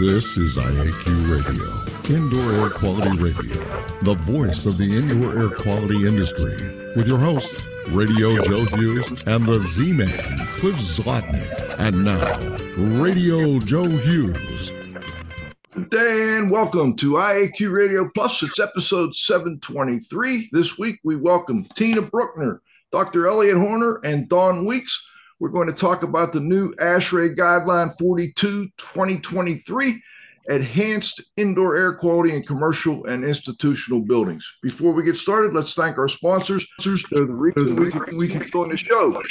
This 0.00 0.36
is 0.36 0.56
IAQ 0.56 1.30
Radio, 1.30 2.16
Indoor 2.16 2.52
Air 2.52 2.70
Quality 2.70 3.16
Radio, 3.16 3.62
the 4.02 4.16
voice 4.22 4.66
of 4.66 4.76
the 4.76 4.92
indoor 4.92 5.38
air 5.38 5.50
quality 5.50 6.04
industry, 6.04 6.56
with 6.96 7.06
your 7.06 7.20
hosts, 7.20 7.64
Radio 7.90 8.42
Joe 8.42 8.64
Hughes 8.64 9.08
and 9.28 9.46
the 9.46 9.60
Z 9.60 9.92
Man, 9.92 10.38
Cliff 10.58 10.74
Zlotnick. 10.78 11.76
And 11.78 12.04
now, 12.04 12.40
Radio 13.00 13.60
Joe 13.60 13.86
Hughes. 13.86 14.72
Day 15.90 16.38
and 16.38 16.50
welcome 16.50 16.96
to 16.96 17.12
IAQ 17.12 17.72
Radio 17.72 18.10
Plus. 18.16 18.42
It's 18.42 18.58
episode 18.58 19.14
723. 19.14 20.48
This 20.50 20.76
week 20.76 20.98
we 21.04 21.14
welcome 21.14 21.62
Tina 21.76 22.02
Brueckner, 22.02 22.58
Dr. 22.90 23.28
Elliott 23.28 23.58
Horner, 23.58 24.00
and 24.02 24.28
Don 24.28 24.66
Weekes. 24.66 25.06
We're 25.40 25.48
going 25.48 25.66
to 25.68 25.74
talk 25.74 26.02
about 26.02 26.32
the 26.32 26.40
new 26.40 26.72
ASHRAE 26.76 27.36
Guideline 27.36 27.96
42 27.98 28.68
2023 28.76 30.02
Enhanced 30.48 31.22
Indoor 31.36 31.76
Air 31.76 31.94
Quality 31.94 32.36
in 32.36 32.42
Commercial 32.42 33.06
and 33.06 33.24
Institutional 33.24 34.00
Buildings. 34.00 34.46
Before 34.62 34.92
we 34.92 35.02
get 35.02 35.16
started, 35.16 35.54
let's 35.54 35.72
thank 35.74 35.96
our 35.96 36.08
sponsors. 36.08 36.66
They're 36.84 36.96
the 37.24 37.32
reason 37.32 38.16
we 38.16 38.28
can 38.28 38.46
go 38.50 38.64
on 38.64 38.68
the 38.68 38.76
show. 38.76 39.22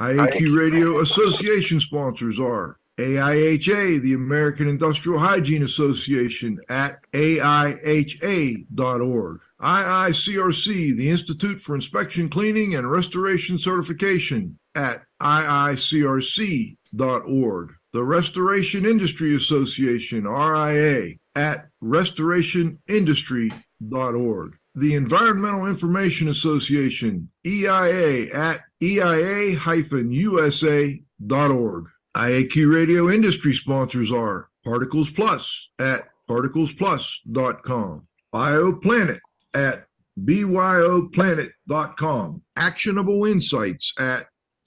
IAQ 0.00 0.58
Radio 0.58 1.00
Association 1.00 1.80
sponsors 1.80 2.40
are 2.40 2.78
AIHA, 2.98 4.00
the 4.00 4.14
American 4.14 4.68
Industrial 4.68 5.18
Hygiene 5.18 5.64
Association 5.64 6.58
at 6.68 6.98
AIHA.org. 7.12 8.60
IICRC, 9.60 10.96
the 10.96 11.10
Institute 11.10 11.60
for 11.60 11.74
Inspection, 11.74 12.28
Cleaning, 12.28 12.74
and 12.76 12.90
Restoration 12.90 13.58
Certification 13.58 14.58
at 14.78 15.02
IICRC.org. 15.20 16.76
The 17.92 18.04
Restoration 18.04 18.86
Industry 18.86 19.34
Association, 19.34 20.24
RIA, 20.24 21.16
at 21.34 21.66
restorationindustry.org. 21.82 24.56
The 24.74 24.94
Environmental 24.94 25.66
Information 25.66 26.28
Association, 26.28 27.30
EIA, 27.44 28.32
at 28.32 28.60
EIA-USA.org. 28.80 29.58
IAQ 32.16 32.74
Radio 32.74 33.10
industry 33.10 33.52
sponsors 33.54 34.10
are 34.12 34.48
Particles 34.64 35.10
Plus 35.10 35.68
at 35.80 36.02
particlesplus.com, 36.30 38.06
BioPlanet 38.32 39.18
at 39.54 39.88
byoplanet.com, 40.24 42.42
Actionable 42.56 43.24
Insights 43.24 43.92
at 43.98 44.27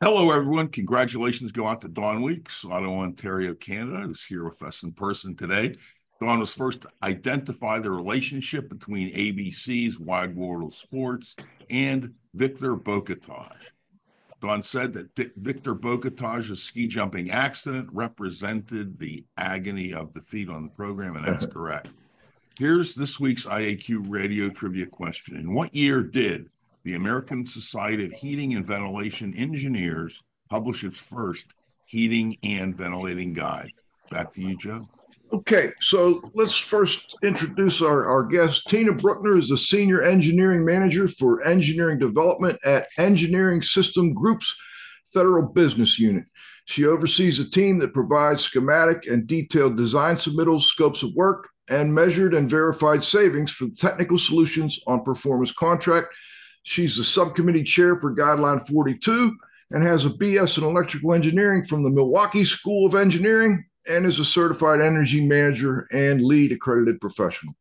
Hello, 0.00 0.30
everyone. 0.30 0.68
Congratulations 0.68 1.50
go 1.50 1.66
out 1.66 1.80
to 1.80 1.88
Don 1.88 2.22
Weekes, 2.22 2.64
Ottawa, 2.64 3.00
Ontario, 3.00 3.52
Canada, 3.52 4.06
who's 4.06 4.24
here 4.24 4.44
with 4.44 4.62
us 4.62 4.84
in 4.84 4.92
person 4.92 5.34
today. 5.34 5.74
Don 6.20 6.38
was 6.38 6.54
first 6.54 6.82
to 6.82 6.88
identify 7.02 7.80
the 7.80 7.90
relationship 7.90 8.68
between 8.68 9.12
ABC's 9.12 9.98
Wide 9.98 10.36
World 10.36 10.70
of 10.70 10.78
Sports 10.78 11.34
and 11.68 12.14
Victor 12.32 12.76
Bogataj. 12.76 13.56
Don 14.40 14.62
said 14.62 14.92
that 14.92 15.32
Victor 15.36 15.74
Bogataj's 15.74 16.62
ski 16.62 16.86
jumping 16.86 17.32
accident 17.32 17.88
represented 17.90 19.00
the 19.00 19.24
agony 19.36 19.92
of 19.92 20.12
defeat 20.12 20.48
on 20.48 20.62
the 20.62 20.70
program, 20.70 21.16
and 21.16 21.26
that's 21.26 21.46
correct. 21.52 21.88
Here's 22.56 22.94
this 22.94 23.18
week's 23.18 23.46
IAQ 23.46 24.04
radio 24.06 24.48
trivia 24.48 24.86
question. 24.86 25.34
In 25.34 25.52
what 25.52 25.74
year 25.74 26.04
did 26.04 26.50
the 26.88 26.94
American 26.94 27.44
Society 27.44 28.06
of 28.06 28.12
Heating 28.12 28.54
and 28.54 28.64
Ventilation 28.64 29.34
Engineers 29.34 30.22
publish 30.48 30.84
its 30.84 30.96
first 30.96 31.44
heating 31.84 32.34
and 32.42 32.74
ventilating 32.74 33.34
guide? 33.34 33.70
Back 34.10 34.32
to 34.32 34.40
you, 34.40 34.56
Joe. 34.56 34.88
Okay, 35.30 35.72
so 35.82 36.22
let's 36.32 36.56
first 36.56 37.14
introduce 37.22 37.82
our, 37.82 38.06
our 38.06 38.24
guest. 38.24 38.68
Tina 38.68 38.94
Brueckner 38.94 39.38
is 39.38 39.50
the 39.50 39.58
Senior 39.58 40.00
Engineering 40.00 40.64
Manager 40.64 41.08
for 41.08 41.44
Engineering 41.44 41.98
Development 41.98 42.58
at 42.64 42.88
Engineering 42.96 43.60
System 43.60 44.14
Group's 44.14 44.56
Federal 45.12 45.46
Business 45.46 45.98
Unit. 45.98 46.24
She 46.64 46.86
oversees 46.86 47.38
a 47.38 47.50
team 47.50 47.78
that 47.80 47.92
provides 47.92 48.40
schematic 48.40 49.08
and 49.08 49.26
detailed 49.26 49.76
design 49.76 50.16
submittals, 50.16 50.62
scopes 50.62 51.02
of 51.02 51.12
work, 51.14 51.50
and 51.68 51.94
measured 51.94 52.32
and 52.32 52.48
verified 52.48 53.04
savings 53.04 53.50
for 53.50 53.68
technical 53.76 54.16
solutions 54.16 54.80
on 54.86 55.04
performance 55.04 55.52
contract. 55.52 56.06
She's 56.68 56.98
the 56.98 57.04
subcommittee 57.04 57.64
chair 57.64 57.96
for 57.96 58.14
Guideline 58.14 58.68
42 58.68 59.34
and 59.70 59.82
has 59.82 60.04
a 60.04 60.10
BS 60.10 60.58
in 60.58 60.64
electrical 60.64 61.14
engineering 61.14 61.64
from 61.64 61.82
the 61.82 61.88
Milwaukee 61.88 62.44
School 62.44 62.86
of 62.86 62.94
Engineering 62.94 63.64
and 63.88 64.04
is 64.04 64.20
a 64.20 64.24
certified 64.24 64.82
energy 64.82 65.26
manager 65.26 65.88
and 65.92 66.22
LEED 66.22 66.52
accredited 66.52 67.00
professional. 67.00 67.54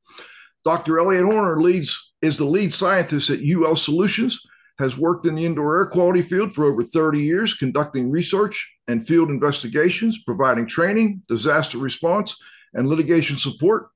Dr. 0.65 0.99
Elliott 0.99 1.23
Horner 1.23 1.61
leads 1.61 2.11
is 2.21 2.37
the 2.37 2.43
lead 2.43 2.73
scientist 2.73 3.29
at 3.29 3.39
UL 3.39 3.77
Solutions, 3.77 4.41
has 4.77 4.97
worked 4.97 5.25
in 5.25 5.35
the 5.35 5.45
indoor 5.45 5.77
air 5.77 5.85
quality 5.85 6.21
field 6.21 6.53
for 6.53 6.65
over 6.65 6.83
30 6.83 7.21
years, 7.21 7.53
conducting 7.53 8.11
research 8.11 8.75
and 8.89 9.07
field 9.07 9.29
investigations, 9.29 10.21
providing 10.25 10.67
training, 10.67 11.21
disaster 11.29 11.77
response, 11.77 12.35
and 12.73 12.89
litigation 12.89 13.37
support, 13.37 13.87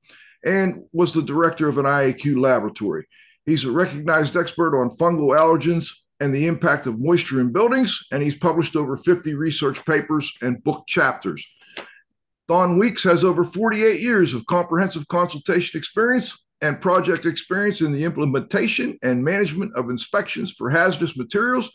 and 0.45 0.85
was 0.93 1.13
the 1.13 1.21
director 1.21 1.67
of 1.67 1.77
an 1.77 1.85
IAQ 1.85 2.39
laboratory. 2.39 3.05
He's 3.45 3.65
a 3.65 3.71
recognized 3.71 4.37
expert 4.37 4.79
on 4.79 4.95
fungal 4.97 5.35
allergens 5.35 5.89
and 6.19 6.33
the 6.33 6.47
impact 6.47 6.85
of 6.85 6.99
moisture 6.99 7.39
in 7.39 7.51
buildings, 7.51 8.05
and 8.11 8.21
he's 8.21 8.37
published 8.37 8.75
over 8.75 8.95
50 8.95 9.33
research 9.33 9.83
papers 9.85 10.31
and 10.41 10.63
book 10.63 10.83
chapters. 10.87 11.45
Don 12.47 12.77
Weekes 12.77 13.03
has 13.03 13.23
over 13.23 13.43
48 13.43 14.01
years 14.01 14.33
of 14.33 14.45
comprehensive 14.45 15.07
consultation 15.07 15.77
experience 15.79 16.37
and 16.61 16.79
project 16.79 17.25
experience 17.25 17.81
in 17.81 17.91
the 17.91 18.03
implementation 18.03 18.99
and 19.01 19.23
management 19.23 19.75
of 19.75 19.89
inspections 19.89 20.51
for 20.51 20.69
hazardous 20.69 21.17
materials 21.17 21.71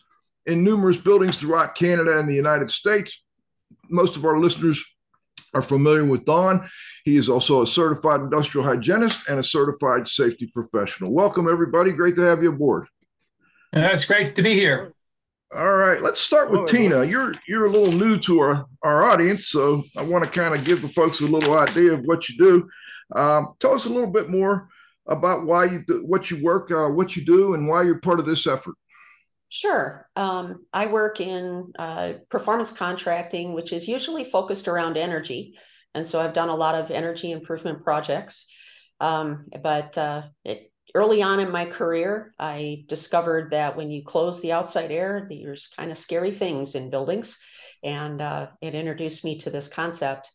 in 0.47 0.63
numerous 0.63 0.97
buildings 0.97 1.41
throughout 1.41 1.75
Canada 1.75 2.19
and 2.19 2.29
the 2.29 2.35
United 2.35 2.71
States. 2.71 3.25
Most 3.89 4.17
of 4.17 4.25
our 4.25 4.39
listeners 4.39 4.85
are 5.55 5.63
familiar 5.63 6.05
with 6.05 6.25
Don. 6.25 6.69
He 7.05 7.17
is 7.17 7.29
also 7.29 7.63
a 7.63 7.67
certified 7.67 8.21
industrial 8.21 8.67
hygienist 8.67 9.29
and 9.29 9.39
a 9.39 9.45
certified 9.45 10.09
safety 10.09 10.47
professional. 10.47 11.13
Welcome, 11.13 11.49
everybody. 11.49 11.93
Great 11.93 12.17
to 12.17 12.23
have 12.23 12.43
you 12.43 12.51
aboard. 12.51 12.89
That's 13.73 14.05
great 14.05 14.37
to 14.37 14.43
be 14.43 14.55
here. 14.55 14.93
All 15.55 15.77
right, 15.77 16.03
let's 16.03 16.21
start 16.21 16.51
with 16.51 16.61
oh, 16.61 16.67
Tina. 16.67 17.05
You're 17.05 17.33
you're 17.47 17.67
a 17.67 17.71
little 17.71 17.93
new 17.93 18.19
to 18.19 18.41
our, 18.41 18.67
our 18.83 19.05
audience, 19.05 19.47
so 19.47 19.85
I 19.97 20.03
want 20.03 20.25
to 20.25 20.31
kind 20.31 20.55
of 20.55 20.65
give 20.65 20.83
the 20.83 20.89
folks 20.89 21.21
a 21.21 21.25
little 21.25 21.57
idea 21.57 21.93
of 21.93 22.01
what 22.01 22.29
you 22.29 22.37
do. 22.37 22.69
Um, 23.19 23.55
tell 23.61 23.75
us 23.75 23.87
a 23.87 23.91
little 23.91 24.11
bit 24.11 24.29
more 24.29 24.69
about 25.07 25.47
why 25.47 25.67
you 25.67 25.85
do, 25.87 26.05
what 26.05 26.33
you 26.33 26.43
work, 26.43 26.73
uh, 26.73 26.89
what 26.89 27.15
you 27.15 27.25
do, 27.25 27.55
and 27.55 27.69
why 27.69 27.83
you're 27.83 28.01
part 28.01 28.19
of 28.19 28.27
this 28.27 28.47
effort. 28.49 28.75
Sure. 29.49 30.09
Um, 30.17 30.67
I 30.73 30.87
work 30.87 31.21
in 31.21 31.73
uh, 31.79 32.15
performance 32.31 32.73
contracting, 32.73 33.53
which 33.55 33.73
is 33.73 33.87
usually 33.89 34.25
focused 34.25 34.67
around 34.69 34.97
energy, 34.97 35.55
and 35.95 36.07
so 36.07 36.21
I've 36.21 36.35
done 36.35 36.49
a 36.49 36.57
lot 36.57 36.75
of 36.75 36.91
energy 36.91 37.31
improvement 37.31 37.85
projects. 37.85 38.47
Um, 39.01 39.47
but 39.63 39.97
uh, 39.97 40.23
it, 40.45 40.73
early 40.95 41.23
on 41.23 41.41
in 41.41 41.51
my 41.51 41.67
career, 41.67 42.35
I 42.39 42.85
discovered 42.89 43.53
that 43.53 43.77
when 43.77 43.91
you 43.91 44.03
close 44.05 44.41
the 44.41 44.53
outside 44.53 44.91
air, 44.91 45.27
there's 45.31 45.69
kind 45.77 45.93
of 45.93 45.99
scary 45.99 46.33
things 46.33 46.75
in 46.75 46.91
buildings. 46.91 47.39
And 47.85 48.21
uh, 48.21 48.49
it 48.61 48.75
introduced 48.75 49.25
me 49.25 49.39
to 49.41 49.51
this 49.51 49.69
concept. 49.69 50.31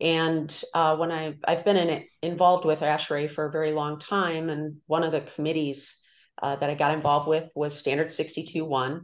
And 0.00 0.52
uh, 0.74 0.96
when 0.96 1.12
I, 1.12 1.34
I've 1.44 1.64
been 1.64 1.76
in 1.76 1.88
it, 1.88 2.06
involved 2.22 2.64
with 2.64 2.80
ASHRAE 2.80 3.32
for 3.34 3.46
a 3.46 3.52
very 3.52 3.72
long 3.72 4.00
time, 4.00 4.50
and 4.50 4.76
one 4.86 5.04
of 5.04 5.12
the 5.12 5.20
committees 5.34 5.99
uh, 6.42 6.56
that 6.56 6.70
I 6.70 6.74
got 6.74 6.94
involved 6.94 7.28
with 7.28 7.50
was 7.54 7.78
Standard 7.78 8.08
62.1. 8.08 9.02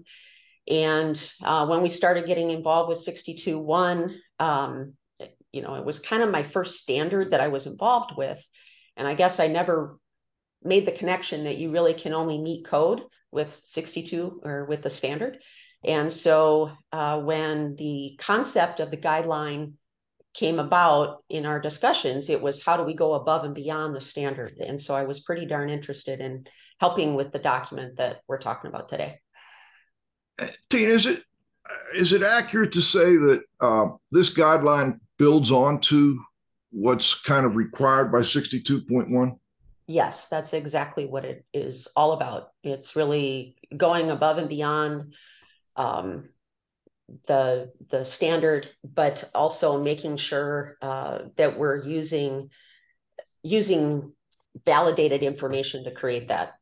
And 0.68 1.32
uh, 1.42 1.66
when 1.66 1.82
we 1.82 1.88
started 1.88 2.26
getting 2.26 2.50
involved 2.50 2.88
with 2.88 3.06
62.1, 3.06 4.16
um, 4.40 4.94
you 5.52 5.62
know, 5.62 5.74
it 5.76 5.84
was 5.84 6.00
kind 6.00 6.22
of 6.22 6.30
my 6.30 6.42
first 6.42 6.80
standard 6.80 7.30
that 7.30 7.40
I 7.40 7.48
was 7.48 7.66
involved 7.66 8.16
with. 8.16 8.44
And 8.96 9.06
I 9.06 9.14
guess 9.14 9.38
I 9.38 9.46
never 9.46 9.98
made 10.62 10.86
the 10.86 10.92
connection 10.92 11.44
that 11.44 11.58
you 11.58 11.70
really 11.70 11.94
can 11.94 12.12
only 12.12 12.38
meet 12.38 12.66
code 12.66 13.02
with 13.30 13.54
62 13.64 14.40
or 14.44 14.64
with 14.64 14.82
the 14.82 14.90
standard. 14.90 15.38
And 15.84 16.12
so 16.12 16.72
uh, 16.92 17.20
when 17.20 17.76
the 17.76 18.16
concept 18.18 18.80
of 18.80 18.90
the 18.90 18.96
guideline 18.96 19.74
came 20.34 20.58
about 20.58 21.22
in 21.30 21.46
our 21.46 21.60
discussions, 21.60 22.28
it 22.28 22.42
was 22.42 22.62
how 22.62 22.76
do 22.76 22.82
we 22.82 22.94
go 22.94 23.14
above 23.14 23.44
and 23.44 23.54
beyond 23.54 23.94
the 23.94 24.00
standard? 24.00 24.58
And 24.58 24.80
so 24.80 24.94
I 24.94 25.04
was 25.04 25.20
pretty 25.20 25.46
darn 25.46 25.70
interested 25.70 26.20
in 26.20 26.44
helping 26.81 27.14
with 27.14 27.32
the 27.32 27.38
document 27.38 27.96
that 27.96 28.20
we're 28.28 28.38
talking 28.38 28.69
about 28.69 28.88
today. 28.88 29.20
Tina, 30.69 30.93
is 30.93 31.06
it 31.06 31.23
is 31.94 32.12
it 32.12 32.23
accurate 32.23 32.73
to 32.73 32.81
say 32.81 33.17
that 33.17 33.43
uh, 33.61 33.88
this 34.12 34.31
guideline 34.32 35.00
builds 35.19 35.50
on 35.50 35.81
to 35.81 36.20
what's 36.70 37.14
kind 37.14 37.46
of 37.46 37.56
required 37.56 38.12
by 38.12 38.19
62.1? 38.19 39.38
Yes, 39.88 40.28
that's 40.28 40.52
exactly 40.52 41.06
what 41.06 41.25
it 41.25 41.44
is 41.55 41.88
all 41.96 42.12
about. 42.12 42.50
It's 42.62 42.96
really 42.96 43.56
going 43.76 44.11
above 44.11 44.38
and 44.38 44.49
beyond 44.49 45.14
um, 45.76 46.28
the 47.26 47.73
the 47.90 48.05
standard, 48.05 48.69
but 48.84 49.28
also 49.34 49.81
making 49.81 50.17
sure 50.17 50.76
uh, 50.82 51.19
that 51.37 51.56
we're 51.58 51.84
using 51.84 52.50
using 53.43 54.12
validated 54.64 55.23
information 55.23 55.84
to 55.84 55.93
create 55.93 56.28
that. 56.28 56.55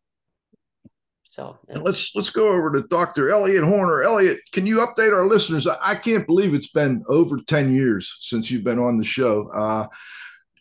So 1.34 1.58
let's 1.66 2.12
let's 2.14 2.30
go 2.30 2.52
over 2.52 2.70
to 2.70 2.86
Dr. 2.86 3.28
Elliott 3.28 3.64
Horner. 3.64 4.04
Elliott, 4.04 4.38
can 4.52 4.68
you 4.68 4.76
update 4.76 5.12
our 5.12 5.26
listeners? 5.26 5.66
I 5.66 5.96
can't 5.96 6.28
believe 6.28 6.54
it's 6.54 6.70
been 6.70 7.02
over 7.08 7.40
10 7.48 7.74
years 7.74 8.18
since 8.20 8.52
you've 8.52 8.62
been 8.62 8.78
on 8.78 8.98
the 8.98 9.04
show. 9.04 9.48
Uh, 9.48 9.88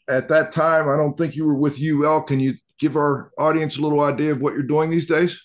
at 0.10 0.28
that 0.30 0.52
time, 0.52 0.90
I 0.90 0.98
don't 0.98 1.16
think 1.16 1.36
you 1.36 1.46
were 1.46 1.54
with 1.54 1.80
UL. 1.80 2.24
Can 2.24 2.40
you 2.40 2.56
give 2.80 2.96
our 2.96 3.30
audience 3.38 3.78
a 3.78 3.81
little 3.81 4.02
idea 4.02 4.31
of 4.31 4.42
what 4.42 4.56
you're 4.56 4.64
doing 4.64 4.90
these 4.90 5.06
days? 5.06 5.40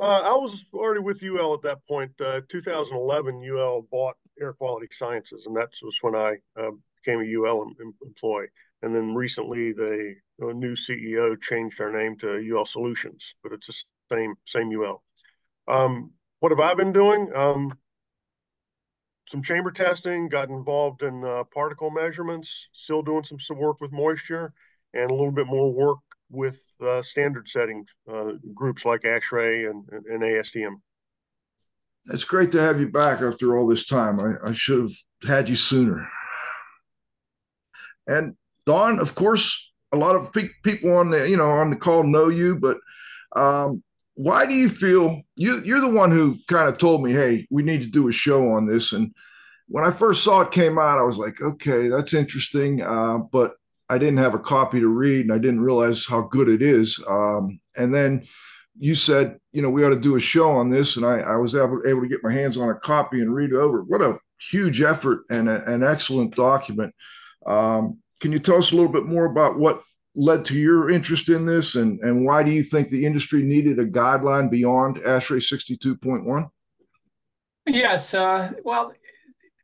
Uh, 0.00 0.22
I 0.24 0.32
was 0.32 0.64
already 0.74 1.02
with 1.02 1.22
UL 1.22 1.54
at 1.54 1.62
that 1.62 1.78
point. 1.86 2.10
Uh, 2.20 2.40
2011, 2.48 3.40
UL 3.48 3.82
bought 3.92 4.16
Air 4.40 4.54
Quality 4.54 4.88
Sciences, 4.90 5.46
and 5.46 5.56
that 5.56 5.70
was 5.84 5.98
when 6.00 6.16
I 6.16 6.34
uh, 6.60 6.70
became 6.96 7.20
a 7.20 7.40
UL 7.40 7.62
em- 7.80 7.94
employee. 8.04 8.48
And 8.82 8.92
then 8.92 9.14
recently, 9.14 9.72
the 9.72 10.16
new 10.40 10.74
CEO 10.74 11.40
changed 11.40 11.80
our 11.80 11.92
name 11.92 12.16
to 12.18 12.56
UL 12.56 12.64
Solutions, 12.64 13.36
but 13.44 13.52
it's 13.52 13.68
the 13.68 13.84
same 14.10 14.34
same 14.44 14.70
UL. 14.70 15.02
Um, 15.66 16.12
what 16.40 16.52
have 16.52 16.60
I 16.60 16.74
been 16.74 16.92
doing? 16.92 17.30
Um, 17.34 17.70
some 19.28 19.42
chamber 19.42 19.70
testing, 19.70 20.28
got 20.28 20.48
involved 20.48 21.02
in 21.02 21.22
uh, 21.22 21.44
particle 21.52 21.90
measurements, 21.90 22.68
still 22.72 23.02
doing 23.02 23.24
some, 23.24 23.58
work 23.58 23.80
with 23.80 23.92
moisture, 23.92 24.54
and 24.94 25.10
a 25.10 25.14
little 25.14 25.32
bit 25.32 25.46
more 25.46 25.70
work 25.70 25.98
with 26.30 26.62
uh, 26.80 27.02
standard 27.02 27.48
setting 27.48 27.84
uh, 28.10 28.32
groups 28.54 28.86
like 28.86 29.02
ASHRAE 29.02 29.70
and, 29.70 29.84
and, 29.90 30.06
and, 30.06 30.22
ASTM. 30.22 30.76
It's 32.06 32.24
great 32.24 32.52
to 32.52 32.60
have 32.60 32.80
you 32.80 32.88
back 32.88 33.20
after 33.20 33.56
all 33.56 33.66
this 33.66 33.84
time. 33.84 34.18
I, 34.18 34.48
I 34.48 34.52
should 34.54 34.80
have 34.80 34.92
had 35.26 35.48
you 35.48 35.54
sooner. 35.54 36.08
And 38.06 38.34
Don, 38.64 38.98
of 38.98 39.14
course, 39.14 39.72
a 39.92 39.96
lot 39.96 40.16
of 40.16 40.32
pe- 40.32 40.48
people 40.62 40.96
on 40.96 41.10
the 41.10 41.28
you 41.28 41.36
know 41.36 41.50
on 41.50 41.70
the 41.70 41.76
call 41.76 42.02
know 42.02 42.28
you, 42.28 42.56
but 42.56 42.78
um, 43.36 43.82
why 44.18 44.44
do 44.46 44.52
you 44.52 44.68
feel 44.68 45.22
you 45.36 45.62
you're 45.64 45.80
the 45.80 45.88
one 45.88 46.10
who 46.10 46.38
kind 46.48 46.68
of 46.68 46.76
told 46.76 47.04
me, 47.04 47.12
hey, 47.12 47.46
we 47.50 47.62
need 47.62 47.82
to 47.82 47.86
do 47.86 48.08
a 48.08 48.12
show 48.12 48.50
on 48.50 48.66
this? 48.66 48.92
And 48.92 49.14
when 49.68 49.84
I 49.84 49.92
first 49.92 50.24
saw 50.24 50.40
it 50.40 50.50
came 50.50 50.76
out, 50.76 50.98
I 50.98 51.04
was 51.04 51.18
like, 51.18 51.40
okay, 51.40 51.86
that's 51.86 52.14
interesting, 52.14 52.82
uh, 52.82 53.18
but 53.18 53.52
I 53.88 53.96
didn't 53.96 54.18
have 54.18 54.34
a 54.34 54.40
copy 54.40 54.80
to 54.80 54.88
read, 54.88 55.20
and 55.20 55.32
I 55.32 55.38
didn't 55.38 55.60
realize 55.60 56.04
how 56.04 56.22
good 56.22 56.48
it 56.48 56.62
is. 56.62 57.00
Um, 57.08 57.60
and 57.76 57.94
then 57.94 58.26
you 58.76 58.96
said, 58.96 59.38
you 59.52 59.62
know, 59.62 59.70
we 59.70 59.84
ought 59.84 59.90
to 59.90 60.00
do 60.00 60.16
a 60.16 60.20
show 60.20 60.50
on 60.50 60.68
this, 60.68 60.96
and 60.96 61.06
I, 61.06 61.20
I 61.20 61.36
was 61.36 61.54
able, 61.54 61.80
able 61.86 62.00
to 62.00 62.08
get 62.08 62.24
my 62.24 62.32
hands 62.32 62.56
on 62.56 62.70
a 62.70 62.74
copy 62.74 63.20
and 63.20 63.32
read 63.32 63.50
it 63.50 63.56
over. 63.56 63.84
What 63.84 64.02
a 64.02 64.18
huge 64.50 64.80
effort 64.80 65.20
and 65.30 65.48
a, 65.48 65.64
an 65.72 65.84
excellent 65.84 66.34
document. 66.34 66.92
Um, 67.46 67.98
can 68.18 68.32
you 68.32 68.40
tell 68.40 68.56
us 68.56 68.72
a 68.72 68.74
little 68.74 68.90
bit 68.90 69.06
more 69.06 69.26
about 69.26 69.60
what 69.60 69.80
led 70.18 70.44
to 70.44 70.58
your 70.58 70.90
interest 70.90 71.28
in 71.28 71.46
this, 71.46 71.76
and 71.76 72.00
and 72.00 72.26
why 72.26 72.42
do 72.42 72.50
you 72.50 72.62
think 72.62 72.88
the 72.88 73.06
industry 73.06 73.42
needed 73.42 73.78
a 73.78 73.86
guideline 73.86 74.50
beyond 74.50 74.96
ASHRAE 74.96 75.38
62.1? 75.38 76.50
Yes, 77.66 78.14
uh, 78.14 78.52
well, 78.64 78.92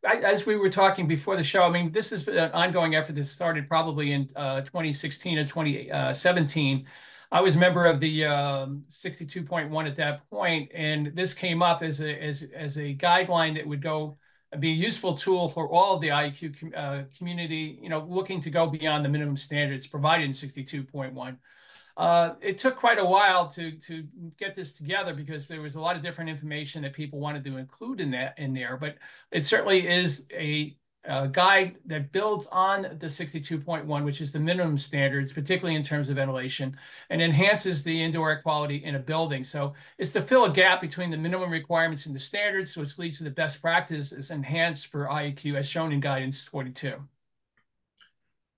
I, 0.06 0.16
as 0.16 0.46
we 0.46 0.56
were 0.56 0.70
talking 0.70 1.08
before 1.08 1.36
the 1.36 1.42
show, 1.42 1.64
I 1.64 1.70
mean, 1.70 1.90
this 1.90 2.12
is 2.12 2.28
an 2.28 2.52
ongoing 2.52 2.94
effort 2.94 3.16
that 3.16 3.24
started 3.24 3.68
probably 3.68 4.12
in 4.12 4.28
uh, 4.36 4.60
2016 4.60 5.38
or 5.38 5.44
2017. 5.44 6.86
I 7.32 7.40
was 7.40 7.56
a 7.56 7.58
member 7.58 7.86
of 7.86 7.98
the 7.98 8.26
um, 8.26 8.84
62.1 8.90 9.88
at 9.88 9.96
that 9.96 10.30
point, 10.30 10.70
and 10.72 11.10
this 11.16 11.34
came 11.34 11.62
up 11.62 11.82
as 11.82 12.00
a 12.00 12.22
as 12.22 12.44
as 12.54 12.76
a 12.76 12.94
guideline 12.94 13.54
that 13.56 13.66
would 13.66 13.82
go 13.82 14.18
be 14.58 14.70
a 14.70 14.74
useful 14.74 15.16
tool 15.16 15.48
for 15.48 15.68
all 15.68 15.94
of 15.94 16.00
the 16.00 16.08
IAQ 16.08 16.60
com, 16.60 16.72
uh, 16.76 17.02
community. 17.16 17.78
You 17.80 17.88
know, 17.88 18.06
looking 18.08 18.40
to 18.42 18.50
go 18.50 18.66
beyond 18.66 19.04
the 19.04 19.08
minimum 19.08 19.36
standards 19.36 19.86
provided 19.86 20.24
in 20.24 20.32
62.1. 20.32 21.36
Uh, 21.96 22.34
it 22.40 22.58
took 22.58 22.74
quite 22.74 22.98
a 22.98 23.04
while 23.04 23.48
to 23.48 23.72
to 23.72 24.04
get 24.36 24.54
this 24.54 24.72
together 24.72 25.14
because 25.14 25.46
there 25.46 25.60
was 25.60 25.76
a 25.76 25.80
lot 25.80 25.94
of 25.94 26.02
different 26.02 26.28
information 26.28 26.82
that 26.82 26.92
people 26.92 27.20
wanted 27.20 27.44
to 27.44 27.56
include 27.56 28.00
in 28.00 28.10
that 28.10 28.36
in 28.38 28.52
there. 28.52 28.76
But 28.76 28.96
it 29.30 29.44
certainly 29.44 29.86
is 29.86 30.26
a, 30.32 30.76
a 31.06 31.28
guide 31.28 31.76
that 31.86 32.12
builds 32.12 32.46
on 32.46 32.82
the 32.98 33.06
62.1, 33.06 34.04
which 34.04 34.20
is 34.20 34.32
the 34.32 34.38
minimum 34.38 34.78
standards, 34.78 35.32
particularly 35.32 35.76
in 35.76 35.82
terms 35.82 36.08
of 36.08 36.16
ventilation, 36.16 36.76
and 37.10 37.20
enhances 37.20 37.84
the 37.84 38.02
indoor 38.02 38.30
air 38.30 38.42
quality 38.42 38.84
in 38.84 38.94
a 38.94 38.98
building. 38.98 39.44
So 39.44 39.74
it's 39.98 40.12
to 40.12 40.22
fill 40.22 40.46
a 40.46 40.52
gap 40.52 40.80
between 40.80 41.10
the 41.10 41.16
minimum 41.16 41.50
requirements 41.50 42.06
and 42.06 42.14
the 42.14 42.20
standards, 42.20 42.76
which 42.76 42.98
leads 42.98 43.18
to 43.18 43.24
the 43.24 43.30
best 43.30 43.60
practices 43.60 44.30
enhanced 44.30 44.86
for 44.86 45.06
IAQ 45.06 45.56
as 45.56 45.68
shown 45.68 45.92
in 45.92 46.00
guidance 46.00 46.42
42. 46.44 46.94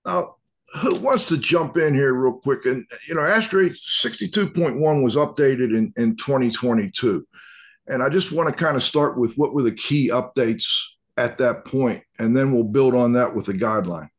Now, 0.05 0.35
who 0.81 0.99
wants 0.99 1.25
to 1.27 1.37
jump 1.37 1.77
in 1.77 1.93
here 1.93 2.13
real 2.13 2.33
quick? 2.33 2.65
And 2.65 2.85
you 3.07 3.15
know, 3.15 3.21
ASHRAE 3.21 3.75
62.1 4.01 5.03
was 5.03 5.15
updated 5.15 5.77
in, 5.77 5.93
in 5.97 6.15
2022. 6.15 7.27
And 7.87 8.03
I 8.03 8.09
just 8.09 8.31
want 8.31 8.49
to 8.49 8.55
kind 8.55 8.75
of 8.75 8.83
start 8.83 9.17
with 9.17 9.37
what 9.37 9.53
were 9.53 9.63
the 9.63 9.71
key 9.71 10.09
updates 10.09 10.65
at 11.17 11.37
that 11.39 11.65
point, 11.65 12.03
and 12.19 12.35
then 12.35 12.51
we'll 12.51 12.63
build 12.63 12.95
on 12.95 13.13
that 13.13 13.33
with 13.33 13.47
a 13.47 13.53
guideline. 13.53 14.09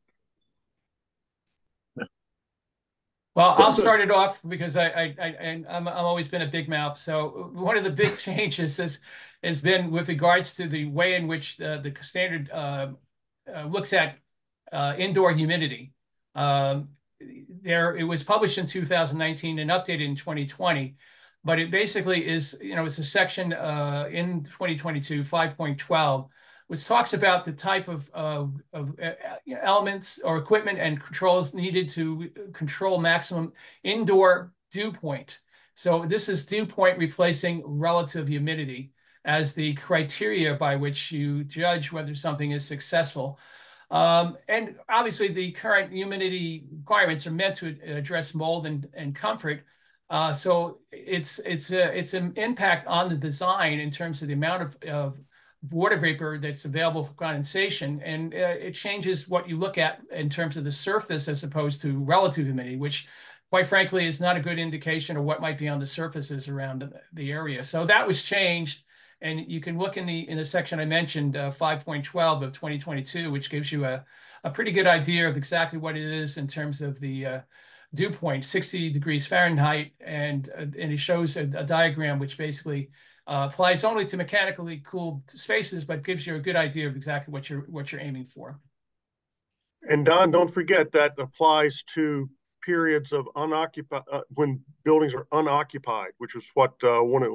Well, 3.35 3.55
I'll 3.57 3.71
start 3.71 4.01
it 4.01 4.11
off 4.11 4.41
because 4.49 4.77
I, 4.77 4.89
I, 4.89 5.15
I 5.21 5.49
I'm, 5.69 5.87
I'm 5.87 5.89
always 5.89 6.27
been 6.27 6.43
a 6.43 6.49
big 6.49 6.69
mouth. 6.69 6.99
So 6.99 7.53
one 7.53 7.77
of 7.77 7.85
the 7.85 7.91
big 7.91 8.19
changes 8.19 8.77
has 8.79 8.99
has 9.45 9.61
been 9.61 9.93
with 9.93 10.09
regards 10.09 10.55
to 10.57 10.67
the 10.67 10.87
way 10.87 11.15
in 11.15 11.29
which 11.29 11.61
uh, 11.61 11.79
the 11.79 11.95
standard 12.01 12.51
uh, 12.51 12.89
uh, 13.55 13.67
looks 13.67 13.93
at 13.93 14.19
uh, 14.73 14.95
indoor 14.99 15.33
humidity. 15.33 15.93
Um, 16.35 16.89
there, 17.63 17.97
it 17.97 18.03
was 18.05 18.25
published 18.25 18.59
in 18.59 18.67
2019 18.67 19.61
and 19.61 19.71
updated 19.71 20.05
in 20.05 20.17
2020, 20.17 20.97
but 21.45 21.59
it 21.59 21.71
basically 21.71 22.27
is, 22.27 22.59
you 22.61 22.75
know, 22.75 22.85
it's 22.85 22.99
a 22.99 23.05
section 23.05 23.53
uh, 23.53 24.09
in 24.11 24.45
2022, 24.45 25.21
5.12, 25.21 26.29
which 26.69 26.87
talks 26.87 27.15
about 27.15 27.45
the 27.45 27.53
type 27.53 27.89
of, 27.89 28.11
of 28.15 28.61
uh, 28.73 29.11
elements 29.63 30.21
or 30.23 30.37
equipment 30.37 30.79
and 30.79 31.03
controls 31.03 31.55
needed 31.55 31.89
to 31.89 32.31
control 32.53 33.01
maximum 33.01 33.53
indoor 33.83 34.53
dew 34.71 34.93
point. 34.93 35.41
So 35.75 36.05
this 36.07 36.29
is 36.29 36.47
dew 36.47 36.67
point 36.67 36.99
replacing 36.99 37.63
relative 37.65 38.29
humidity 38.29 38.93
as 39.25 39.55
the 39.55 39.75
criteria 39.75 40.55
by 40.55 40.77
which 40.77 41.11
you 41.11 41.45
judge 41.45 41.91
whether 41.91 42.15
something 42.15 42.53
is 42.53 42.65
successful. 42.65 43.39
Um, 43.91 44.37
and 44.49 44.77
obviously, 44.89 45.29
the 45.29 45.53
current 45.53 45.93
humidity 45.93 46.67
requirements 46.71 47.27
are 47.27 47.31
meant 47.31 47.57
to 47.57 47.77
address 47.87 48.35
mold 48.35 48.67
and, 48.67 48.87
and 48.93 49.15
comfort. 49.15 49.65
Uh, 50.11 50.33
so 50.33 50.81
it's 50.93 51.39
it's 51.41 51.71
a, 51.71 51.97
it's 51.97 52.15
an 52.15 52.33
impact 52.37 52.87
on 52.87 53.09
the 53.09 53.17
design 53.17 53.79
in 53.79 53.91
terms 53.91 54.21
of 54.21 54.29
the 54.29 54.35
amount 54.35 54.63
of, 54.63 54.83
of 54.85 55.21
water 55.71 55.97
vapor 55.97 56.39
that's 56.41 56.65
available 56.65 57.05
for 57.05 57.13
condensation, 57.15 58.01
and 58.05 58.33
uh, 58.35 58.55
it 58.61 58.73
changes 58.73 59.29
what 59.29 59.49
you 59.49 59.57
look 59.57 59.79
at 59.79 60.01
in 60.13 60.31
terms 60.31 60.57
of 60.57 60.65
the 60.65 60.73
surface 60.73 61.29
as 61.29 61.43
opposed 61.43 61.81
to 61.81 61.99
relative 61.99 62.47
humidity, 62.47 62.77
which 62.77 63.09
quite 63.51 63.67
frankly 63.67 64.07
is 64.07 64.21
not 64.21 64.37
a 64.37 64.41
good 64.41 64.59
indication 64.59 65.17
of 65.17 65.25
what 65.25 65.41
might 65.41 65.59
be 65.59 65.69
on 65.69 65.81
the 65.81 65.87
surfaces 65.87 66.49
around 66.49 66.83
the, 66.83 66.93
the 67.15 67.33
area. 67.33 67.65
So 67.65 67.87
that 67.87 68.07
was 68.07 68.23
changed 68.23 68.85
and 69.21 69.51
you 69.51 69.61
can 69.61 69.79
look 69.79 69.97
in 69.97 70.07
the 70.07 70.29
in 70.29 70.37
the 70.37 70.45
section 70.45 70.79
I 70.79 70.85
mentioned, 70.85 71.37
uh, 71.37 71.51
5.12 71.51 72.43
of 72.43 72.53
2022, 72.53 73.31
which 73.31 73.51
gives 73.51 73.73
you 73.73 73.85
a, 73.85 74.05
a 74.45 74.51
pretty 74.51 74.71
good 74.71 74.87
idea 74.87 75.29
of 75.29 75.37
exactly 75.37 75.79
what 75.79 75.97
it 75.97 76.05
is 76.05 76.37
in 76.37 76.47
terms 76.47 76.81
of 76.81 77.01
the 77.01 77.27
uh, 77.27 77.41
dew 77.95 78.11
point, 78.11 78.45
60 78.45 78.91
degrees 78.91 79.27
Fahrenheit, 79.27 79.93
and 80.01 80.51
uh, 80.57 80.63
and 80.63 80.93
it 80.93 80.99
shows 80.99 81.37
a, 81.37 81.43
a 81.55 81.65
diagram 81.65 82.19
which 82.19 82.39
basically 82.39 82.91
uh, 83.29 83.49
applies 83.51 83.85
only 83.85 84.07
to 84.07 84.17
mechanically 84.17 84.83
cooled 84.85 85.23
spaces, 85.29 85.85
but 85.85 86.03
gives 86.03 86.27
you 86.27 86.35
a 86.37 86.41
good 86.41 86.57
idea 86.57 86.89
of 86.89 86.97
exactly 86.97 87.31
what 87.31 87.51
you're 87.51 87.61
what 87.63 87.93
you're 87.93 88.01
aiming 88.01 88.25
for. 88.25 88.59
And 89.89 90.05
Don, 90.05 90.31
don't 90.31 90.53
forget 90.53 90.91
that 90.93 91.13
applies 91.19 91.83
to 91.95 92.29
periods 92.65 93.13
of 93.13 93.29
unoccupied 93.37 94.03
uh, 94.11 94.23
when 94.35 94.61
buildings 94.83 95.15
are 95.15 95.27
unoccupied, 95.31 96.13
which 96.19 96.35
is 96.35 96.51
what 96.55 96.73
uh, 96.83 97.01
one 97.01 97.23
of 97.23 97.33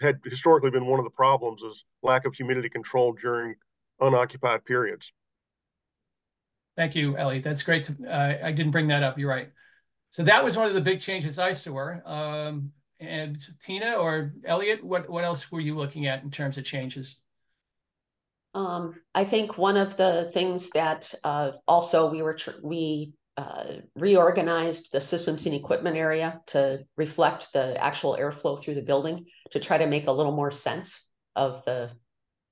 had 0.00 0.18
historically 0.24 0.70
been 0.70 0.86
one 0.86 0.98
of 0.98 1.04
the 1.04 1.10
problems 1.10 1.62
is 1.62 1.84
lack 2.02 2.24
of 2.24 2.34
humidity 2.34 2.68
control 2.68 3.12
during 3.12 3.54
unoccupied 4.00 4.64
periods. 4.64 5.12
Thank 6.76 6.96
you, 6.96 7.16
Elliott. 7.16 7.44
That's 7.44 7.62
great. 7.62 7.84
To, 7.84 7.96
uh, 8.08 8.38
I 8.42 8.50
didn't 8.50 8.72
bring 8.72 8.88
that 8.88 9.02
up. 9.02 9.18
You're 9.18 9.30
right. 9.30 9.50
So 10.10 10.24
that 10.24 10.42
was 10.42 10.56
one 10.56 10.66
of 10.66 10.74
the 10.74 10.80
big 10.80 11.00
changes 11.00 11.38
I 11.38 11.52
saw. 11.52 11.94
Um, 12.04 12.72
and 13.00 13.38
Tina 13.60 13.94
or 13.94 14.32
Elliot, 14.44 14.84
what 14.84 15.08
what 15.08 15.24
else 15.24 15.50
were 15.50 15.60
you 15.60 15.76
looking 15.76 16.06
at 16.06 16.22
in 16.22 16.30
terms 16.30 16.58
of 16.58 16.64
changes? 16.64 17.18
Um, 18.54 18.94
I 19.14 19.24
think 19.24 19.58
one 19.58 19.76
of 19.76 19.96
the 19.96 20.30
things 20.32 20.70
that 20.70 21.12
uh, 21.24 21.52
also 21.66 22.10
we 22.10 22.22
were 22.22 22.38
we 22.62 23.14
uh, 23.36 23.64
reorganized 23.96 24.90
the 24.92 25.00
systems 25.00 25.44
and 25.46 25.54
equipment 25.54 25.96
area 25.96 26.40
to 26.46 26.84
reflect 26.96 27.48
the 27.52 27.76
actual 27.82 28.16
airflow 28.16 28.62
through 28.62 28.76
the 28.76 28.82
building 28.82 29.26
to 29.50 29.58
try 29.58 29.76
to 29.76 29.86
make 29.86 30.06
a 30.06 30.12
little 30.12 30.34
more 30.34 30.52
sense 30.52 31.08
of 31.34 31.64
the 31.64 31.90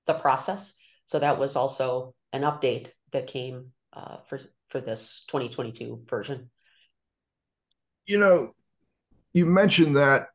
the 0.07 0.15
process. 0.15 0.73
So 1.07 1.21
that 1.21 1.39
was 1.39 1.55
also 1.55 2.15
an 2.33 2.43
update 2.43 2.89
that 3.13 3.29
came 3.29 3.73
uh, 3.93 4.17
for 4.29 4.41
for 4.71 4.81
this 4.81 5.25
2022 5.29 6.03
version. 6.09 6.51
You 8.07 8.19
know, 8.19 8.55
you 9.33 9.47
mentioned 9.47 9.97
that 9.97 10.29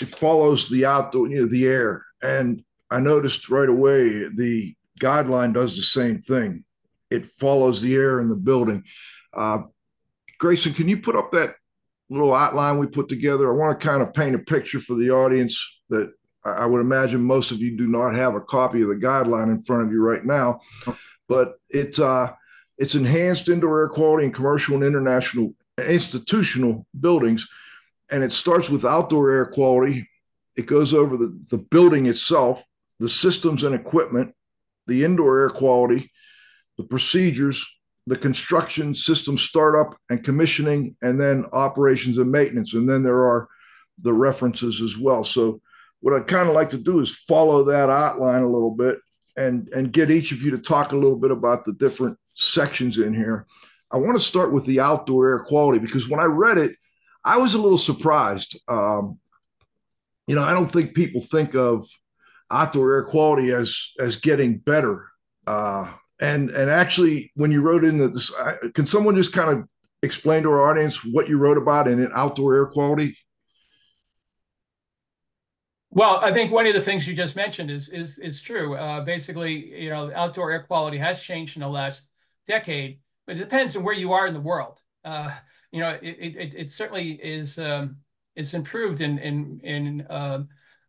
it 0.00 0.08
follows 0.08 0.68
the 0.68 0.84
outdoor, 0.86 1.28
you 1.28 1.40
know, 1.40 1.46
the 1.46 1.66
air, 1.66 2.04
and 2.22 2.62
I 2.90 3.00
noticed 3.00 3.48
right 3.48 3.68
away 3.68 4.28
the 4.28 4.74
guideline 5.00 5.52
does 5.52 5.76
the 5.76 5.82
same 5.82 6.20
thing. 6.20 6.64
It 7.10 7.26
follows 7.26 7.80
the 7.80 7.94
air 7.94 8.20
in 8.20 8.28
the 8.28 8.36
building. 8.36 8.84
Uh, 9.32 9.62
Grayson, 10.38 10.74
can 10.74 10.88
you 10.88 10.98
put 10.98 11.16
up 11.16 11.32
that 11.32 11.54
little 12.08 12.34
outline 12.34 12.78
we 12.78 12.86
put 12.86 13.08
together? 13.08 13.50
I 13.50 13.56
want 13.56 13.78
to 13.78 13.86
kind 13.86 14.02
of 14.02 14.14
paint 14.14 14.34
a 14.34 14.38
picture 14.38 14.80
for 14.80 14.94
the 14.94 15.10
audience 15.10 15.58
that 15.88 16.12
I 16.44 16.66
would 16.66 16.80
imagine 16.80 17.22
most 17.22 17.50
of 17.50 17.58
you 17.58 17.76
do 17.76 17.86
not 17.88 18.14
have 18.14 18.34
a 18.34 18.40
copy 18.40 18.82
of 18.82 18.88
the 18.88 18.94
guideline 18.94 19.50
in 19.50 19.62
front 19.62 19.82
of 19.82 19.90
you 19.90 20.00
right 20.00 20.24
now, 20.24 20.60
but 21.28 21.54
it's 21.70 21.98
uh, 21.98 22.32
it's 22.78 22.94
enhanced 22.94 23.48
indoor 23.48 23.80
air 23.80 23.88
quality 23.88 24.26
in 24.26 24.32
commercial 24.32 24.76
and 24.76 24.84
international 24.84 25.54
institutional 25.78 26.86
buildings, 27.00 27.48
and 28.10 28.22
it 28.22 28.32
starts 28.32 28.68
with 28.68 28.84
outdoor 28.84 29.30
air 29.30 29.46
quality. 29.46 30.08
It 30.56 30.66
goes 30.66 30.94
over 30.94 31.16
the, 31.16 31.38
the 31.50 31.58
building 31.58 32.06
itself, 32.06 32.64
the 32.98 33.08
systems 33.08 33.64
and 33.64 33.74
equipment, 33.74 34.34
the 34.86 35.04
indoor 35.04 35.40
air 35.40 35.50
quality, 35.50 36.10
the 36.78 36.84
procedures, 36.84 37.66
the 38.06 38.16
construction 38.16 38.94
system 38.94 39.36
startup 39.36 39.96
and 40.10 40.24
commissioning, 40.24 40.96
and 41.02 41.20
then 41.20 41.44
operations 41.52 42.18
and 42.18 42.30
maintenance. 42.30 42.74
And 42.74 42.88
then 42.88 43.02
there 43.02 43.26
are 43.26 43.48
the 44.00 44.12
references 44.12 44.80
as 44.80 44.96
well. 44.96 45.24
So 45.24 45.60
what 46.00 46.14
I'd 46.14 46.28
kind 46.28 46.48
of 46.48 46.54
like 46.54 46.70
to 46.70 46.78
do 46.78 47.00
is 47.00 47.16
follow 47.16 47.64
that 47.64 47.90
outline 47.90 48.42
a 48.42 48.50
little 48.50 48.70
bit 48.70 48.98
and 49.36 49.68
and 49.70 49.92
get 49.92 50.10
each 50.10 50.32
of 50.32 50.42
you 50.42 50.50
to 50.52 50.58
talk 50.58 50.92
a 50.92 50.96
little 50.96 51.18
bit 51.18 51.30
about 51.30 51.64
the 51.64 51.72
different 51.74 52.18
sections 52.36 52.98
in 52.98 53.14
here. 53.14 53.46
I 53.90 53.96
want 53.98 54.18
to 54.18 54.24
start 54.24 54.52
with 54.52 54.64
the 54.66 54.80
outdoor 54.80 55.28
air 55.28 55.40
quality 55.40 55.78
because 55.78 56.08
when 56.08 56.20
I 56.20 56.24
read 56.24 56.58
it, 56.58 56.76
I 57.26 57.38
was 57.38 57.54
a 57.54 57.58
little 57.58 57.76
surprised. 57.76 58.56
Um, 58.68 59.18
you 60.28 60.36
know, 60.36 60.44
I 60.44 60.52
don't 60.52 60.72
think 60.72 60.94
people 60.94 61.20
think 61.20 61.56
of 61.56 61.86
outdoor 62.50 62.92
air 62.92 63.04
quality 63.04 63.50
as 63.50 63.92
as 63.98 64.14
getting 64.14 64.58
better. 64.58 65.08
Uh, 65.46 65.92
and 66.20 66.50
and 66.50 66.70
actually, 66.70 67.32
when 67.34 67.50
you 67.50 67.62
wrote 67.62 67.84
in 67.84 67.98
this, 67.98 68.32
can 68.74 68.86
someone 68.86 69.16
just 69.16 69.32
kind 69.32 69.58
of 69.58 69.68
explain 70.04 70.44
to 70.44 70.50
our 70.50 70.70
audience 70.70 71.04
what 71.04 71.28
you 71.28 71.36
wrote 71.36 71.58
about 71.58 71.88
in 71.88 72.08
outdoor 72.14 72.54
air 72.54 72.66
quality? 72.66 73.16
Well, 75.90 76.18
I 76.18 76.32
think 76.32 76.52
one 76.52 76.66
of 76.66 76.74
the 76.74 76.80
things 76.80 77.08
you 77.08 77.14
just 77.14 77.34
mentioned 77.34 77.72
is 77.72 77.88
is 77.88 78.20
is 78.20 78.40
true. 78.40 78.76
Uh, 78.76 79.00
basically, 79.00 79.82
you 79.82 79.90
know, 79.90 80.12
outdoor 80.14 80.52
air 80.52 80.62
quality 80.62 80.98
has 80.98 81.20
changed 81.22 81.56
in 81.56 81.62
the 81.62 81.68
last 81.68 82.06
decade, 82.46 83.00
but 83.26 83.34
it 83.34 83.40
depends 83.40 83.76
on 83.76 83.82
where 83.82 83.94
you 83.94 84.12
are 84.12 84.28
in 84.28 84.34
the 84.34 84.40
world. 84.40 84.80
Uh, 85.04 85.34
you 85.76 85.82
know, 85.82 85.98
it, 86.00 86.36
it, 86.36 86.54
it 86.54 86.70
certainly 86.70 87.12
is 87.22 87.58
um, 87.58 87.98
it's 88.34 88.54
improved 88.54 89.02
in 89.02 89.18
in 89.18 89.60
in 89.62 90.06
uh, 90.08 90.44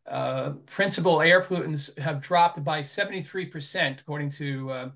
uh, 0.10 0.52
principal 0.68 1.22
air 1.22 1.42
pollutants 1.42 1.98
have 2.00 2.22
dropped 2.22 2.64
by 2.64 2.80
73%, 2.80 4.00
according 4.00 4.30
to 4.30 4.72
uh, 4.72 4.90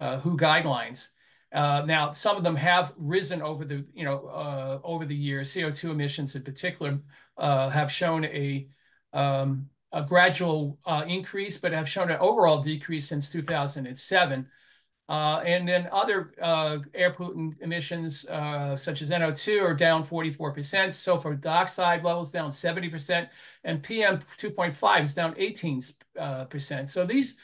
uh, 0.00 0.20
WHO 0.20 0.38
guidelines. 0.38 1.08
Uh, 1.52 1.84
now, 1.86 2.10
some 2.10 2.38
of 2.38 2.42
them 2.42 2.56
have 2.56 2.94
risen 2.96 3.42
over 3.42 3.66
the, 3.66 3.84
you 3.92 4.06
know, 4.06 4.26
uh, 4.28 4.78
over 4.82 5.04
the 5.04 5.14
years. 5.14 5.52
CO2 5.52 5.90
emissions 5.90 6.34
in 6.34 6.42
particular 6.42 6.98
have 7.38 7.92
shown 7.92 8.24
a, 8.24 8.66
um, 9.12 9.68
a 9.92 10.02
gradual 10.02 10.78
increase, 11.06 11.58
but 11.58 11.72
have 11.72 11.88
shown 11.88 12.10
an 12.10 12.16
overall 12.18 12.62
decrease 12.62 13.06
since 13.06 13.30
2007. 13.30 14.48
Uh, 15.06 15.42
and 15.44 15.68
then 15.68 15.86
other 15.92 16.32
uh, 16.40 16.78
air 16.94 17.12
pollutant 17.12 17.60
emissions, 17.60 18.24
uh, 18.26 18.74
such 18.74 19.02
as 19.02 19.10
NO2, 19.10 19.62
are 19.62 19.74
down 19.74 20.02
44%. 20.02 20.92
Sulfur 20.94 21.34
dioxide 21.34 22.02
levels 22.02 22.30
down 22.30 22.50
70%, 22.50 23.28
and 23.64 23.82
PM 23.82 24.18
2.5 24.38 25.02
is 25.02 25.14
down 25.14 25.34
18%. 25.34 26.88
So 26.88 27.04
these 27.04 27.36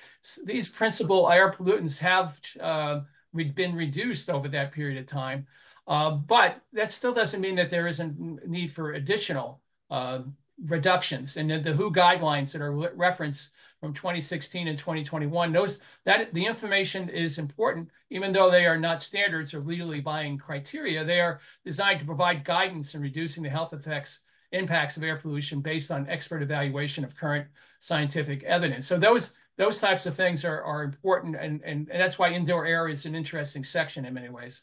these 0.44 0.68
principal 0.68 1.30
air 1.30 1.50
pollutants 1.50 1.98
have 1.98 2.40
uh, 2.60 3.00
been 3.32 3.74
reduced 3.74 4.30
over 4.30 4.48
that 4.48 4.72
period 4.72 4.98
of 4.98 5.06
time. 5.06 5.46
Uh, 5.86 6.12
but 6.12 6.62
that 6.72 6.90
still 6.90 7.12
doesn't 7.12 7.40
mean 7.40 7.56
that 7.56 7.68
there 7.68 7.88
isn't 7.88 8.48
need 8.48 8.70
for 8.70 8.92
additional 8.92 9.60
uh, 9.90 10.20
reductions. 10.66 11.36
And 11.36 11.50
the 11.50 11.72
WHO 11.72 11.90
guidelines 11.90 12.52
that 12.52 12.62
are 12.62 12.72
referenced 12.72 13.50
from 13.80 13.94
2016 13.94 14.68
and 14.68 14.78
2021. 14.78 15.52
Those 15.52 15.80
that 16.04 16.32
the 16.34 16.44
information 16.44 17.08
is 17.08 17.38
important, 17.38 17.88
even 18.10 18.32
though 18.32 18.50
they 18.50 18.66
are 18.66 18.78
not 18.78 19.00
standards 19.00 19.54
or 19.54 19.60
legally 19.60 20.00
binding 20.00 20.38
criteria. 20.38 21.04
They 21.04 21.20
are 21.20 21.40
designed 21.64 22.00
to 22.00 22.06
provide 22.06 22.44
guidance 22.44 22.94
in 22.94 23.00
reducing 23.00 23.42
the 23.42 23.50
health 23.50 23.72
effects 23.72 24.20
impacts 24.52 24.96
of 24.96 25.02
air 25.02 25.16
pollution 25.16 25.60
based 25.60 25.90
on 25.90 26.08
expert 26.08 26.42
evaluation 26.42 27.04
of 27.04 27.16
current 27.16 27.46
scientific 27.80 28.42
evidence. 28.44 28.86
So 28.86 28.98
those 28.98 29.32
those 29.56 29.78
types 29.78 30.06
of 30.06 30.14
things 30.14 30.44
are, 30.44 30.62
are 30.62 30.82
important, 30.82 31.36
and, 31.36 31.60
and, 31.62 31.88
and 31.90 32.00
that's 32.00 32.18
why 32.18 32.32
indoor 32.32 32.64
air 32.64 32.88
is 32.88 33.04
an 33.04 33.14
interesting 33.14 33.62
section 33.62 34.06
in 34.06 34.14
many 34.14 34.30
ways. 34.30 34.62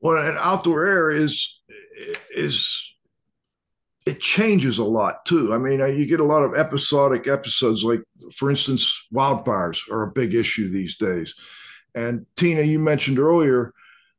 Well, 0.00 0.26
and 0.26 0.38
outdoor 0.38 0.86
air 0.86 1.10
is 1.10 1.60
is 2.34 2.93
it 4.06 4.20
changes 4.20 4.78
a 4.78 4.84
lot 4.84 5.24
too. 5.24 5.54
I 5.54 5.58
mean, 5.58 5.80
uh, 5.80 5.86
you 5.86 6.06
get 6.06 6.20
a 6.20 6.24
lot 6.24 6.42
of 6.42 6.54
episodic 6.54 7.26
episodes, 7.26 7.82
like 7.82 8.02
for 8.34 8.50
instance, 8.50 9.06
wildfires 9.12 9.88
are 9.90 10.02
a 10.02 10.12
big 10.12 10.34
issue 10.34 10.70
these 10.70 10.96
days. 10.96 11.34
And 11.94 12.26
Tina, 12.36 12.62
you 12.62 12.78
mentioned 12.78 13.18
earlier 13.18 13.72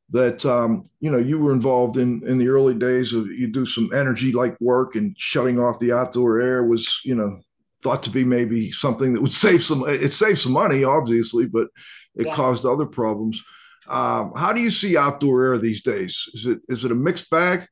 that 0.09 0.45
um, 0.45 0.87
you 0.99 1.11
know 1.11 1.17
you 1.17 1.39
were 1.39 1.51
involved 1.51 1.97
in 1.97 2.25
in 2.27 2.37
the 2.37 2.47
early 2.47 2.73
days 2.73 3.13
of 3.13 3.27
you 3.27 3.47
do 3.47 3.65
some 3.65 3.89
energy 3.93 4.31
like 4.31 4.59
work 4.61 4.95
and 4.95 5.15
shutting 5.17 5.59
off 5.59 5.79
the 5.79 5.91
outdoor 5.91 6.39
air 6.39 6.63
was 6.63 7.01
you 7.03 7.15
know 7.15 7.39
thought 7.81 8.03
to 8.03 8.09
be 8.09 8.23
maybe 8.23 8.71
something 8.71 9.13
that 9.13 9.21
would 9.21 9.33
save 9.45 9.63
some 9.63 9.83
it 9.87 10.13
saved 10.13 10.39
some 10.39 10.51
money 10.51 10.83
obviously 10.83 11.45
but 11.45 11.67
it 12.15 12.27
yeah. 12.27 12.35
caused 12.35 12.65
other 12.65 12.85
problems 12.85 13.41
um, 13.87 14.31
how 14.35 14.53
do 14.53 14.61
you 14.61 14.69
see 14.69 14.97
outdoor 14.97 15.43
air 15.43 15.57
these 15.57 15.81
days 15.81 16.25
is 16.33 16.45
it 16.45 16.59
is 16.69 16.85
it 16.85 16.91
a 16.91 16.95
mixed 16.95 17.29
bag 17.31 17.67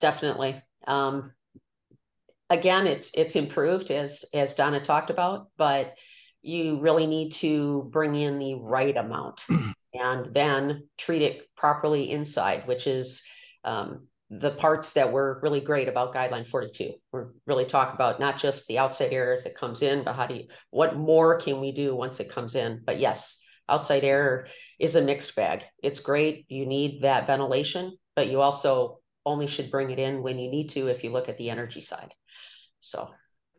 definitely. 0.00 0.62
Um, 0.86 1.32
again, 2.50 2.86
it's 2.86 3.10
it's 3.14 3.36
improved 3.36 3.90
as 3.90 4.24
as 4.32 4.54
Donna 4.54 4.84
talked 4.84 5.10
about, 5.10 5.48
but 5.56 5.94
you 6.42 6.78
really 6.78 7.06
need 7.06 7.32
to 7.34 7.88
bring 7.92 8.14
in 8.14 8.38
the 8.38 8.54
right 8.54 8.96
amount 8.96 9.44
and 9.94 10.32
then 10.32 10.88
treat 10.96 11.22
it 11.22 11.42
properly 11.56 12.10
inside, 12.10 12.66
which 12.66 12.86
is 12.86 13.22
um, 13.64 14.06
the 14.30 14.52
parts 14.52 14.92
that 14.92 15.12
were 15.12 15.40
really 15.42 15.60
great 15.60 15.88
about 15.88 16.12
guideline 16.12 16.48
42 16.48 16.94
we 17.12 17.20
really 17.46 17.64
talk 17.64 17.94
about 17.94 18.18
not 18.18 18.38
just 18.38 18.66
the 18.66 18.78
outside 18.78 19.12
air 19.12 19.32
as 19.32 19.46
it 19.46 19.56
comes 19.56 19.82
in 19.82 20.02
but 20.02 20.16
how 20.16 20.26
do 20.26 20.34
you 20.34 20.44
what 20.70 20.96
more 20.96 21.40
can 21.40 21.60
we 21.60 21.70
do 21.70 21.94
once 21.94 22.18
it 22.18 22.32
comes 22.32 22.54
in? 22.56 22.82
But 22.84 22.98
yes 22.98 23.38
outside 23.68 24.04
air 24.04 24.48
is 24.78 24.96
a 24.96 25.02
mixed 25.02 25.34
bag. 25.36 25.62
It's 25.82 26.00
great 26.00 26.46
you 26.48 26.66
need 26.66 27.02
that 27.02 27.26
ventilation 27.26 27.96
but 28.16 28.26
you 28.26 28.40
also 28.40 28.98
only 29.26 29.46
should 29.46 29.70
bring 29.70 29.90
it 29.90 29.98
in 29.98 30.22
when 30.22 30.38
you 30.38 30.50
need 30.50 30.70
to 30.70 30.86
if 30.86 31.04
you 31.04 31.10
look 31.10 31.28
at 31.28 31.36
the 31.36 31.50
energy 31.50 31.82
side. 31.82 32.14
So 32.80 33.10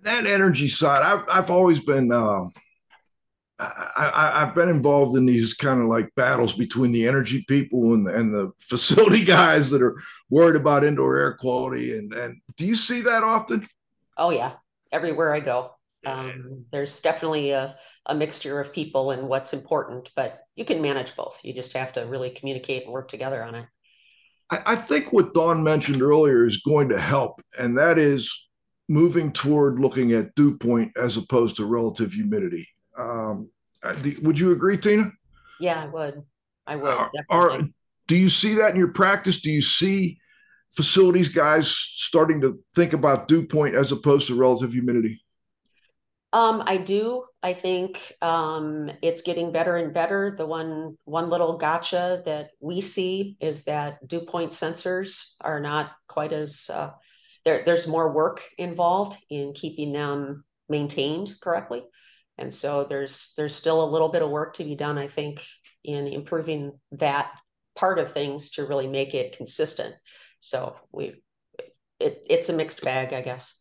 that 0.01 0.25
energy 0.25 0.69
side, 0.69 1.03
I've 1.03 1.25
I've 1.29 1.51
always 1.51 1.83
been 1.83 2.11
uh, 2.11 2.45
I, 3.59 4.45
have 4.45 4.55
been 4.55 4.69
involved 4.69 5.17
in 5.17 5.25
these 5.25 5.53
kind 5.53 5.81
of 5.81 5.87
like 5.87 6.13
battles 6.15 6.53
between 6.53 6.91
the 6.91 7.07
energy 7.07 7.43
people 7.47 7.93
and 7.93 8.07
and 8.07 8.33
the 8.33 8.51
facility 8.59 9.23
guys 9.23 9.69
that 9.71 9.81
are 9.81 9.97
worried 10.29 10.55
about 10.55 10.83
indoor 10.83 11.17
air 11.17 11.33
quality. 11.33 11.97
And 11.97 12.13
and 12.13 12.41
do 12.55 12.65
you 12.65 12.75
see 12.75 13.01
that 13.01 13.23
often? 13.23 13.67
Oh 14.17 14.29
yeah, 14.29 14.53
everywhere 14.91 15.33
I 15.33 15.41
go. 15.41 15.71
Um, 16.05 16.63
there's 16.71 17.01
definitely 17.01 17.51
a, 17.51 17.75
a 18.05 18.15
mixture 18.15 18.61
of 18.61 18.71
people 18.71 19.11
and 19.11 19.27
what's 19.27 19.51
important, 19.51 20.09
but 20.15 20.43
you 20.55 20.63
can 20.63 20.81
manage 20.81 21.15
both. 21.17 21.37
You 21.43 21.53
just 21.53 21.73
have 21.73 21.91
to 21.93 22.01
really 22.01 22.29
communicate 22.29 22.83
and 22.83 22.93
work 22.93 23.09
together 23.09 23.43
on 23.43 23.55
it. 23.55 23.65
I, 24.49 24.75
think 24.75 25.11
what 25.11 25.33
Don 25.33 25.63
mentioned 25.63 26.01
earlier 26.01 26.45
is 26.45 26.57
going 26.57 26.89
to 26.89 26.99
help, 26.99 27.41
and 27.59 27.77
that 27.77 27.97
is 27.97 28.47
moving 28.87 29.33
toward 29.33 29.79
looking 29.79 30.13
at 30.13 30.33
dew 30.35 30.57
point 30.57 30.93
as 30.95 31.17
opposed 31.17 31.57
to 31.57 31.65
relative 31.65 32.13
humidity. 32.13 32.67
Um, 32.97 33.49
uh, 33.83 33.95
would 34.21 34.39
you 34.39 34.53
agree, 34.53 34.77
Tina? 34.77 35.11
Yeah, 35.59 35.83
I 35.83 35.87
would. 35.87 36.23
I 36.65 36.75
would. 36.77 36.89
Are, 36.89 37.11
are, 37.29 37.61
do 38.07 38.15
you 38.15 38.29
see 38.29 38.55
that 38.55 38.71
in 38.71 38.77
your 38.77 38.93
practice? 38.93 39.41
Do 39.41 39.51
you 39.51 39.61
see 39.61 40.17
facilities 40.75 41.27
guys 41.27 41.69
starting 41.69 42.39
to 42.41 42.59
think 42.75 42.93
about 42.93 43.27
dew 43.27 43.45
point 43.45 43.75
as 43.75 43.91
opposed 43.91 44.27
to 44.27 44.35
relative 44.35 44.71
humidity? 44.71 45.21
Um, 46.33 46.63
I 46.65 46.77
do. 46.77 47.23
I 47.47 47.53
think 47.53 47.97
um, 48.21 48.91
it's 49.01 49.21
getting 49.21 49.53
better 49.53 49.77
and 49.77 49.93
better. 49.93 50.35
The 50.37 50.45
one 50.45 50.97
one 51.05 51.29
little 51.29 51.57
gotcha 51.57 52.21
that 52.25 52.49
we 52.59 52.81
see 52.81 53.37
is 53.39 53.63
that 53.63 54.05
dew 54.05 54.19
point 54.19 54.51
sensors 54.51 55.23
are 55.39 55.61
not 55.61 55.91
quite 56.09 56.33
as 56.33 56.69
uh, 56.69 56.89
there. 57.45 57.63
There's 57.63 57.87
more 57.87 58.11
work 58.11 58.41
involved 58.57 59.15
in 59.29 59.53
keeping 59.53 59.93
them 59.93 60.43
maintained 60.67 61.35
correctly, 61.41 61.85
and 62.37 62.53
so 62.53 62.85
there's 62.89 63.31
there's 63.37 63.55
still 63.55 63.81
a 63.81 63.91
little 63.93 64.09
bit 64.09 64.23
of 64.23 64.29
work 64.29 64.55
to 64.55 64.65
be 64.65 64.75
done. 64.75 64.97
I 64.97 65.07
think 65.07 65.39
in 65.85 66.05
improving 66.05 66.77
that 66.99 67.31
part 67.77 67.97
of 67.97 68.11
things 68.11 68.51
to 68.51 68.65
really 68.65 68.87
make 68.87 69.13
it 69.13 69.37
consistent. 69.37 69.95
So 70.41 70.75
we 70.91 71.23
it, 71.97 72.25
it's 72.29 72.49
a 72.49 72.53
mixed 72.53 72.81
bag, 72.81 73.13
I 73.13 73.21
guess. 73.21 73.55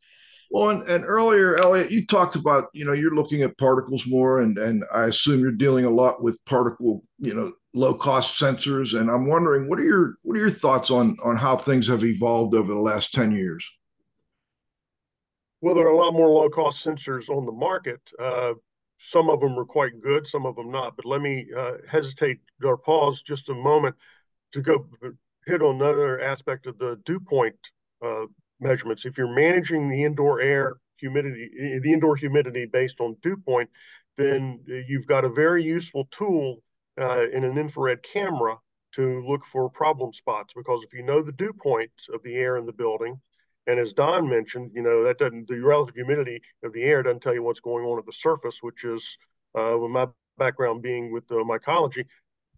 Well, 0.50 0.70
and, 0.70 0.82
and 0.88 1.04
earlier, 1.04 1.56
Elliott, 1.56 1.90
you 1.90 2.06
talked 2.06 2.36
about, 2.36 2.68
you 2.72 2.84
know, 2.84 2.92
you're 2.92 3.14
looking 3.14 3.42
at 3.42 3.58
particles 3.58 4.06
more, 4.06 4.40
and 4.40 4.56
and 4.58 4.84
I 4.92 5.04
assume 5.04 5.40
you're 5.40 5.50
dealing 5.50 5.84
a 5.84 5.90
lot 5.90 6.22
with 6.22 6.44
particle, 6.44 7.02
you 7.18 7.34
know, 7.34 7.52
low 7.74 7.94
cost 7.94 8.40
sensors. 8.40 8.98
And 8.98 9.10
I'm 9.10 9.26
wondering, 9.26 9.68
what 9.68 9.78
are 9.78 9.84
your 9.84 10.14
what 10.22 10.36
are 10.36 10.40
your 10.40 10.50
thoughts 10.50 10.90
on 10.90 11.16
on 11.24 11.36
how 11.36 11.56
things 11.56 11.86
have 11.88 12.04
evolved 12.04 12.54
over 12.54 12.72
the 12.72 12.78
last 12.78 13.12
10 13.12 13.32
years? 13.32 13.68
Well, 15.60 15.74
there 15.74 15.86
are 15.86 15.92
a 15.92 15.96
lot 15.96 16.12
more 16.12 16.28
low 16.28 16.48
cost 16.48 16.84
sensors 16.84 17.28
on 17.28 17.46
the 17.46 17.52
market. 17.52 18.00
Uh, 18.18 18.54
some 18.98 19.28
of 19.28 19.40
them 19.40 19.58
are 19.58 19.64
quite 19.64 20.00
good, 20.00 20.26
some 20.26 20.46
of 20.46 20.56
them 20.56 20.70
not. 20.70 20.96
But 20.96 21.06
let 21.06 21.20
me 21.20 21.46
uh, 21.56 21.74
hesitate 21.88 22.40
or 22.62 22.76
pause 22.76 23.22
just 23.22 23.50
a 23.50 23.54
moment 23.54 23.96
to 24.52 24.60
go 24.62 24.86
hit 25.46 25.62
on 25.62 25.76
another 25.76 26.20
aspect 26.20 26.66
of 26.66 26.78
the 26.78 27.00
dew 27.04 27.20
point 27.20 27.56
uh, 28.04 28.26
measurements. 28.60 29.04
If 29.04 29.18
you're 29.18 29.34
managing 29.34 29.88
the 29.88 30.04
indoor 30.04 30.40
air 30.40 30.76
humidity, 30.98 31.50
eh, 31.60 31.78
the 31.82 31.92
indoor 31.92 32.16
humidity 32.16 32.66
based 32.66 33.00
on 33.00 33.16
dew 33.22 33.36
point, 33.36 33.70
then 34.16 34.60
you've 34.66 35.06
got 35.06 35.24
a 35.24 35.28
very 35.28 35.62
useful 35.62 36.08
tool 36.10 36.62
uh, 37.00 37.26
in 37.32 37.44
an 37.44 37.58
infrared 37.58 38.02
camera 38.02 38.56
to 38.92 39.22
look 39.26 39.44
for 39.44 39.68
problem 39.68 40.12
spots. 40.12 40.54
Because 40.54 40.82
if 40.82 40.92
you 40.94 41.02
know 41.02 41.22
the 41.22 41.32
dew 41.32 41.52
point 41.52 41.90
of 42.12 42.22
the 42.22 42.34
air 42.34 42.56
in 42.56 42.64
the 42.64 42.72
building, 42.72 43.20
and 43.66 43.78
as 43.78 43.92
Don 43.92 44.28
mentioned, 44.28 44.70
you 44.74 44.82
know 44.82 45.02
that 45.04 45.18
doesn't 45.18 45.48
the 45.48 45.60
relative 45.60 45.94
humidity 45.94 46.40
of 46.62 46.72
the 46.72 46.84
air 46.84 47.02
doesn't 47.02 47.20
tell 47.20 47.34
you 47.34 47.42
what's 47.42 47.60
going 47.60 47.84
on 47.84 47.98
at 47.98 48.06
the 48.06 48.12
surface, 48.12 48.62
which 48.62 48.84
is 48.84 49.18
uh, 49.58 49.76
with 49.78 49.90
my 49.90 50.06
background 50.38 50.82
being 50.82 51.12
with 51.12 51.30
uh, 51.30 51.36
mycology, 51.36 52.04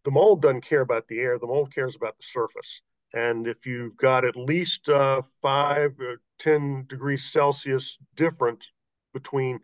the 0.04 0.10
mold 0.10 0.42
doesn't 0.42 0.62
care 0.62 0.80
about 0.80 1.06
the 1.08 1.18
air. 1.18 1.38
The 1.38 1.46
mold 1.46 1.74
cares 1.74 1.96
about 1.96 2.16
the 2.16 2.24
surface. 2.24 2.82
And 3.14 3.46
if 3.46 3.66
you've 3.66 3.96
got 3.96 4.24
at 4.24 4.36
least 4.36 4.88
uh, 4.88 5.22
five, 5.40 5.92
uh, 6.00 6.16
10 6.38 6.86
degrees 6.88 7.24
Celsius 7.24 7.98
different 8.16 8.66
between 9.14 9.60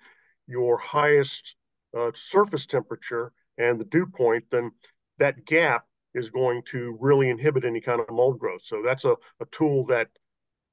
your 0.46 0.78
highest 0.78 1.56
uh, 1.96 2.10
surface 2.14 2.66
temperature 2.66 3.32
and 3.58 3.78
the 3.78 3.84
dew 3.84 4.06
point, 4.06 4.44
then 4.50 4.70
that 5.18 5.44
gap 5.44 5.84
is 6.14 6.30
going 6.30 6.62
to 6.62 6.96
really 7.00 7.28
inhibit 7.28 7.64
any 7.64 7.80
kind 7.80 8.00
of 8.00 8.10
mold 8.10 8.38
growth. 8.38 8.62
So 8.64 8.82
that's 8.84 9.04
a, 9.04 9.16
a 9.40 9.46
tool 9.50 9.84
that 9.86 10.08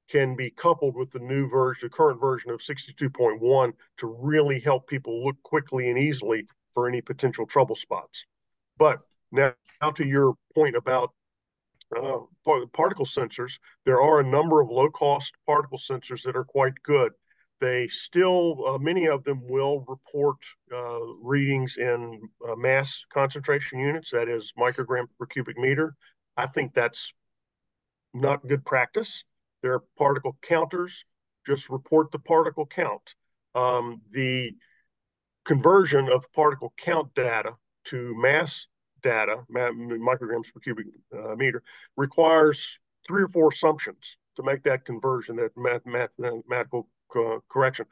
can 0.08 0.34
be 0.36 0.50
coupled 0.50 0.96
with 0.96 1.10
the 1.10 1.18
new 1.18 1.48
version, 1.48 1.88
the 1.88 1.96
current 1.96 2.20
version 2.20 2.50
of 2.50 2.60
62.1 2.60 3.72
to 3.98 4.06
really 4.06 4.60
help 4.60 4.86
people 4.86 5.24
look 5.24 5.40
quickly 5.42 5.88
and 5.88 5.98
easily 5.98 6.46
for 6.70 6.88
any 6.88 7.00
potential 7.00 7.46
trouble 7.46 7.74
spots. 7.74 8.24
But 8.78 9.00
now, 9.30 9.54
now 9.80 9.90
to 9.92 10.06
your 10.06 10.34
point 10.54 10.76
about 10.76 11.12
uh, 11.96 12.20
particle 12.72 13.04
sensors, 13.04 13.58
there 13.84 14.00
are 14.00 14.20
a 14.20 14.26
number 14.26 14.60
of 14.60 14.70
low 14.70 14.90
cost 14.90 15.34
particle 15.46 15.78
sensors 15.78 16.22
that 16.24 16.36
are 16.36 16.44
quite 16.44 16.74
good. 16.82 17.12
They 17.60 17.86
still, 17.86 18.64
uh, 18.66 18.78
many 18.78 19.06
of 19.06 19.22
them 19.22 19.40
will 19.44 19.84
report 19.86 20.38
uh, 20.74 20.98
readings 21.22 21.76
in 21.76 22.20
uh, 22.48 22.56
mass 22.56 23.04
concentration 23.12 23.78
units, 23.78 24.10
that 24.10 24.28
is 24.28 24.52
microgram 24.58 25.06
per 25.18 25.26
cubic 25.26 25.56
meter. 25.58 25.94
I 26.36 26.46
think 26.46 26.74
that's 26.74 27.14
not 28.14 28.46
good 28.46 28.64
practice. 28.64 29.24
There 29.62 29.74
are 29.74 29.84
particle 29.96 30.36
counters, 30.42 31.04
just 31.46 31.70
report 31.70 32.10
the 32.10 32.18
particle 32.18 32.66
count. 32.66 33.14
Um, 33.54 34.00
the 34.10 34.52
conversion 35.44 36.10
of 36.10 36.32
particle 36.32 36.72
count 36.76 37.14
data 37.14 37.54
to 37.84 38.14
mass 38.16 38.66
data, 39.02 39.42
micrograms 39.50 40.52
per 40.52 40.60
cubic 40.62 40.86
uh, 41.12 41.34
meter, 41.36 41.62
requires 41.96 42.78
three 43.06 43.22
or 43.22 43.28
four 43.28 43.48
assumptions 43.48 44.16
to 44.36 44.42
make 44.42 44.62
that 44.62 44.84
conversion, 44.84 45.36
that 45.36 45.56
math, 45.56 45.82
mathematical 45.86 46.88
uh, 47.16 47.38
correction. 47.48 47.86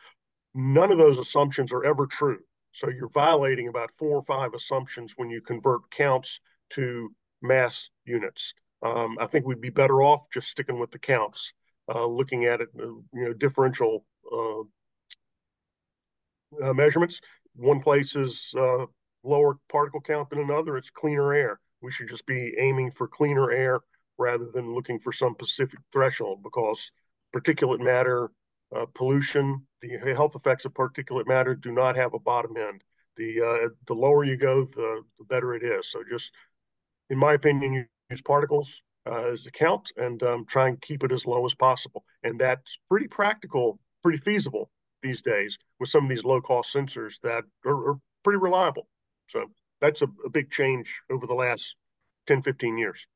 None 0.54 0.90
of 0.90 0.98
those 0.98 1.18
assumptions 1.18 1.72
are 1.72 1.84
ever 1.84 2.06
true. 2.06 2.38
So 2.72 2.88
you're 2.88 3.08
violating 3.08 3.68
about 3.68 3.92
four 3.92 4.16
or 4.16 4.22
five 4.22 4.54
assumptions 4.54 5.14
when 5.16 5.30
you 5.30 5.40
convert 5.40 5.90
counts 5.90 6.40
to 6.70 7.12
mass 7.42 7.90
units. 8.04 8.54
Um, 8.82 9.16
I 9.20 9.26
think 9.26 9.46
we'd 9.46 9.60
be 9.60 9.70
better 9.70 10.02
off 10.02 10.26
just 10.32 10.48
sticking 10.48 10.78
with 10.78 10.90
the 10.90 10.98
counts, 10.98 11.52
uh, 11.92 12.06
looking 12.06 12.44
at 12.44 12.60
it, 12.60 12.68
uh, 12.78 12.86
you 12.86 13.04
know, 13.12 13.32
differential 13.32 14.04
uh, 14.32 14.60
uh, 16.62 16.72
measurements. 16.72 17.20
One 17.56 17.80
place 17.80 18.16
is 18.16 18.54
lower 19.22 19.58
particle 19.68 20.00
count 20.00 20.30
than 20.30 20.40
another, 20.40 20.76
it's 20.76 20.90
cleaner 20.90 21.32
air. 21.32 21.60
We 21.82 21.90
should 21.90 22.08
just 22.08 22.26
be 22.26 22.54
aiming 22.58 22.90
for 22.90 23.08
cleaner 23.08 23.50
air 23.50 23.80
rather 24.18 24.46
than 24.52 24.74
looking 24.74 24.98
for 24.98 25.12
some 25.12 25.34
specific 25.34 25.80
threshold 25.92 26.42
because 26.42 26.92
particulate 27.34 27.80
matter 27.80 28.30
uh, 28.74 28.86
pollution, 28.94 29.66
the 29.82 29.98
health 30.14 30.36
effects 30.36 30.64
of 30.64 30.74
particulate 30.74 31.26
matter 31.26 31.54
do 31.54 31.72
not 31.72 31.96
have 31.96 32.14
a 32.14 32.18
bottom 32.18 32.56
end. 32.56 32.82
The 33.16 33.40
uh, 33.40 33.68
the 33.86 33.94
lower 33.94 34.24
you 34.24 34.36
go, 34.36 34.64
the, 34.64 35.02
the 35.18 35.24
better 35.24 35.54
it 35.54 35.62
is. 35.62 35.90
So 35.90 36.02
just, 36.08 36.32
in 37.08 37.18
my 37.18 37.32
opinion, 37.32 37.88
use 38.10 38.22
particles 38.22 38.82
uh, 39.06 39.32
as 39.32 39.46
a 39.46 39.50
count 39.50 39.90
and 39.96 40.22
um, 40.22 40.46
try 40.46 40.68
and 40.68 40.80
keep 40.80 41.02
it 41.02 41.12
as 41.12 41.26
low 41.26 41.44
as 41.44 41.54
possible. 41.54 42.04
And 42.22 42.38
that's 42.38 42.78
pretty 42.88 43.08
practical, 43.08 43.80
pretty 44.02 44.18
feasible 44.18 44.70
these 45.02 45.22
days 45.22 45.58
with 45.80 45.88
some 45.88 46.04
of 46.04 46.10
these 46.10 46.24
low 46.24 46.40
cost 46.40 46.74
sensors 46.74 47.20
that 47.22 47.42
are, 47.66 47.90
are 47.90 47.98
pretty 48.22 48.38
reliable. 48.38 48.86
So 49.30 49.46
that's 49.80 50.02
a, 50.02 50.08
a 50.24 50.30
big 50.30 50.50
change 50.50 51.02
over 51.10 51.26
the 51.26 51.34
last 51.34 51.76
10, 52.26 52.42
15 52.42 52.76
years. 52.76 53.06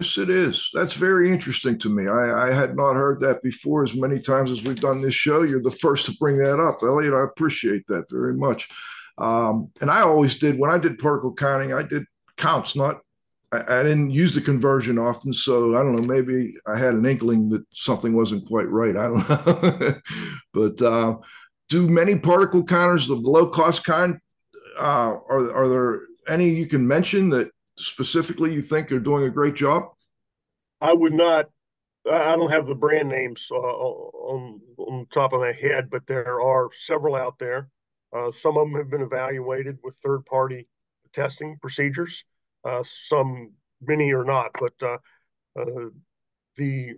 Yes, 0.00 0.16
it 0.16 0.30
is. 0.30 0.70
That's 0.72 0.94
very 0.94 1.30
interesting 1.30 1.78
to 1.80 1.90
me. 1.90 2.08
I, 2.08 2.48
I, 2.48 2.52
had 2.52 2.74
not 2.74 2.94
heard 2.94 3.20
that 3.20 3.42
before 3.42 3.84
as 3.84 3.94
many 3.94 4.18
times 4.18 4.50
as 4.50 4.62
we've 4.62 4.80
done 4.80 5.02
this 5.02 5.14
show. 5.14 5.42
You're 5.42 5.62
the 5.62 5.70
first 5.70 6.06
to 6.06 6.16
bring 6.18 6.38
that 6.38 6.58
up, 6.58 6.78
Elliott. 6.82 7.12
I 7.12 7.24
appreciate 7.24 7.86
that 7.88 8.08
very 8.10 8.34
much. 8.34 8.70
Um, 9.18 9.70
and 9.82 9.90
I 9.90 10.00
always 10.00 10.38
did, 10.38 10.58
when 10.58 10.70
I 10.70 10.78
did 10.78 10.98
particle 10.98 11.34
counting, 11.34 11.74
I 11.74 11.82
did 11.82 12.06
counts, 12.38 12.74
not, 12.74 13.00
I, 13.52 13.80
I, 13.80 13.82
didn't 13.82 14.12
use 14.12 14.34
the 14.34 14.40
conversion 14.40 14.96
often. 14.96 15.34
So 15.34 15.76
I 15.76 15.82
don't 15.82 15.94
know, 15.94 16.02
maybe 16.02 16.54
I 16.66 16.78
had 16.78 16.94
an 16.94 17.04
inkling 17.04 17.50
that 17.50 17.66
something 17.74 18.14
wasn't 18.14 18.48
quite 18.48 18.70
right. 18.70 18.96
I 18.96 19.08
don't 19.08 19.28
know. 19.28 20.00
but 20.54 20.80
uh, 20.80 21.16
do 21.68 21.90
many 21.90 22.18
particle 22.18 22.64
counters 22.64 23.10
of 23.10 23.22
the 23.22 23.30
low 23.30 23.50
cost 23.50 23.84
kind 23.84 24.18
uh, 24.80 25.18
are 25.28 25.52
are 25.54 25.68
there 25.68 26.00
any 26.28 26.48
you 26.48 26.66
can 26.66 26.86
mention 26.86 27.28
that 27.30 27.50
specifically 27.76 28.52
you 28.52 28.62
think 28.62 28.90
are 28.90 28.98
doing 28.98 29.24
a 29.24 29.30
great 29.30 29.54
job? 29.54 29.84
I 30.80 30.92
would 30.92 31.12
not. 31.12 31.46
I 32.10 32.34
don't 32.34 32.50
have 32.50 32.66
the 32.66 32.74
brand 32.74 33.08
names 33.08 33.48
uh, 33.52 33.56
on 33.56 34.60
on 34.78 35.06
top 35.12 35.32
of 35.32 35.40
my 35.40 35.52
head, 35.52 35.90
but 35.90 36.06
there 36.06 36.40
are 36.40 36.70
several 36.72 37.14
out 37.14 37.38
there. 37.38 37.68
Uh, 38.12 38.30
some 38.30 38.56
of 38.56 38.66
them 38.66 38.74
have 38.74 38.90
been 38.90 39.02
evaluated 39.02 39.78
with 39.84 39.94
third 39.96 40.24
party 40.26 40.66
testing 41.12 41.58
procedures. 41.60 42.24
Uh, 42.64 42.82
some, 42.82 43.52
many 43.80 44.12
are 44.12 44.24
not, 44.24 44.50
but 44.58 44.72
uh, 44.82 44.98
uh, 45.60 45.88
the 46.56 46.94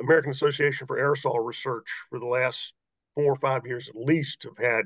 American 0.00 0.30
Association 0.30 0.86
for 0.86 0.98
Aerosol 0.98 1.44
Research 1.44 1.86
for 2.08 2.18
the 2.18 2.26
last 2.26 2.74
four 3.14 3.32
or 3.32 3.36
five 3.36 3.66
years 3.66 3.88
at 3.88 3.96
least 3.96 4.44
have 4.44 4.56
had 4.56 4.84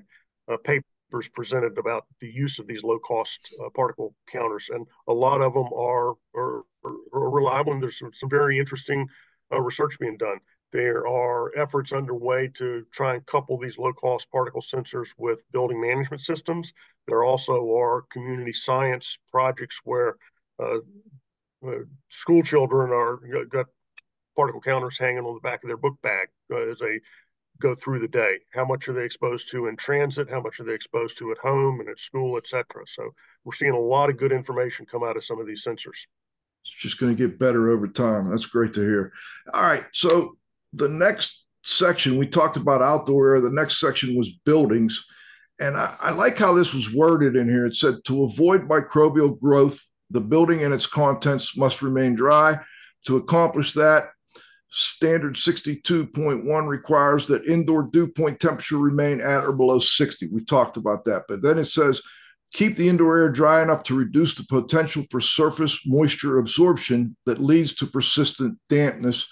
uh, 0.49 0.57
papers 0.65 0.85
presented 1.11 1.79
about 1.79 2.07
the 2.21 2.29
use 2.29 2.59
of 2.59 2.67
these 2.67 2.85
low 2.85 2.99
cost 2.99 3.55
uh, 3.65 3.71
particle 3.71 4.15
counters. 4.31 4.71
And 4.73 4.87
a 5.09 5.13
lot 5.13 5.41
of 5.41 5.55
them 5.55 5.69
are, 5.75 6.15
are, 6.35 6.63
are 6.85 7.31
reliable 7.31 7.73
and 7.73 7.83
there's 7.83 7.99
some, 7.99 8.13
some 8.13 8.29
very 8.29 8.59
interesting 8.59 9.09
uh, 9.53 9.61
research 9.61 9.99
being 9.99 10.17
done. 10.17 10.39
There 10.73 11.07
are 11.07 11.57
efforts 11.57 11.93
underway 11.93 12.49
to 12.59 12.85
try 12.93 13.15
and 13.15 13.25
couple 13.27 13.57
these 13.57 13.79
low 13.79 13.93
cost 13.93 14.31
particle 14.31 14.61
sensors 14.61 15.11
with 15.17 15.45
building 15.53 15.81
management 15.81 16.21
systems. 16.21 16.73
There 17.07 17.23
also 17.23 17.73
are 17.77 18.05
community 18.11 18.53
science 18.53 19.19
projects 19.31 19.81
where 19.85 20.17
uh, 20.59 20.79
uh 21.67 21.85
school 22.09 22.43
children 22.43 22.91
are 22.91 23.45
got 23.47 23.67
particle 24.35 24.61
counters 24.61 24.99
hanging 24.99 25.25
on 25.25 25.35
the 25.35 25.49
back 25.49 25.65
of 25.65 25.69
their 25.69 25.77
book 25.77 25.97
bag 26.03 26.29
uh, 26.53 26.69
as 26.69 26.83
a 26.83 27.01
go 27.61 27.75
through 27.75 28.01
the 28.01 28.09
day. 28.09 28.39
How 28.53 28.65
much 28.65 28.89
are 28.89 28.93
they 28.93 29.05
exposed 29.05 29.51
to 29.51 29.67
in 29.67 29.77
transit? 29.77 30.31
How 30.31 30.41
much 30.41 30.61
are 30.61 30.65
they 30.65 30.75
exposed 30.75 31.19
to 31.19 31.31
at 31.31 31.39
home 31.39 31.81
and 31.81 31.89
at 31.89 32.01
school, 32.01 32.37
et 32.37 32.47
cetera? 32.47 32.87
So 32.87 33.11
we're 33.45 33.53
seeing 33.53 33.73
a 33.73 33.79
lot 33.79 34.11
of 34.11 34.17
good 34.17 34.33
information 34.33 34.87
come 34.87 35.05
out 35.05 35.17
of 35.17 35.25
some 35.25 35.41
of 35.41 35.47
these 35.47 35.65
sensors. 35.65 36.07
It's 36.63 36.75
just 36.79 36.99
going 36.99 37.17
to 37.17 37.29
get 37.29 37.39
better 37.39 37.71
over 37.71 37.87
time. 37.87 38.31
That's 38.31 38.47
great 38.47 38.73
to 38.75 38.81
hear. 38.81 39.13
All 39.55 39.63
right. 39.63 39.85
So 39.93 40.37
the 40.73 40.89
next 40.89 41.45
section, 41.65 42.19
we 42.19 42.27
talked 42.27 42.57
about 42.57 42.83
outdoor 42.83 43.35
air. 43.35 43.41
The 43.41 43.51
next 43.51 43.81
section 43.81 44.17
was 44.17 44.31
buildings. 44.45 45.07
And 45.59 45.77
I, 45.77 45.95
I 46.01 46.11
like 46.11 46.37
how 46.37 46.53
this 46.53 46.75
was 46.75 46.93
worded 46.93 47.37
in 47.37 47.49
here. 47.49 47.67
It 47.67 47.77
said 47.77 48.05
to 48.07 48.25
avoid 48.25 48.69
microbial 48.69 49.39
growth, 49.41 49.81
the 50.11 50.21
building 50.21 50.63
and 50.63 50.75
its 50.75 50.87
contents 50.87 51.57
must 51.57 51.83
remain 51.83 52.15
dry. 52.15 52.61
To 53.07 53.17
accomplish 53.17 53.73
that, 53.75 54.11
standard 54.77 55.37
62.1 55.37 56.69
requires 56.69 57.27
that 57.27 57.47
indoor 57.47 57.85
dew 57.85 58.07
point 58.07 58.39
temperature 58.39 58.77
remain 58.77 59.23
at 59.23 59.45
or 59.45 59.53
below 59.53 59.79
60. 59.79 60.29
We 60.29 60.45
talked 60.45 60.77
about 60.77 61.07
that. 61.07 61.23
But 61.29 61.41
then 61.41 61.59
it 61.59 61.65
says 61.65 62.03
keep 62.53 62.77
the 62.77 62.87
indoor 62.87 63.19
air 63.19 63.33
dry 63.33 63.63
enough 63.63 63.83
to 63.85 63.97
reduce 63.97 64.35
the 64.35 64.45
potential 64.45 65.05
for 65.11 65.21
surface 65.21 65.81
moisture 65.87 66.39
absorption 66.39 67.17
that 67.25 67.43
leads 67.43 67.75
to 67.77 67.87
persistent 67.87 68.59
dampness. 68.69 69.27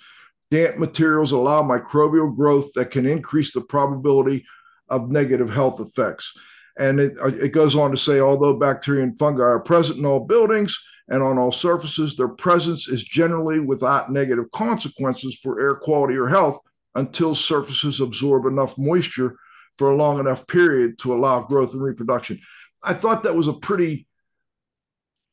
Damp 0.50 0.78
materials 0.78 1.32
allow 1.32 1.62
microbial 1.62 2.34
growth 2.34 2.72
that 2.74 2.90
can 2.90 3.04
increase 3.04 3.52
the 3.52 3.60
probability 3.60 4.46
of 4.88 5.10
negative 5.10 5.50
health 5.50 5.78
effects. 5.78 6.32
And 6.78 6.98
it, 6.98 7.18
uh, 7.22 7.26
it 7.26 7.52
goes 7.52 7.76
on 7.76 7.90
to 7.90 7.96
say, 7.98 8.20
although 8.20 8.58
bacteria 8.58 9.02
and 9.02 9.18
fungi 9.18 9.42
are 9.42 9.60
present 9.60 9.98
in 9.98 10.06
all 10.06 10.20
buildings 10.20 10.82
and 11.08 11.22
on 11.22 11.38
all 11.38 11.52
surfaces, 11.52 12.16
their 12.16 12.28
presence 12.28 12.88
is 12.88 13.02
generally 13.02 13.60
without 13.60 14.10
negative 14.10 14.50
consequences 14.52 15.38
for 15.42 15.60
air 15.60 15.74
quality 15.74 16.16
or 16.16 16.28
health 16.28 16.58
until 16.94 17.34
surfaces 17.34 18.00
absorb 18.00 18.46
enough 18.46 18.78
moisture 18.78 19.36
for 19.76 19.90
a 19.90 19.96
long 19.96 20.18
enough 20.18 20.46
period 20.46 20.98
to 20.98 21.12
allow 21.12 21.42
growth 21.42 21.72
and 21.72 21.82
reproduction. 21.82 22.38
I 22.82 22.94
thought 22.94 23.24
that 23.24 23.34
was 23.34 23.48
a 23.48 23.52
pretty 23.52 24.06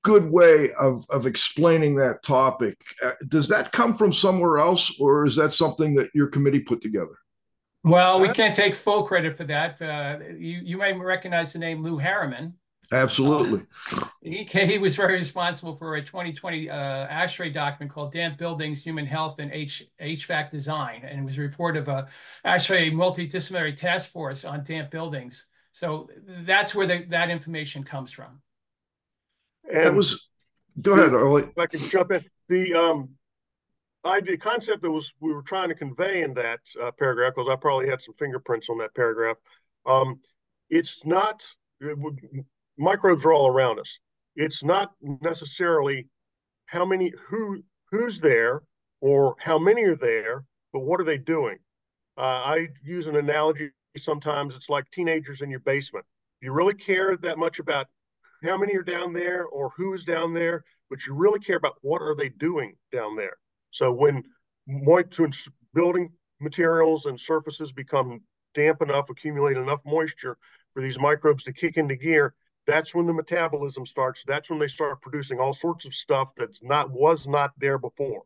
good 0.03 0.29
way 0.29 0.71
of, 0.73 1.05
of 1.09 1.25
explaining 1.25 1.95
that 1.95 2.23
topic. 2.23 2.77
Uh, 3.03 3.11
does 3.27 3.47
that 3.49 3.71
come 3.71 3.95
from 3.95 4.11
somewhere 4.11 4.57
else, 4.57 4.99
or 4.99 5.25
is 5.25 5.35
that 5.35 5.53
something 5.53 5.93
that 5.95 6.09
your 6.13 6.27
committee 6.27 6.59
put 6.59 6.81
together? 6.81 7.17
Well, 7.83 8.19
we 8.19 8.29
can't 8.29 8.53
take 8.53 8.75
full 8.75 9.03
credit 9.03 9.37
for 9.37 9.43
that. 9.45 9.81
Uh, 9.81 10.19
you 10.37 10.61
you 10.63 10.77
may 10.77 10.93
recognize 10.93 11.53
the 11.53 11.59
name 11.59 11.83
Lew 11.83 11.97
Harriman. 11.97 12.53
Absolutely. 12.91 13.65
Uh, 13.93 14.05
he 14.21 14.43
he 14.43 14.77
was 14.77 14.95
very 14.95 15.13
responsible 15.13 15.75
for 15.77 15.95
a 15.95 16.03
2020 16.03 16.69
uh, 16.69 17.07
ASHRAE 17.07 17.53
document 17.53 17.91
called 17.91 18.11
Damp 18.11 18.37
Buildings, 18.37 18.83
Human 18.83 19.05
Health, 19.05 19.39
and 19.39 19.51
H, 19.51 19.83
HVAC 20.01 20.51
Design, 20.51 21.03
and 21.05 21.19
it 21.19 21.23
was 21.23 21.37
a 21.37 21.41
report 21.41 21.77
of 21.77 21.87
a 21.87 22.07
ASHRAE 22.45 22.91
multidisciplinary 22.91 23.75
task 23.75 24.09
force 24.09 24.43
on 24.43 24.63
damp 24.63 24.91
buildings. 24.91 25.45
So 25.71 26.09
that's 26.45 26.75
where 26.75 26.85
the, 26.85 27.05
that 27.09 27.29
information 27.29 27.83
comes 27.83 28.11
from. 28.11 28.41
And 29.71 29.85
that 29.85 29.93
was. 29.93 30.29
Go 30.81 30.93
ahead, 30.93 31.13
Ollie. 31.13 31.43
If 31.43 31.57
I 31.57 31.67
can 31.67 31.79
jump 31.79 32.11
in, 32.11 32.23
the 32.47 32.73
um, 32.73 33.09
idea 34.05 34.37
concept 34.37 34.81
that 34.81 34.91
was 34.91 35.13
we 35.19 35.33
were 35.33 35.43
trying 35.43 35.69
to 35.69 35.75
convey 35.75 36.23
in 36.23 36.33
that 36.33 36.59
uh, 36.81 36.91
paragraph 36.91 37.33
because 37.35 37.49
I 37.49 37.55
probably 37.55 37.89
had 37.89 38.01
some 38.01 38.15
fingerprints 38.15 38.69
on 38.69 38.77
that 38.79 38.93
paragraph. 38.95 39.37
Um, 39.85 40.19
it's 40.69 41.05
not 41.05 41.45
it 41.81 41.97
would, 41.97 42.19
microbes 42.77 43.25
are 43.25 43.33
all 43.33 43.47
around 43.47 43.79
us. 43.79 43.99
It's 44.35 44.63
not 44.63 44.91
necessarily 45.01 46.07
how 46.65 46.85
many 46.85 47.13
who 47.29 47.63
who's 47.91 48.21
there 48.21 48.63
or 49.01 49.35
how 49.39 49.59
many 49.59 49.83
are 49.83 49.95
there, 49.95 50.45
but 50.71 50.81
what 50.81 51.01
are 51.01 51.05
they 51.05 51.17
doing? 51.17 51.57
Uh, 52.17 52.41
I 52.45 52.67
use 52.83 53.07
an 53.07 53.17
analogy 53.17 53.71
sometimes. 53.97 54.55
It's 54.55 54.69
like 54.69 54.89
teenagers 54.91 55.41
in 55.41 55.49
your 55.49 55.59
basement. 55.61 56.05
You 56.41 56.53
really 56.53 56.73
care 56.73 57.17
that 57.17 57.37
much 57.37 57.59
about 57.59 57.87
how 58.43 58.57
many 58.57 58.75
are 58.75 58.83
down 58.83 59.13
there 59.13 59.45
or 59.45 59.71
who's 59.75 60.03
down 60.03 60.33
there, 60.33 60.63
but 60.89 61.05
you 61.05 61.13
really 61.13 61.39
care 61.39 61.57
about 61.57 61.75
what 61.81 62.01
are 62.01 62.15
they 62.15 62.29
doing 62.29 62.75
down 62.91 63.15
there. 63.15 63.37
So 63.69 63.91
when 63.91 64.23
moisture, 64.67 65.29
building 65.73 66.11
materials 66.39 67.05
and 67.05 67.19
surfaces 67.19 67.71
become 67.71 68.21
damp 68.55 68.81
enough, 68.81 69.09
accumulate 69.09 69.57
enough 69.57 69.81
moisture 69.85 70.37
for 70.73 70.81
these 70.81 70.99
microbes 70.99 71.43
to 71.43 71.53
kick 71.53 71.77
into 71.77 71.95
gear, 71.95 72.33
that's 72.67 72.93
when 72.93 73.07
the 73.07 73.13
metabolism 73.13 73.85
starts. 73.85 74.23
That's 74.25 74.49
when 74.49 74.59
they 74.59 74.67
start 74.67 75.01
producing 75.01 75.39
all 75.39 75.53
sorts 75.53 75.85
of 75.85 75.93
stuff 75.93 76.31
that's 76.35 76.63
not 76.63 76.91
was 76.91 77.27
not 77.27 77.51
there 77.57 77.77
before. 77.77 78.23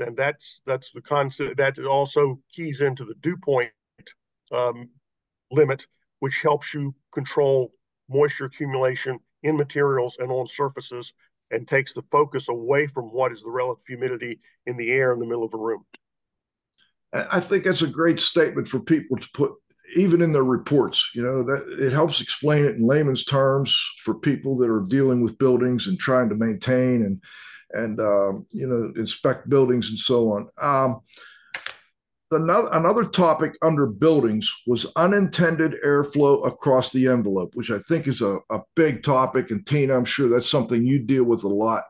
And 0.00 0.16
that's 0.16 0.62
that's 0.64 0.90
the 0.92 1.02
concept 1.02 1.58
that 1.58 1.78
also 1.80 2.40
keys 2.52 2.80
into 2.80 3.04
the 3.04 3.14
dew 3.20 3.36
point 3.36 3.70
um, 4.50 4.88
limit, 5.50 5.86
which 6.20 6.40
helps 6.42 6.72
you 6.72 6.94
control 7.12 7.72
moisture 8.08 8.46
accumulation 8.46 9.18
in 9.42 9.56
materials 9.56 10.16
and 10.18 10.30
on 10.30 10.46
surfaces 10.46 11.12
and 11.50 11.68
takes 11.68 11.92
the 11.92 12.02
focus 12.10 12.48
away 12.48 12.86
from 12.86 13.06
what 13.06 13.32
is 13.32 13.42
the 13.42 13.50
relative 13.50 13.84
humidity 13.86 14.40
in 14.66 14.76
the 14.76 14.90
air 14.90 15.12
in 15.12 15.18
the 15.18 15.26
middle 15.26 15.44
of 15.44 15.52
a 15.52 15.58
room. 15.58 15.84
I 17.12 17.40
think 17.40 17.64
that's 17.64 17.82
a 17.82 17.86
great 17.86 18.20
statement 18.20 18.68
for 18.68 18.80
people 18.80 19.18
to 19.18 19.28
put 19.34 19.52
even 19.94 20.22
in 20.22 20.32
their 20.32 20.44
reports 20.44 21.10
you 21.14 21.22
know 21.22 21.42
that 21.42 21.64
it 21.78 21.92
helps 21.92 22.20
explain 22.20 22.64
it 22.64 22.76
in 22.76 22.86
layman's 22.86 23.24
terms 23.24 23.76
for 23.98 24.14
people 24.14 24.56
that 24.56 24.70
are 24.70 24.86
dealing 24.88 25.22
with 25.22 25.38
buildings 25.38 25.86
and 25.86 25.98
trying 25.98 26.28
to 26.28 26.34
maintain 26.34 27.02
and 27.02 27.20
and 27.72 28.00
uh, 28.00 28.32
you 28.50 28.66
know 28.66 28.92
inspect 28.96 29.48
buildings 29.48 29.88
and 29.88 29.98
so 29.98 30.32
on. 30.32 30.48
Um, 30.60 31.00
another, 32.30 32.68
another 32.72 33.04
topic 33.04 33.56
under 33.62 33.86
buildings 33.86 34.52
was 34.66 34.86
unintended 34.96 35.74
airflow 35.84 36.46
across 36.46 36.92
the 36.92 37.06
envelope 37.06 37.54
which 37.54 37.70
i 37.70 37.78
think 37.78 38.08
is 38.08 38.22
a, 38.22 38.38
a 38.50 38.60
big 38.74 39.02
topic. 39.02 39.50
And 39.50 39.66
tina 39.66 39.96
i'm 39.96 40.04
sure 40.04 40.28
that's 40.28 40.50
something 40.50 40.86
you 40.86 40.98
deal 40.98 41.24
with 41.24 41.44
a 41.44 41.48
lot. 41.48 41.84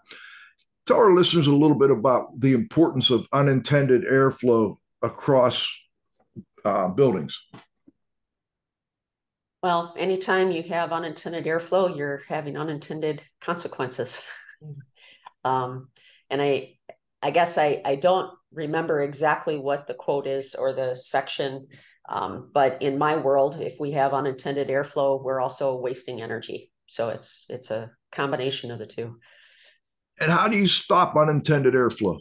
Tell 0.87 0.97
our 0.97 1.13
listeners 1.13 1.47
a 1.47 1.53
little 1.53 1.79
bit 1.79 1.93
about 1.93 2.41
the 2.41 2.55
importance 2.55 3.11
of 3.11 3.29
unintended 3.33 4.03
airflow 4.03 4.77
across 5.01 5.69
uh, 6.65 6.89
buildings 6.89 7.41
well, 9.63 9.95
anytime 9.97 10.51
you 10.51 10.63
have 10.65 10.93
unintended 10.93 11.45
airflow, 11.45 11.97
you're 11.97 12.23
having 12.29 12.57
unintended 12.57 13.23
consequences. 13.41 14.21
um, 15.45 15.89
and 16.29 16.43
I, 16.43 16.79
I 17.23 17.31
guess 17.31 17.57
I, 17.57 17.81
I 17.85 17.97
don't 17.97 18.31
remember 18.53 19.01
exactly 19.01 19.57
what 19.57 19.87
the 19.87 19.95
quote 19.95 20.27
is 20.27 20.57
or 20.57 20.73
the 20.73 20.97
section, 20.97 21.69
um, 22.09 22.51
but 22.53 22.83
in 22.83 22.99
my 22.99 23.17
world, 23.17 23.61
if 23.61 23.79
we 23.79 23.93
have 23.93 24.13
unintended 24.13 24.69
airflow, 24.69 25.23
we're 25.23 25.41
also 25.41 25.77
wasting 25.77 26.21
energy. 26.21 26.73
So 26.89 27.11
it's 27.11 27.47
it's 27.49 27.71
a 27.71 27.91
combination 28.11 28.71
of 28.73 28.79
the 28.79 28.87
two. 28.87 29.19
And 30.21 30.31
how 30.31 30.49
do 30.49 30.59
you 30.59 30.67
stop 30.67 31.17
unintended 31.17 31.75
airflow? 31.75 32.19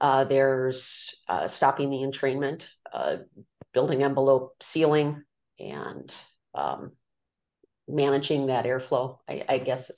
Uh, 0.00 0.24
there's 0.24 1.14
uh, 1.28 1.46
stopping 1.46 1.90
the 1.90 1.98
entrainment, 1.98 2.68
uh, 2.92 3.18
building 3.72 4.02
envelope 4.02 4.56
sealing, 4.60 5.22
and 5.62 6.14
um, 6.54 6.92
managing 7.88 8.46
that 8.46 8.64
airflow. 8.64 9.18
I, 9.28 9.44
I, 9.48 9.58
guess 9.58 9.90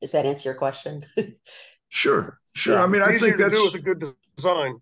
does 0.00 0.12
that 0.12 0.26
answer 0.26 0.48
your 0.48 0.58
question? 0.58 1.04
sure, 1.88 2.38
sure. 2.54 2.74
Yeah. 2.74 2.82
I 2.82 2.86
mean, 2.86 3.02
I 3.02 3.18
think 3.18 3.36
that's 3.36 3.54
do 3.54 3.64
with 3.64 3.74
a 3.74 3.78
good 3.78 4.04
design. 4.36 4.80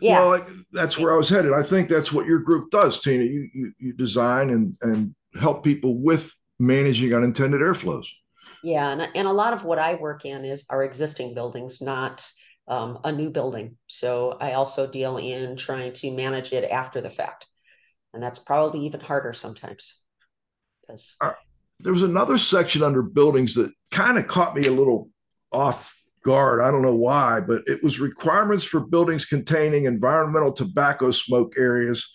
Yeah. 0.00 0.20
Well, 0.20 0.46
that's 0.72 0.98
where 0.98 1.12
I 1.12 1.16
was 1.16 1.28
headed. 1.28 1.52
I 1.52 1.62
think 1.62 1.88
that's 1.88 2.12
what 2.12 2.26
your 2.26 2.38
group 2.38 2.70
does, 2.70 3.00
Tina. 3.00 3.24
You 3.24 3.48
you, 3.52 3.72
you 3.78 3.92
design 3.92 4.50
and 4.50 4.76
and 4.82 5.14
help 5.40 5.64
people 5.64 5.98
with 5.98 6.34
managing 6.58 7.14
unintended 7.14 7.60
airflows. 7.60 8.06
Yeah, 8.62 8.90
and 8.90 9.08
and 9.14 9.26
a 9.26 9.32
lot 9.32 9.54
of 9.54 9.64
what 9.64 9.78
I 9.78 9.94
work 9.94 10.24
in 10.24 10.44
is 10.44 10.64
our 10.68 10.84
existing 10.84 11.34
buildings, 11.34 11.80
not 11.80 12.28
um, 12.68 12.98
a 13.04 13.10
new 13.10 13.30
building. 13.30 13.76
So 13.88 14.36
I 14.40 14.52
also 14.52 14.86
deal 14.86 15.16
in 15.16 15.56
trying 15.56 15.94
to 15.94 16.10
manage 16.12 16.52
it 16.52 16.70
after 16.70 17.00
the 17.00 17.10
fact 17.10 17.46
and 18.14 18.22
that's 18.22 18.38
probably 18.38 18.86
even 18.86 19.00
harder 19.00 19.32
sometimes. 19.32 19.96
Because 20.80 21.16
uh, 21.20 21.32
there 21.78 21.92
was 21.92 22.02
another 22.02 22.38
section 22.38 22.82
under 22.82 23.02
buildings 23.02 23.54
that 23.54 23.72
kind 23.90 24.18
of 24.18 24.26
caught 24.26 24.54
me 24.54 24.66
a 24.66 24.72
little 24.72 25.08
off 25.52 25.96
guard. 26.24 26.60
I 26.60 26.70
don't 26.70 26.82
know 26.82 26.96
why 26.96 27.40
but 27.40 27.62
it 27.66 27.82
was 27.82 27.98
requirements 27.98 28.64
for 28.64 28.80
buildings 28.80 29.24
containing 29.24 29.84
environmental 29.84 30.52
tobacco 30.52 31.10
smoke 31.12 31.54
areas 31.56 32.12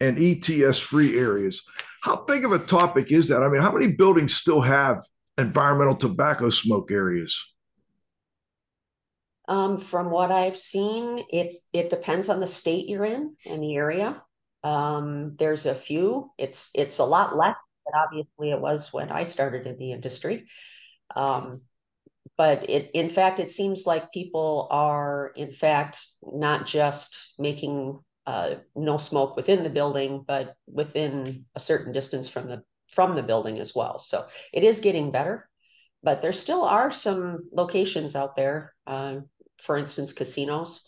and 0.00 0.18
ets 0.18 0.78
free 0.78 1.18
areas. 1.18 1.62
How 2.02 2.24
big 2.24 2.44
of 2.44 2.52
a 2.52 2.58
topic 2.58 3.10
is 3.10 3.28
that? 3.28 3.42
I 3.42 3.48
mean 3.48 3.62
how 3.62 3.72
many 3.72 3.92
buildings 3.92 4.34
still 4.34 4.60
have 4.60 5.02
environmental 5.38 5.96
tobacco 5.96 6.50
smoke 6.50 6.90
areas? 6.90 7.42
Um, 9.48 9.80
from 9.80 10.10
what 10.10 10.30
I've 10.30 10.58
seen, 10.58 11.24
it's 11.30 11.60
it 11.72 11.88
depends 11.88 12.28
on 12.28 12.38
the 12.38 12.46
state 12.46 12.86
you're 12.86 13.06
in 13.06 13.34
and 13.48 13.62
the 13.62 13.76
area. 13.76 14.22
Um, 14.62 15.36
there's 15.38 15.66
a 15.66 15.74
few. 15.74 16.32
It's 16.38 16.70
it's 16.74 16.98
a 16.98 17.04
lot 17.04 17.36
less 17.36 17.56
than 17.86 18.00
obviously 18.00 18.50
it 18.50 18.60
was 18.60 18.92
when 18.92 19.10
I 19.10 19.24
started 19.24 19.66
in 19.66 19.78
the 19.78 19.92
industry. 19.92 20.46
Um, 21.16 21.62
but 22.36 22.68
it 22.70 22.90
in 22.94 23.10
fact 23.10 23.40
it 23.40 23.50
seems 23.50 23.86
like 23.86 24.12
people 24.12 24.68
are 24.70 25.32
in 25.36 25.52
fact 25.52 25.98
not 26.22 26.66
just 26.66 27.18
making 27.38 28.00
uh, 28.26 28.56
no 28.76 28.98
smoke 28.98 29.36
within 29.36 29.62
the 29.64 29.70
building, 29.70 30.24
but 30.26 30.54
within 30.66 31.46
a 31.54 31.60
certain 31.60 31.92
distance 31.92 32.28
from 32.28 32.48
the 32.48 32.62
from 32.92 33.14
the 33.14 33.22
building 33.22 33.58
as 33.58 33.74
well. 33.74 33.98
So 33.98 34.26
it 34.52 34.64
is 34.64 34.80
getting 34.80 35.10
better. 35.12 35.48
but 36.02 36.22
there 36.22 36.32
still 36.32 36.62
are 36.62 36.92
some 36.92 37.48
locations 37.52 38.14
out 38.16 38.36
there, 38.36 38.74
uh, 38.86 39.16
for 39.62 39.76
instance, 39.76 40.12
casinos, 40.12 40.82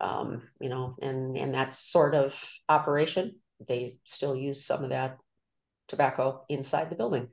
um, 0.00 0.42
you 0.60 0.68
know, 0.68 0.96
and 1.00 1.36
and 1.36 1.54
that 1.54 1.74
sort 1.74 2.14
of 2.14 2.34
operation. 2.68 3.36
They 3.66 3.96
still 4.04 4.34
use 4.34 4.64
some 4.64 4.84
of 4.84 4.90
that 4.90 5.18
tobacco 5.88 6.44
inside 6.48 6.90
the 6.90 6.96
building. 6.96 7.28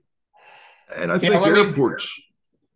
And 0.95 1.12
I 1.12 1.17
think 1.17 1.34
yeah, 1.34 1.45
airports. 1.45 2.21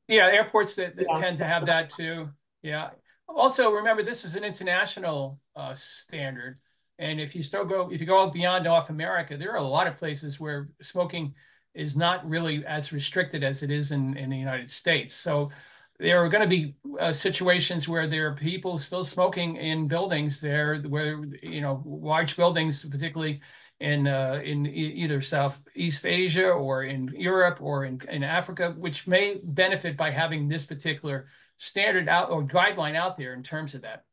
Me, 0.08 0.18
yeah, 0.18 0.28
airports 0.28 0.76
that, 0.76 0.96
that 0.96 1.06
yeah. 1.08 1.20
tend 1.20 1.38
to 1.40 1.46
have 1.46 1.66
that 1.68 1.90
too. 1.90 2.30
Yeah. 2.62 2.90
Also, 3.28 3.72
remember 3.72 4.04
this 4.04 4.24
is 4.24 4.36
an 4.36 4.44
international 4.44 5.40
uh, 5.56 5.74
standard, 5.74 6.60
and 7.00 7.20
if 7.20 7.36
you 7.36 7.44
still 7.44 7.66
go, 7.66 7.90
if 7.92 8.00
you 8.00 8.08
go 8.08 8.30
beyond 8.30 8.64
North 8.64 8.90
America, 8.90 9.38
there 9.38 9.52
are 9.52 9.58
a 9.58 9.64
lot 9.64 9.88
of 9.88 9.98
places 9.98 10.40
where 10.40 10.70
smoking 10.82 11.34
is 11.74 11.98
not 11.98 12.28
really 12.28 12.66
as 12.66 12.94
restricted 12.94 13.44
as 13.44 13.62
it 13.62 13.70
is 13.70 13.92
in, 13.92 14.16
in 14.16 14.30
the 14.30 14.38
United 14.38 14.70
States. 14.70 15.14
So 15.14 15.52
there 16.00 16.24
are 16.24 16.30
going 16.30 16.44
to 16.44 16.50
be 16.50 16.76
uh, 17.00 17.14
situations 17.14 17.88
where 17.88 18.08
there 18.08 18.28
are 18.28 18.36
people 18.36 18.78
still 18.78 19.06
smoking 19.06 19.56
in 19.56 19.88
buildings 19.88 20.42
there, 20.42 20.82
where 20.82 21.24
you 21.42 21.62
know 21.62 21.82
large 21.86 22.36
buildings, 22.36 22.84
particularly 22.84 23.42
in 23.80 24.08
uh, 24.08 24.42
in 24.44 24.66
either 24.66 25.22
Southeast 25.22 26.06
Asia 26.06 26.50
or 26.50 26.84
in 26.84 27.08
Europe 27.08 27.60
or 27.62 27.86
in, 27.86 28.02
in 28.10 28.24
Africa, 28.24 28.74
which 28.78 29.08
may 29.08 29.40
benefit 29.44 29.96
by 29.98 30.12
having 30.12 30.48
this 30.48 30.66
particular 30.66 31.28
standard 31.58 32.10
out 32.10 32.30
or 32.30 32.44
guideline 32.44 32.96
out 32.96 33.18
there 33.18 33.34
in 33.34 33.44
terms 33.44 33.74
of 33.74 33.82
that. 33.84 34.04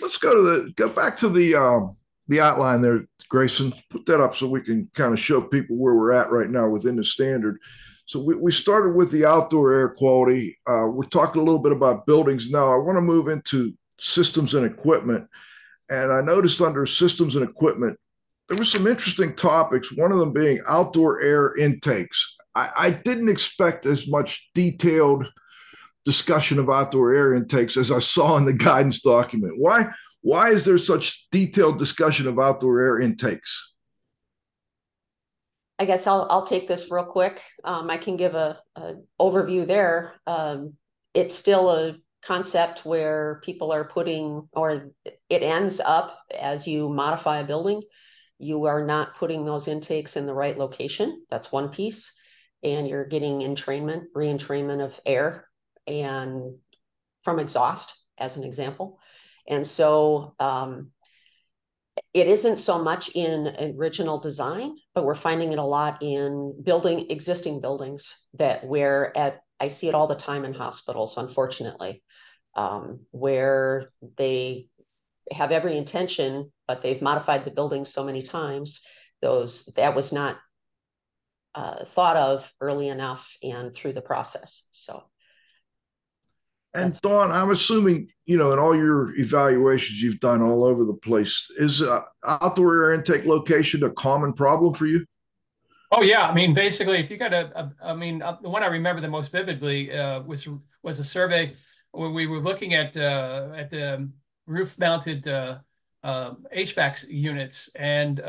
Let's 0.00 0.18
go 0.18 0.34
to 0.34 0.42
the 0.42 0.72
go 0.72 0.88
back 0.88 1.16
to 1.18 1.28
the 1.28 1.56
um, 1.56 1.96
the 2.28 2.40
outline 2.40 2.80
there, 2.80 3.06
Grayson. 3.28 3.72
Put 3.90 4.06
that 4.06 4.20
up 4.20 4.36
so 4.36 4.46
we 4.46 4.60
can 4.60 4.88
kind 4.94 5.12
of 5.12 5.18
show 5.18 5.40
people 5.40 5.76
where 5.76 5.94
we're 5.94 6.12
at 6.12 6.30
right 6.30 6.50
now 6.50 6.68
within 6.68 6.94
the 6.94 7.04
standard. 7.04 7.58
So 8.08 8.18
we, 8.18 8.34
we 8.36 8.52
started 8.52 8.96
with 8.96 9.10
the 9.10 9.26
outdoor 9.26 9.70
air 9.70 9.90
quality. 9.90 10.58
Uh, 10.66 10.86
we're 10.90 11.04
talking 11.04 11.42
a 11.42 11.44
little 11.44 11.60
bit 11.60 11.72
about 11.72 12.06
buildings 12.06 12.48
now. 12.48 12.72
I 12.72 12.76
want 12.78 12.96
to 12.96 13.02
move 13.02 13.28
into 13.28 13.74
systems 14.00 14.54
and 14.54 14.64
equipment. 14.64 15.28
And 15.90 16.10
I 16.10 16.22
noticed 16.22 16.62
under 16.62 16.86
systems 16.86 17.36
and 17.36 17.46
equipment, 17.46 17.98
there 18.48 18.56
were 18.56 18.64
some 18.64 18.86
interesting 18.86 19.36
topics, 19.36 19.92
one 19.92 20.10
of 20.10 20.18
them 20.18 20.32
being 20.32 20.58
outdoor 20.66 21.20
air 21.20 21.54
intakes. 21.58 22.34
I, 22.54 22.70
I 22.78 22.90
didn't 22.92 23.28
expect 23.28 23.84
as 23.84 24.08
much 24.08 24.48
detailed 24.54 25.30
discussion 26.06 26.58
of 26.58 26.70
outdoor 26.70 27.12
air 27.12 27.34
intakes 27.34 27.76
as 27.76 27.92
I 27.92 27.98
saw 27.98 28.38
in 28.38 28.46
the 28.46 28.54
guidance 28.54 29.02
document. 29.02 29.52
Why, 29.58 29.84
why 30.22 30.48
is 30.48 30.64
there 30.64 30.78
such 30.78 31.28
detailed 31.30 31.78
discussion 31.78 32.26
of 32.26 32.38
outdoor 32.38 32.80
air 32.80 33.00
intakes? 33.00 33.74
I 35.78 35.84
guess 35.84 36.06
I'll 36.06 36.26
I'll 36.28 36.46
take 36.46 36.66
this 36.66 36.90
real 36.90 37.04
quick. 37.04 37.40
Um, 37.64 37.88
I 37.90 37.98
can 37.98 38.16
give 38.16 38.34
a, 38.34 38.60
a 38.76 38.94
overview 39.20 39.66
there. 39.66 40.14
Um, 40.26 40.74
it's 41.14 41.34
still 41.34 41.70
a 41.70 41.96
concept 42.22 42.84
where 42.84 43.40
people 43.44 43.72
are 43.72 43.84
putting, 43.84 44.48
or 44.52 44.90
it 45.04 45.42
ends 45.42 45.80
up 45.80 46.18
as 46.36 46.66
you 46.66 46.88
modify 46.88 47.38
a 47.38 47.46
building, 47.46 47.80
you 48.38 48.64
are 48.64 48.84
not 48.84 49.16
putting 49.16 49.44
those 49.44 49.68
intakes 49.68 50.16
in 50.16 50.26
the 50.26 50.34
right 50.34 50.58
location. 50.58 51.24
That's 51.30 51.52
one 51.52 51.68
piece, 51.68 52.12
and 52.62 52.88
you're 52.88 53.06
getting 53.06 53.40
entrainment, 53.40 54.06
re-entrainment 54.14 54.84
of 54.84 54.98
air, 55.06 55.48
and 55.86 56.56
from 57.22 57.38
exhaust, 57.38 57.94
as 58.18 58.36
an 58.36 58.44
example. 58.44 58.98
And 59.46 59.66
so 59.66 60.34
um, 60.40 60.90
it 62.14 62.26
isn't 62.26 62.56
so 62.56 62.82
much 62.82 63.10
in 63.14 63.74
original 63.76 64.18
design, 64.18 64.76
but 64.94 65.04
we're 65.04 65.14
finding 65.14 65.52
it 65.52 65.58
a 65.58 65.64
lot 65.64 66.02
in 66.02 66.54
building 66.62 67.10
existing 67.10 67.60
buildings 67.60 68.18
that 68.34 68.66
where 68.66 69.16
at 69.16 69.42
I 69.60 69.68
see 69.68 69.88
it 69.88 69.94
all 69.94 70.06
the 70.06 70.14
time 70.14 70.44
in 70.44 70.54
hospitals, 70.54 71.16
unfortunately, 71.16 72.02
um, 72.54 73.00
where 73.10 73.90
they 74.16 74.68
have 75.32 75.50
every 75.50 75.76
intention, 75.76 76.52
but 76.66 76.82
they've 76.82 77.02
modified 77.02 77.44
the 77.44 77.50
building 77.50 77.84
so 77.84 78.04
many 78.04 78.22
times. 78.22 78.82
Those 79.20 79.64
that 79.76 79.96
was 79.96 80.12
not 80.12 80.38
uh, 81.54 81.84
thought 81.86 82.16
of 82.16 82.52
early 82.60 82.88
enough 82.88 83.28
and 83.42 83.74
through 83.74 83.94
the 83.94 84.00
process. 84.00 84.62
So 84.70 85.02
and 86.74 87.00
Don, 87.00 87.30
I'm 87.32 87.50
assuming, 87.50 88.08
you 88.26 88.36
know, 88.36 88.52
in 88.52 88.58
all 88.58 88.76
your 88.76 89.14
evaluations 89.18 90.02
you've 90.02 90.20
done 90.20 90.42
all 90.42 90.64
over 90.64 90.84
the 90.84 90.94
place, 90.94 91.50
is 91.56 91.82
uh, 91.82 92.00
outdoor 92.26 92.84
air 92.84 92.94
intake 92.94 93.24
location 93.24 93.82
a 93.84 93.90
common 93.90 94.32
problem 94.32 94.74
for 94.74 94.86
you? 94.86 95.04
Oh 95.90 96.02
yeah, 96.02 96.22
I 96.22 96.34
mean, 96.34 96.52
basically, 96.52 96.98
if 97.00 97.10
you 97.10 97.16
got 97.16 97.32
a, 97.32 97.50
a 97.58 97.72
I 97.82 97.94
mean, 97.94 98.20
uh, 98.20 98.36
the 98.42 98.50
one 98.50 98.62
I 98.62 98.66
remember 98.66 99.00
the 99.00 99.08
most 99.08 99.32
vividly 99.32 99.90
uh, 99.90 100.20
was 100.22 100.46
was 100.82 100.98
a 100.98 101.04
survey 101.04 101.56
where 101.92 102.10
we 102.10 102.26
were 102.26 102.40
looking 102.40 102.74
at 102.74 102.94
uh, 102.96 103.48
at 103.56 103.70
the 103.70 104.10
roof-mounted 104.46 105.26
uh, 105.26 105.58
uh, 106.04 106.32
HVAC 106.54 107.06
units, 107.08 107.70
and 107.74 108.20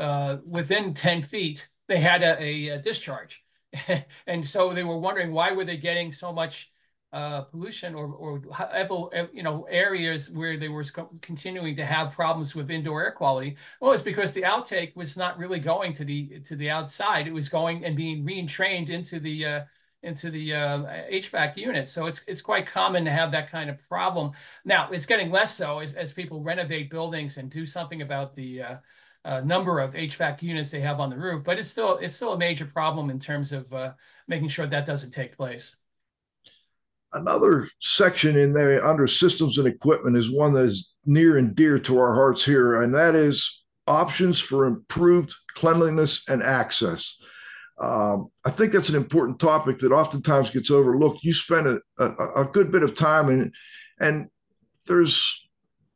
within 0.46 0.94
ten 0.94 1.20
feet 1.20 1.68
they 1.88 2.00
had 2.00 2.22
a, 2.22 2.68
a 2.68 2.78
discharge, 2.78 3.44
and 4.26 4.48
so 4.48 4.72
they 4.72 4.84
were 4.84 4.98
wondering 4.98 5.32
why 5.32 5.52
were 5.52 5.64
they 5.64 5.76
getting 5.76 6.12
so 6.12 6.32
much 6.32 6.72
uh, 7.12 7.42
pollution 7.42 7.94
or, 7.94 8.06
or 8.06 8.42
you 9.32 9.42
know 9.42 9.66
areas 9.68 10.30
where 10.30 10.56
they 10.56 10.68
were 10.68 10.84
continuing 11.20 11.74
to 11.74 11.84
have 11.84 12.12
problems 12.12 12.54
with 12.54 12.70
indoor 12.70 13.02
air 13.02 13.10
quality 13.10 13.56
well 13.80 13.90
it's 13.90 14.02
because 14.02 14.32
the 14.32 14.42
outtake 14.42 14.94
was 14.94 15.16
not 15.16 15.36
really 15.36 15.58
going 15.58 15.92
to 15.92 16.04
the 16.04 16.40
to 16.40 16.56
the 16.56 16.70
outside. 16.70 17.26
It 17.26 17.32
was 17.32 17.48
going 17.48 17.84
and 17.84 17.96
being 17.96 18.24
re-entrained 18.24 18.90
into 18.90 19.20
the 19.20 19.46
uh, 19.46 19.60
into 20.02 20.30
the 20.30 20.54
uh, 20.54 20.78
HVAC 21.12 21.56
unit. 21.56 21.90
So 21.90 22.06
it's 22.06 22.22
it's 22.26 22.40
quite 22.42 22.66
common 22.66 23.04
to 23.04 23.10
have 23.10 23.32
that 23.32 23.50
kind 23.50 23.68
of 23.70 23.86
problem. 23.88 24.32
Now 24.64 24.90
it's 24.90 25.06
getting 25.06 25.30
less 25.30 25.54
so 25.54 25.80
as, 25.80 25.94
as 25.94 26.12
people 26.12 26.42
renovate 26.42 26.90
buildings 26.90 27.36
and 27.36 27.50
do 27.50 27.66
something 27.66 28.02
about 28.02 28.34
the 28.34 28.62
uh, 28.62 28.76
uh, 29.24 29.40
number 29.40 29.80
of 29.80 29.92
HVAC 29.94 30.42
units 30.42 30.70
they 30.70 30.80
have 30.80 30.98
on 30.98 31.10
the 31.10 31.18
roof 31.18 31.44
but 31.44 31.58
it's 31.58 31.68
still 31.68 31.98
it's 31.98 32.16
still 32.16 32.32
a 32.32 32.38
major 32.38 32.64
problem 32.64 33.10
in 33.10 33.18
terms 33.18 33.52
of 33.52 33.72
uh, 33.74 33.92
making 34.28 34.48
sure 34.48 34.66
that 34.66 34.86
doesn't 34.86 35.10
take 35.10 35.36
place 35.36 35.76
another 37.12 37.68
section 37.80 38.36
in 38.36 38.52
there 38.52 38.84
under 38.84 39.06
systems 39.06 39.58
and 39.58 39.66
equipment 39.66 40.16
is 40.16 40.32
one 40.32 40.52
that 40.54 40.64
is 40.64 40.92
near 41.04 41.36
and 41.36 41.54
dear 41.54 41.78
to 41.78 41.98
our 41.98 42.14
hearts 42.14 42.44
here, 42.44 42.82
and 42.82 42.94
that 42.94 43.14
is 43.14 43.62
options 43.86 44.38
for 44.38 44.66
improved 44.66 45.34
cleanliness 45.54 46.22
and 46.28 46.42
access. 46.42 47.16
Um, 47.80 48.30
I 48.44 48.50
think 48.50 48.72
that's 48.72 48.90
an 48.90 48.96
important 48.96 49.40
topic 49.40 49.78
that 49.78 49.92
oftentimes 49.92 50.50
gets 50.50 50.70
overlooked. 50.70 51.24
You 51.24 51.32
spent 51.32 51.66
a, 51.66 51.80
a, 51.98 52.42
a 52.42 52.44
good 52.44 52.70
bit 52.70 52.82
of 52.82 52.94
time 52.94 53.28
and 53.30 53.54
and 54.00 54.28
there's 54.86 55.48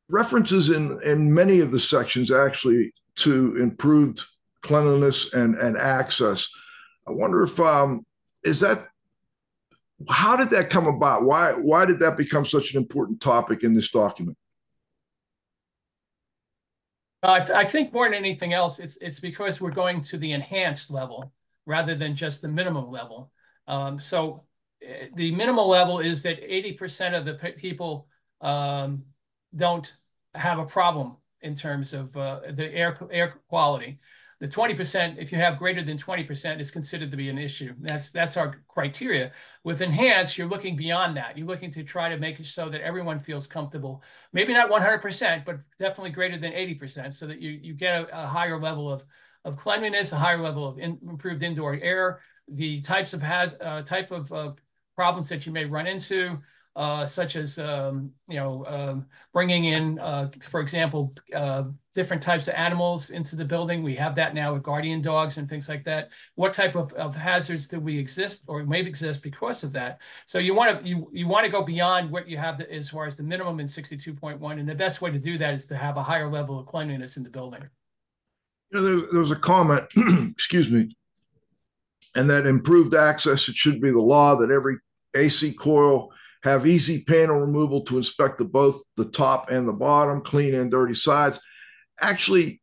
references 0.09 0.71
in 0.71 0.99
in 1.05 1.33
many 1.33 1.61
of 1.61 1.73
the 1.73 1.79
sections 1.79 2.31
actually 2.31 2.93
to 3.17 3.57
improved 3.57 4.23
cleanliness 4.63 5.33
and 5.35 5.57
and 5.57 5.77
access. 5.77 6.49
I 7.07 7.13
wonder 7.13 7.43
if 7.43 7.61
um, 7.61 8.03
is 8.45 8.61
that 8.61 8.87
how 10.09 10.37
did 10.37 10.51
that 10.51 10.71
come 10.71 10.87
about? 10.87 11.25
Why 11.25 11.53
why 11.53 11.85
did 11.85 11.99
that 12.01 12.17
become 12.17 12.45
such 12.45 12.73
an 12.73 12.79
important 12.79 13.21
topic 13.21 13.65
in 13.65 13.75
this 13.75 13.91
document? 13.91 14.37
I, 17.23 17.41
th 17.41 17.51
I 17.51 17.65
think 17.65 17.93
more 17.93 18.07
than 18.07 18.15
anything 18.15 18.53
else, 18.53 18.79
it's 18.79 18.97
it's 19.01 19.21
because 19.21 19.61
we're 19.61 19.71
going 19.71 20.03
to 20.03 20.19
the 20.19 20.33
enhanced 20.33 20.91
level 20.91 21.33
rather 21.67 21.95
than 21.95 22.15
just 22.15 22.43
the 22.43 22.49
minimum 22.49 22.91
level. 22.91 23.33
Um, 23.67 23.99
so 23.99 24.45
uh, 24.85 25.07
the 25.15 25.31
minimal 25.33 25.67
level 25.69 26.01
is 26.01 26.23
that 26.23 26.43
80% 26.43 27.17
of 27.19 27.25
the 27.25 27.35
people 27.57 28.07
um, 28.43 29.05
don't 29.57 29.97
have 30.35 30.59
a 30.59 30.67
problem 30.67 31.17
in 31.41 31.55
terms 31.55 31.95
of 31.95 32.15
uh, 32.17 32.41
the 32.53 32.67
air 32.75 32.99
air 33.11 33.35
quality. 33.49 34.01
The 34.41 34.49
20%, 34.49 35.17
if 35.19 35.33
you 35.33 35.39
have 35.39 35.59
greater 35.59 35.83
than 35.83 35.97
20%, 35.97 36.61
is 36.61 36.71
considered 36.71 37.11
to 37.11 37.17
be 37.17 37.29
an 37.29 37.39
issue. 37.39 37.75
That's 37.81 38.11
that's 38.11 38.37
our 38.37 38.57
criteria. 38.69 39.33
With 39.63 39.81
enhanced, 39.81 40.37
you're 40.37 40.49
looking 40.49 40.77
beyond 40.77 41.17
that. 41.17 41.39
You're 41.39 41.47
looking 41.47 41.71
to 41.73 41.85
try 41.85 42.09
to 42.09 42.19
make 42.19 42.41
it 42.41 42.47
so 42.47 42.69
that 42.69 42.81
everyone 42.81 43.19
feels 43.19 43.47
comfortable. 43.47 44.03
Maybe 44.33 44.53
not 44.53 44.71
100%, 44.71 45.45
but 45.45 45.61
definitely 45.79 46.11
greater 46.11 46.39
than 46.39 46.53
80%, 46.53 47.15
so 47.15 47.27
that 47.27 47.41
you, 47.41 47.51
you 47.51 47.75
get 47.75 48.03
a, 48.03 48.25
a 48.25 48.27
higher 48.27 48.61
level 48.61 48.93
of, 48.93 49.05
of 49.45 49.57
cleanliness, 49.57 50.13
a 50.13 50.17
higher 50.17 50.41
level 50.41 50.67
of 50.67 50.79
in, 50.79 50.99
improved 51.09 51.43
indoor 51.43 51.79
air, 51.81 52.21
the 52.49 52.81
types 52.81 53.15
of 53.15 53.23
has 53.23 53.57
uh, 53.61 53.83
type 53.83 54.11
of 54.11 54.33
uh, 54.33 54.53
problems 54.97 55.29
that 55.29 55.47
you 55.47 55.53
may 55.53 55.65
run 55.65 55.87
into, 55.87 56.39
uh, 56.77 57.07
such 57.07 57.37
as 57.37 57.59
um, 57.59 58.11
you 58.29 58.37
know 58.37 58.65
um, 58.67 59.07
bringing 59.33 59.67
in, 59.67 59.99
uh, 60.01 60.31
for 60.43 60.61
example, 60.61 61.15
uh, 61.35 61.65
different 61.95 62.23
types 62.23 62.49
of 62.49 62.55
animals 62.55 63.11
into 63.11 63.37
the 63.37 63.45
building. 63.45 63.83
We 63.83 63.95
have 63.95 64.17
that 64.17 64.35
now 64.35 64.55
with 64.55 64.65
guardian 64.65 65.01
dogs 65.01 65.39
and 65.39 65.49
things 65.49 65.69
like 65.69 65.85
that. 65.85 66.09
What 66.35 66.53
type 66.53 66.75
of, 66.75 66.93
of 66.95 67.15
hazards 67.15 67.69
do 67.69 67.79
we 67.79 67.97
exist 67.97 68.43
or 68.49 68.65
may 68.65 68.81
exist 68.81 69.23
because 69.23 69.63
of 69.63 69.73
that? 69.75 69.99
So 70.27 70.39
you 70.39 70.55
want 70.55 70.81
to 70.81 70.89
you 70.89 71.09
you 71.13 71.29
want 71.29 71.45
to 71.45 71.51
go 71.51 71.63
beyond 71.63 72.11
what 72.11 72.29
you 72.29 72.39
have 72.39 72.61
as 72.61 72.91
far 72.91 73.07
as 73.07 73.17
the 73.17 73.23
minimum 73.23 73.61
in 73.61 73.67
62.1, 73.67 74.59
and 74.59 74.69
the 74.69 74.75
best 74.75 75.01
way 75.01 75.13
to 75.13 75.19
do 75.19 75.39
that 75.39 75.55
is 75.55 75.67
to 75.67 75.77
have 75.77 75.97
a 75.97 76.03
higher 76.03 76.31
level 76.31 76.59
of 76.59 76.67
cleanliness 76.67 77.17
in 77.17 77.23
the 77.23 77.31
building. 77.31 77.63
You 78.71 78.81
know, 78.81 78.83
there, 78.83 79.09
there 79.13 79.21
was 79.21 79.31
a 79.31 79.37
comment, 79.37 79.85
excuse 80.33 80.71
me, 80.71 80.97
and 82.17 82.29
that 82.31 82.47
improved 82.47 82.95
access, 82.95 83.49
it 83.49 83.55
should 83.55 83.81
be 83.81 83.91
the 83.91 84.01
law 84.01 84.35
that 84.37 84.51
every 84.51 84.79
AC 85.15 85.53
coil 85.53 86.11
have 86.45 86.67
easy 86.67 87.03
panel 87.03 87.41
removal 87.41 87.81
to 87.81 87.97
inspect 87.97 88.37
the 88.39 88.45
both 88.45 88.83
the 88.97 89.07
top 89.07 89.51
and 89.51 89.67
the 89.67 89.73
bottom, 89.73 90.21
clean 90.21 90.55
and 90.55 90.71
dirty 90.71 90.95
sides. 90.95 91.41
Actually, 92.01 92.61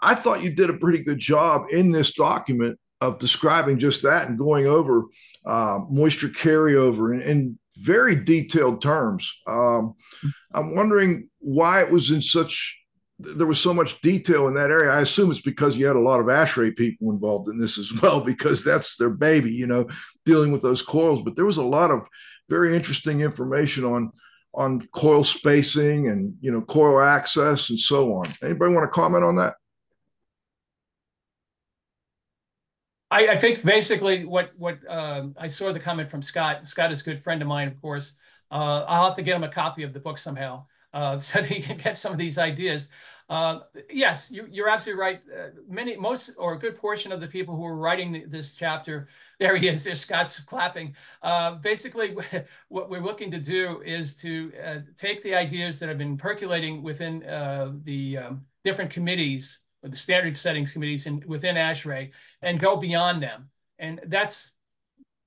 I 0.00 0.14
thought 0.14 0.42
you 0.42 0.50
did 0.50 0.70
a 0.70 0.78
pretty 0.78 1.02
good 1.02 1.18
job 1.18 1.66
in 1.70 1.90
this 1.90 2.14
document 2.14 2.78
of 3.00 3.18
describing 3.18 3.80
just 3.80 4.02
that 4.02 4.28
and 4.28 4.38
going 4.38 4.66
over 4.66 5.06
uh, 5.44 5.80
moisture 5.90 6.28
carryover 6.28 7.12
in, 7.14 7.22
in, 7.22 7.58
very 7.78 8.14
detailed 8.14 8.82
terms. 8.82 9.32
Um, 9.46 9.94
I'm 10.52 10.76
wondering 10.76 11.30
why 11.38 11.80
it 11.80 11.90
was 11.90 12.10
in 12.10 12.20
such 12.20 12.78
there 13.18 13.46
was 13.46 13.60
so 13.60 13.72
much 13.72 14.00
detail 14.00 14.48
in 14.48 14.54
that 14.54 14.70
area. 14.70 14.90
I 14.90 15.00
assume 15.00 15.30
it's 15.30 15.40
because 15.40 15.76
you 15.76 15.86
had 15.86 15.96
a 15.96 16.00
lot 16.00 16.20
of 16.20 16.26
ASHRAE 16.26 16.76
people 16.76 17.10
involved 17.10 17.48
in 17.48 17.58
this 17.58 17.78
as 17.78 18.00
well, 18.00 18.20
because 18.24 18.64
that's 18.64 18.96
their 18.96 19.10
baby, 19.10 19.52
you 19.52 19.66
know, 19.66 19.88
dealing 20.24 20.52
with 20.52 20.62
those 20.62 20.82
coils. 20.82 21.22
But 21.22 21.36
there 21.36 21.46
was 21.46 21.56
a 21.56 21.62
lot 21.62 21.90
of 21.90 22.06
very 22.48 22.76
interesting 22.76 23.20
information 23.20 23.84
on 23.84 24.12
on 24.54 24.86
coil 24.92 25.24
spacing 25.24 26.08
and 26.08 26.36
you 26.40 26.50
know 26.50 26.60
coil 26.60 27.00
access 27.00 27.70
and 27.70 27.78
so 27.78 28.14
on. 28.14 28.26
Anybody 28.42 28.74
want 28.74 28.84
to 28.84 28.94
comment 28.94 29.24
on 29.24 29.36
that? 29.36 29.54
I, 33.10 33.28
I 33.28 33.36
think 33.36 33.62
basically 33.62 34.24
what 34.24 34.52
what 34.56 34.78
um, 34.88 35.34
I 35.38 35.48
saw 35.48 35.72
the 35.72 35.80
comment 35.80 36.10
from 36.10 36.22
Scott. 36.22 36.66
Scott 36.66 36.92
is 36.92 37.02
a 37.02 37.04
good 37.04 37.22
friend 37.22 37.42
of 37.42 37.48
mine, 37.48 37.68
of 37.68 37.80
course. 37.80 38.12
Uh, 38.50 38.84
I'll 38.88 39.06
have 39.06 39.16
to 39.16 39.22
get 39.22 39.36
him 39.36 39.44
a 39.44 39.48
copy 39.48 39.82
of 39.82 39.92
the 39.92 40.00
book 40.00 40.18
somehow 40.18 40.66
uh, 40.94 41.18
so 41.18 41.40
that 41.40 41.50
he 41.50 41.60
can 41.60 41.76
get 41.76 41.98
some 41.98 42.12
of 42.12 42.18
these 42.18 42.38
ideas. 42.38 42.88
Uh, 43.28 43.60
yes, 43.90 44.30
you, 44.30 44.64
are 44.64 44.68
absolutely 44.68 45.00
right. 45.00 45.20
Uh, 45.32 45.48
many, 45.68 45.96
most, 45.96 46.30
or 46.38 46.54
a 46.54 46.58
good 46.58 46.76
portion 46.76 47.12
of 47.12 47.20
the 47.20 47.26
people 47.26 47.56
who 47.56 47.64
are 47.64 47.76
writing 47.76 48.24
this 48.28 48.54
chapter, 48.54 49.08
there 49.40 49.56
he 49.56 49.68
is. 49.68 49.84
there's 49.84 50.00
Scott's 50.00 50.40
clapping. 50.46 50.94
Uh, 51.22 51.56
basically, 51.56 52.16
what 52.68 52.90
we're 52.90 53.02
looking 53.02 53.30
to 53.30 53.38
do 53.38 53.82
is 53.84 54.16
to 54.16 54.52
uh, 54.64 54.78
take 54.96 55.22
the 55.22 55.34
ideas 55.34 55.80
that 55.80 55.88
have 55.88 55.98
been 55.98 56.16
percolating 56.16 56.82
within 56.82 57.20
the 57.84 58.18
um, 58.18 58.44
different 58.64 58.90
committees 58.90 59.58
the 59.82 59.96
standard 59.96 60.36
settings 60.36 60.72
committees 60.72 61.06
and 61.06 61.24
within 61.24 61.56
ASHRAE 61.56 62.10
and 62.40 62.60
go 62.60 62.76
beyond 62.76 63.22
them. 63.22 63.50
And 63.78 64.00
that's 64.06 64.52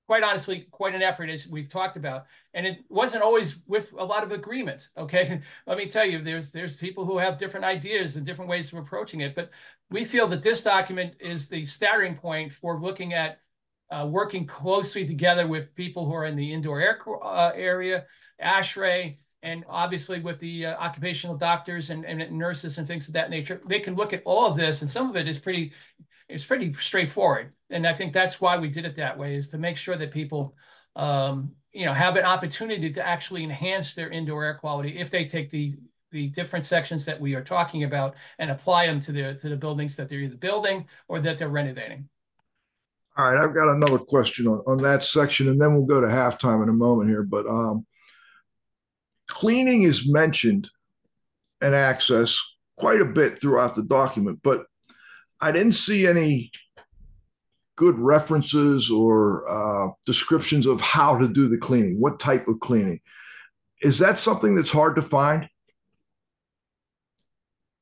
quite 0.06 0.22
honestly 0.22 0.66
quite 0.70 0.94
an 0.94 1.02
effort 1.02 1.28
as 1.28 1.48
we've 1.48 1.68
talked 1.68 1.96
about. 1.96 2.26
And 2.54 2.66
it 2.66 2.84
wasn't 2.88 3.22
always 3.22 3.56
with 3.66 3.92
a 3.98 4.04
lot 4.04 4.22
of 4.22 4.32
agreement 4.32 4.88
okay? 4.96 5.40
Let 5.66 5.78
me 5.78 5.86
tell 5.86 6.04
you 6.04 6.22
there's 6.22 6.52
there's 6.52 6.78
people 6.78 7.04
who 7.04 7.18
have 7.18 7.38
different 7.38 7.66
ideas 7.66 8.16
and 8.16 8.24
different 8.24 8.50
ways 8.50 8.72
of 8.72 8.78
approaching 8.78 9.20
it 9.20 9.34
but 9.34 9.50
we 9.90 10.04
feel 10.04 10.26
that 10.28 10.42
this 10.42 10.62
document 10.62 11.14
is 11.20 11.48
the 11.48 11.64
starting 11.64 12.16
point 12.16 12.52
for 12.52 12.80
looking 12.80 13.12
at 13.14 13.40
uh, 13.90 14.06
working 14.10 14.46
closely 14.46 15.06
together 15.06 15.46
with 15.46 15.74
people 15.76 16.06
who 16.06 16.14
are 16.14 16.26
in 16.26 16.36
the 16.36 16.52
indoor 16.52 16.80
air 16.80 17.00
uh, 17.22 17.52
area 17.54 18.06
ASHRAE 18.42 19.18
and 19.42 19.64
obviously 19.68 20.20
with 20.20 20.40
the 20.40 20.66
uh, 20.66 20.76
occupational 20.76 21.36
doctors 21.36 21.90
and, 21.90 22.04
and 22.04 22.30
nurses 22.32 22.78
and 22.78 22.86
things 22.86 23.06
of 23.06 23.14
that 23.14 23.30
nature, 23.30 23.60
they 23.66 23.80
can 23.80 23.94
look 23.94 24.12
at 24.12 24.22
all 24.24 24.46
of 24.46 24.56
this, 24.56 24.82
and 24.82 24.90
some 24.90 25.08
of 25.08 25.16
it 25.16 25.28
is 25.28 25.38
pretty, 25.38 25.72
it's 26.28 26.44
pretty 26.44 26.72
straightforward. 26.74 27.54
And 27.70 27.86
I 27.86 27.94
think 27.94 28.12
that's 28.12 28.40
why 28.40 28.56
we 28.58 28.68
did 28.68 28.84
it 28.84 28.94
that 28.96 29.18
way, 29.18 29.34
is 29.34 29.48
to 29.50 29.58
make 29.58 29.76
sure 29.76 29.96
that 29.96 30.10
people, 30.12 30.54
um, 30.94 31.52
you 31.72 31.84
know, 31.84 31.92
have 31.92 32.16
an 32.16 32.24
opportunity 32.24 32.92
to 32.92 33.06
actually 33.06 33.44
enhance 33.44 33.94
their 33.94 34.10
indoor 34.10 34.44
air 34.44 34.54
quality 34.54 34.98
if 34.98 35.10
they 35.10 35.24
take 35.24 35.50
the 35.50 35.76
the 36.12 36.28
different 36.28 36.64
sections 36.64 37.04
that 37.04 37.20
we 37.20 37.34
are 37.34 37.42
talking 37.42 37.82
about 37.82 38.14
and 38.38 38.50
apply 38.50 38.86
them 38.86 39.00
to 39.00 39.12
the 39.12 39.34
to 39.34 39.48
the 39.48 39.56
buildings 39.56 39.96
that 39.96 40.08
they're 40.08 40.20
either 40.20 40.36
building 40.36 40.86
or 41.08 41.20
that 41.20 41.36
they're 41.38 41.48
renovating. 41.48 42.08
All 43.16 43.30
right, 43.30 43.42
I've 43.42 43.54
got 43.54 43.74
another 43.74 43.98
question 43.98 44.46
on, 44.46 44.62
on 44.66 44.76
that 44.78 45.02
section, 45.02 45.48
and 45.48 45.60
then 45.60 45.74
we'll 45.74 45.86
go 45.86 46.00
to 46.00 46.06
halftime 46.06 46.62
in 46.62 46.68
a 46.68 46.72
moment 46.72 47.10
here. 47.10 47.22
But 47.22 47.46
um, 47.46 47.86
Cleaning 49.26 49.82
is 49.82 50.08
mentioned 50.10 50.70
and 51.60 51.74
access 51.74 52.38
quite 52.76 53.00
a 53.00 53.06
bit 53.06 53.40
throughout 53.40 53.74
the 53.74 53.82
document, 53.82 54.40
but 54.42 54.66
I 55.40 55.50
didn't 55.50 55.72
see 55.72 56.06
any 56.06 56.50
good 57.76 57.98
references 57.98 58.90
or 58.90 59.48
uh, 59.48 59.92
descriptions 60.04 60.66
of 60.66 60.80
how 60.80 61.16
to 61.18 61.28
do 61.28 61.48
the 61.48 61.58
cleaning, 61.58 62.00
what 62.00 62.18
type 62.18 62.48
of 62.48 62.58
cleaning. 62.60 63.00
Is 63.82 63.98
that 63.98 64.18
something 64.18 64.54
that's 64.54 64.70
hard 64.70 64.96
to 64.96 65.02
find? 65.02 65.48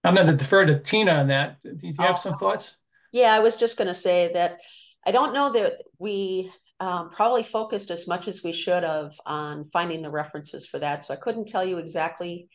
I'm 0.03 0.15
going 0.15 0.27
to 0.27 0.37
defer 0.37 0.67
to 0.67 0.81
Tina 0.81 1.13
on 1.13 1.29
that. 1.29 1.63
Do 1.63 1.79
you 1.81 1.95
have 1.99 2.19
some 2.19 2.37
thoughts? 2.37 2.77
Yeah, 3.13 3.33
I 3.33 3.39
was 3.39 3.57
just 3.57 3.77
going 3.77 3.89
to 3.89 3.95
say 3.95 4.33
that 4.35 4.59
I 5.07 5.13
don't 5.13 5.33
know 5.33 5.53
that 5.53 5.79
we 5.99 6.53
um, 6.81 7.11
probably 7.11 7.45
focused 7.45 7.91
as 7.91 8.07
much 8.07 8.29
as 8.29 8.43
we 8.43 8.53
should 8.53 8.83
have 8.83 9.13
on 9.25 9.71
finding 9.73 10.03
the 10.03 10.11
references 10.11 10.67
for 10.67 10.79
that. 10.81 11.05
So 11.05 11.15
I 11.15 11.19
couldn't 11.19 11.49
tell 11.49 11.65
you 11.65 11.79
exactly 11.79 12.49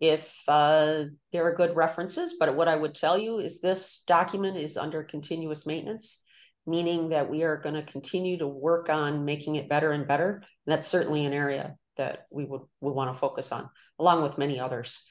if 0.00 0.28
uh, 0.48 1.04
there 1.32 1.46
are 1.46 1.54
good 1.54 1.76
references, 1.76 2.34
but 2.38 2.54
what 2.56 2.68
I 2.68 2.76
would 2.76 2.94
tell 2.94 3.18
you 3.18 3.38
is 3.38 3.60
this 3.60 4.02
document 4.06 4.56
is 4.56 4.76
under 4.76 5.02
continuous 5.02 5.66
maintenance, 5.66 6.18
meaning 6.66 7.10
that 7.10 7.30
we 7.30 7.42
are 7.42 7.56
going 7.56 7.74
to 7.74 7.82
continue 7.82 8.38
to 8.38 8.46
work 8.46 8.88
on 8.88 9.24
making 9.24 9.56
it 9.56 9.68
better 9.68 9.92
and 9.92 10.06
better. 10.06 10.42
And 10.66 10.72
that's 10.72 10.86
certainly 10.86 11.24
an 11.24 11.32
area 11.32 11.76
that 11.96 12.26
we 12.30 12.44
would, 12.44 12.62
would 12.80 12.92
want 12.92 13.14
to 13.14 13.18
focus 13.18 13.52
on, 13.52 13.70
along 13.98 14.22
with 14.22 14.38
many 14.38 14.58
others. 14.60 15.02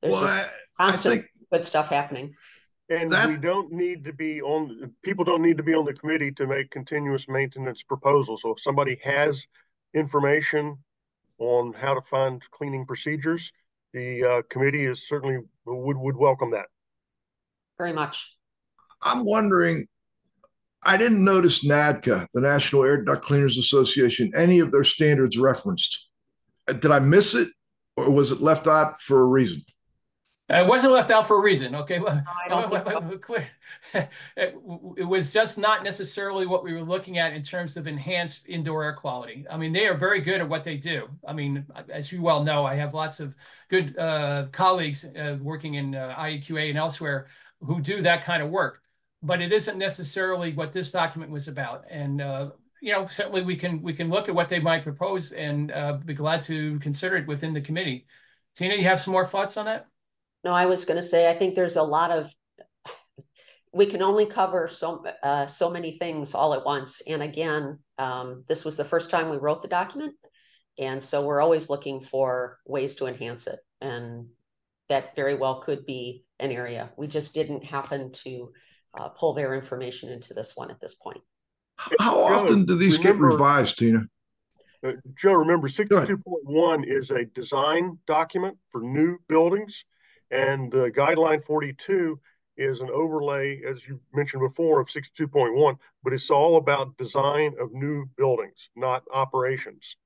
There's 0.00 0.12
well, 0.12 0.24
I, 0.24 0.46
constant 0.80 1.06
I 1.06 1.16
think, 1.16 1.26
good 1.52 1.64
stuff 1.64 1.88
happening. 1.88 2.34
And 2.88 3.10
that, 3.10 3.28
we 3.28 3.36
don't 3.36 3.72
need 3.72 4.04
to 4.04 4.12
be 4.12 4.40
on, 4.40 4.92
people 5.02 5.24
don't 5.24 5.42
need 5.42 5.56
to 5.56 5.62
be 5.64 5.74
on 5.74 5.84
the 5.84 5.92
committee 5.92 6.30
to 6.32 6.46
make 6.46 6.70
continuous 6.70 7.28
maintenance 7.28 7.82
proposals. 7.82 8.42
So 8.42 8.52
if 8.52 8.60
somebody 8.60 8.98
has 9.02 9.46
information 9.92 10.78
on 11.38 11.72
how 11.72 11.94
to 11.94 12.00
find 12.00 12.40
cleaning 12.50 12.86
procedures, 12.86 13.52
the 13.92 14.24
uh, 14.24 14.42
committee 14.48 14.84
is 14.84 15.08
certainly 15.08 15.38
would, 15.64 15.96
would 15.96 16.16
welcome 16.16 16.52
that. 16.52 16.66
Very 17.76 17.92
much. 17.92 18.32
I'm 19.02 19.24
wondering, 19.24 19.86
I 20.86 20.96
didn't 20.96 21.24
notice 21.24 21.64
NADCA, 21.64 22.28
the 22.32 22.40
National 22.40 22.84
Air 22.84 23.02
Duct 23.02 23.24
Cleaners 23.24 23.58
Association, 23.58 24.32
any 24.36 24.60
of 24.60 24.70
their 24.70 24.84
standards 24.84 25.36
referenced. 25.36 26.08
Did 26.66 26.90
I 26.92 27.00
miss 27.00 27.34
it 27.34 27.48
or 27.96 28.10
was 28.10 28.30
it 28.30 28.40
left 28.40 28.68
out 28.68 29.00
for 29.00 29.20
a 29.22 29.26
reason? 29.26 29.64
It 30.48 30.64
wasn't 30.64 30.92
left 30.92 31.10
out 31.10 31.26
for 31.26 31.38
a 31.38 31.40
reason, 31.40 31.74
okay? 31.74 31.98
No, 32.48 32.70
so. 32.70 33.36
it, 34.36 34.54
it 34.96 35.04
was 35.04 35.32
just 35.32 35.58
not 35.58 35.82
necessarily 35.82 36.46
what 36.46 36.62
we 36.62 36.72
were 36.72 36.84
looking 36.84 37.18
at 37.18 37.32
in 37.32 37.42
terms 37.42 37.76
of 37.76 37.88
enhanced 37.88 38.48
indoor 38.48 38.84
air 38.84 38.92
quality. 38.92 39.44
I 39.50 39.56
mean, 39.56 39.72
they 39.72 39.88
are 39.88 39.96
very 39.96 40.20
good 40.20 40.40
at 40.40 40.48
what 40.48 40.62
they 40.62 40.76
do. 40.76 41.08
I 41.26 41.32
mean, 41.32 41.66
as 41.92 42.12
you 42.12 42.22
well 42.22 42.44
know, 42.44 42.64
I 42.64 42.76
have 42.76 42.94
lots 42.94 43.18
of 43.18 43.34
good 43.68 43.98
uh, 43.98 44.46
colleagues 44.52 45.04
uh, 45.04 45.36
working 45.40 45.74
in 45.74 45.96
uh, 45.96 46.14
IAQA 46.16 46.68
and 46.68 46.78
elsewhere 46.78 47.26
who 47.60 47.80
do 47.80 48.02
that 48.02 48.24
kind 48.24 48.40
of 48.40 48.50
work. 48.50 48.82
But 49.26 49.42
it 49.42 49.52
isn't 49.52 49.78
necessarily 49.78 50.52
what 50.54 50.72
this 50.72 50.90
document 50.90 51.30
was 51.30 51.48
about. 51.48 51.84
And 51.90 52.20
uh, 52.20 52.50
you 52.80 52.92
know, 52.92 53.06
certainly 53.06 53.42
we 53.42 53.56
can 53.56 53.82
we 53.82 53.92
can 53.92 54.08
look 54.08 54.28
at 54.28 54.34
what 54.34 54.48
they 54.48 54.60
might 54.60 54.84
propose 54.84 55.32
and 55.32 55.72
uh, 55.72 55.94
be 55.94 56.14
glad 56.14 56.42
to 56.42 56.78
consider 56.78 57.16
it 57.16 57.26
within 57.26 57.52
the 57.52 57.60
committee. 57.60 58.06
Tina, 58.56 58.74
you 58.74 58.84
have 58.84 59.00
some 59.00 59.12
more 59.12 59.26
thoughts 59.26 59.56
on 59.56 59.66
that? 59.66 59.86
No, 60.44 60.52
I 60.52 60.66
was 60.66 60.84
going 60.84 61.02
to 61.02 61.06
say, 61.06 61.28
I 61.28 61.36
think 61.36 61.54
there's 61.54 61.76
a 61.76 61.82
lot 61.82 62.10
of, 62.10 62.32
we 63.72 63.86
can 63.86 64.00
only 64.00 64.26
cover 64.26 64.68
so, 64.68 65.04
uh, 65.22 65.46
so 65.46 65.68
many 65.68 65.98
things 65.98 66.34
all 66.34 66.54
at 66.54 66.64
once. 66.64 67.02
And 67.06 67.22
again, 67.22 67.80
um, 67.98 68.44
this 68.46 68.64
was 68.64 68.76
the 68.76 68.84
first 68.84 69.10
time 69.10 69.28
we 69.28 69.36
wrote 69.38 69.60
the 69.60 69.68
document. 69.68 70.14
And 70.78 71.02
so 71.02 71.26
we're 71.26 71.40
always 71.40 71.68
looking 71.68 72.00
for 72.00 72.58
ways 72.64 72.94
to 72.96 73.06
enhance 73.06 73.46
it. 73.46 73.58
And 73.80 74.28
that 74.88 75.16
very 75.16 75.34
well 75.34 75.62
could 75.62 75.84
be 75.84 76.24
an 76.38 76.52
area. 76.52 76.90
We 76.96 77.08
just 77.08 77.34
didn't 77.34 77.64
happen 77.64 78.12
to 78.24 78.52
uh, 78.96 79.08
pull 79.08 79.34
their 79.34 79.54
information 79.54 80.10
into 80.10 80.34
this 80.34 80.52
one 80.54 80.70
at 80.70 80.80
this 80.80 80.94
point. 80.94 81.20
How 82.00 82.18
often 82.18 82.64
do 82.64 82.76
these 82.76 82.98
remember, 82.98 83.28
get 83.28 83.32
revised, 83.32 83.78
Tina? 83.78 84.06
Uh, 84.82 84.92
Joe, 85.14 85.34
remember 85.34 85.68
62.1 85.68 86.86
is 86.86 87.10
a 87.10 87.24
design 87.26 87.98
document 88.06 88.56
for 88.70 88.80
new 88.80 89.18
buildings. 89.28 89.84
And 90.30 90.72
the 90.72 90.90
guideline 90.90 91.42
42 91.42 92.18
is 92.56 92.80
an 92.80 92.90
overlay, 92.90 93.60
as 93.68 93.86
you 93.86 94.00
mentioned 94.14 94.42
before, 94.42 94.80
of 94.80 94.88
62.1, 94.88 95.76
but 96.02 96.12
it's 96.12 96.30
all 96.30 96.56
about 96.56 96.96
design 96.96 97.54
of 97.60 97.72
new 97.72 98.06
buildings, 98.16 98.70
not 98.74 99.04
operations. 99.12 99.96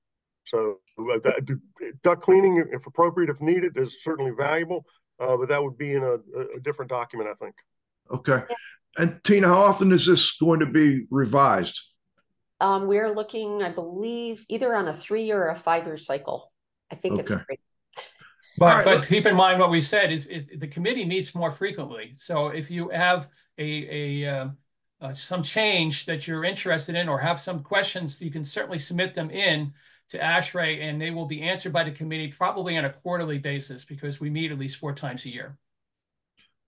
So 0.44 0.78
uh, 0.98 1.18
that, 1.22 1.58
duct 2.02 2.22
cleaning, 2.22 2.64
if 2.72 2.86
appropriate, 2.86 3.30
if 3.30 3.40
needed, 3.40 3.76
is 3.76 4.02
certainly 4.02 4.32
valuable, 4.32 4.84
uh, 5.20 5.36
but 5.36 5.48
that 5.48 5.62
would 5.62 5.78
be 5.78 5.92
in 5.92 6.02
a, 6.02 6.14
a, 6.56 6.60
different 6.60 6.90
document, 6.90 7.30
I 7.30 7.34
think. 7.34 7.54
Okay. 8.10 8.42
And 8.98 9.22
Tina, 9.24 9.48
how 9.48 9.62
often 9.62 9.92
is 9.92 10.06
this 10.06 10.36
going 10.36 10.60
to 10.60 10.66
be 10.66 11.06
revised? 11.10 11.80
Um, 12.60 12.86
we're 12.86 13.14
looking, 13.14 13.62
I 13.62 13.70
believe, 13.70 14.44
either 14.48 14.74
on 14.74 14.88
a 14.88 14.94
three-year 14.94 15.44
or 15.44 15.50
a 15.50 15.56
five-year 15.56 15.96
cycle. 15.96 16.52
I 16.90 16.96
think 16.96 17.14
okay. 17.14 17.20
it's 17.22 17.44
great. 17.44 17.60
But 18.58 18.84
right, 18.84 18.84
but 18.84 19.06
keep 19.06 19.24
in 19.26 19.36
mind 19.36 19.58
what 19.58 19.70
we 19.70 19.80
said 19.80 20.12
is, 20.12 20.26
is 20.26 20.48
the 20.58 20.66
committee 20.66 21.04
meets 21.04 21.34
more 21.34 21.50
frequently. 21.50 22.12
So 22.16 22.48
if 22.48 22.70
you 22.70 22.90
have 22.90 23.28
a 23.56 24.24
a 24.24 24.28
uh, 24.28 24.48
uh, 25.00 25.14
some 25.14 25.42
change 25.42 26.04
that 26.06 26.26
you're 26.26 26.44
interested 26.44 26.94
in 26.94 27.08
or 27.08 27.18
have 27.18 27.40
some 27.40 27.62
questions, 27.62 28.20
you 28.20 28.30
can 28.30 28.44
certainly 28.44 28.78
submit 28.78 29.14
them 29.14 29.30
in 29.30 29.72
to 30.10 30.18
ASHRAE 30.18 30.82
and 30.82 31.00
they 31.00 31.10
will 31.10 31.26
be 31.26 31.42
answered 31.42 31.72
by 31.72 31.84
the 31.84 31.90
committee 31.90 32.28
probably 32.28 32.76
on 32.76 32.84
a 32.84 32.92
quarterly 32.92 33.38
basis 33.38 33.84
because 33.84 34.20
we 34.20 34.28
meet 34.28 34.52
at 34.52 34.58
least 34.58 34.76
four 34.76 34.92
times 34.92 35.24
a 35.24 35.30
year. 35.30 35.56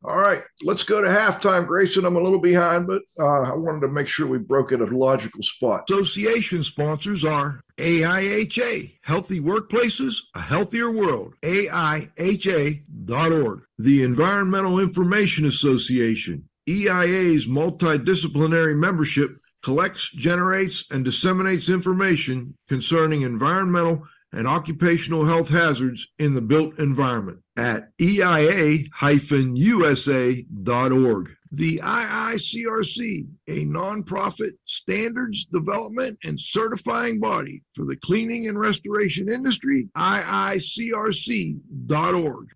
All 0.05 0.16
right, 0.16 0.42
let's 0.64 0.82
go 0.82 1.00
to 1.00 1.07
halftime, 1.07 1.64
Grayson. 1.64 2.05
I'm 2.05 2.16
a 2.16 2.20
little 2.20 2.40
behind, 2.40 2.88
but 2.88 3.03
uh, 3.20 3.42
I 3.42 3.55
wanted 3.55 3.82
to 3.82 3.88
make 3.88 4.09
sure 4.09 4.26
we 4.26 4.38
broke 4.38 4.72
it 4.72 4.80
at 4.80 4.88
a 4.88 4.96
logical 4.96 5.42
spot. 5.42 5.88
Association 5.88 6.64
sponsors 6.64 7.24
are 7.24 7.61
AIHA, 7.78 8.98
Healthy 9.03 9.40
Workplaces, 9.40 10.16
A 10.34 10.40
Healthier 10.40 10.90
World, 10.90 11.34
AIHA.org. 11.42 12.80
The 13.78 14.03
Environmental 14.03 14.80
Information 14.80 15.44
Association, 15.46 16.48
EIA's 16.68 17.46
multidisciplinary 17.46 18.76
membership 18.76 19.36
collects, 19.62 20.11
generates, 20.11 20.84
and 20.90 21.05
disseminates 21.05 21.68
information 21.68 22.57
concerning 22.68 23.22
environmental 23.22 24.05
and 24.33 24.47
occupational 24.47 25.24
health 25.24 25.49
hazards 25.49 26.09
in 26.18 26.35
the 26.35 26.41
built 26.41 26.78
environment 26.78 27.41
at 27.57 27.91
eia-usa.org. 28.01 28.87
The 31.55 31.78
IICRC, 31.85 33.26
a 33.47 33.66
nonprofit 33.66 34.53
standards 34.64 35.45
development 35.45 36.18
and 36.24 36.41
certifying 36.41 37.20
body 37.20 37.62
for 37.76 37.85
the 37.85 37.97
cleaning 37.97 38.49
and 38.49 38.59
restoration 38.59 39.28
industry, 39.28 39.91
IICRC.org. 39.95 40.55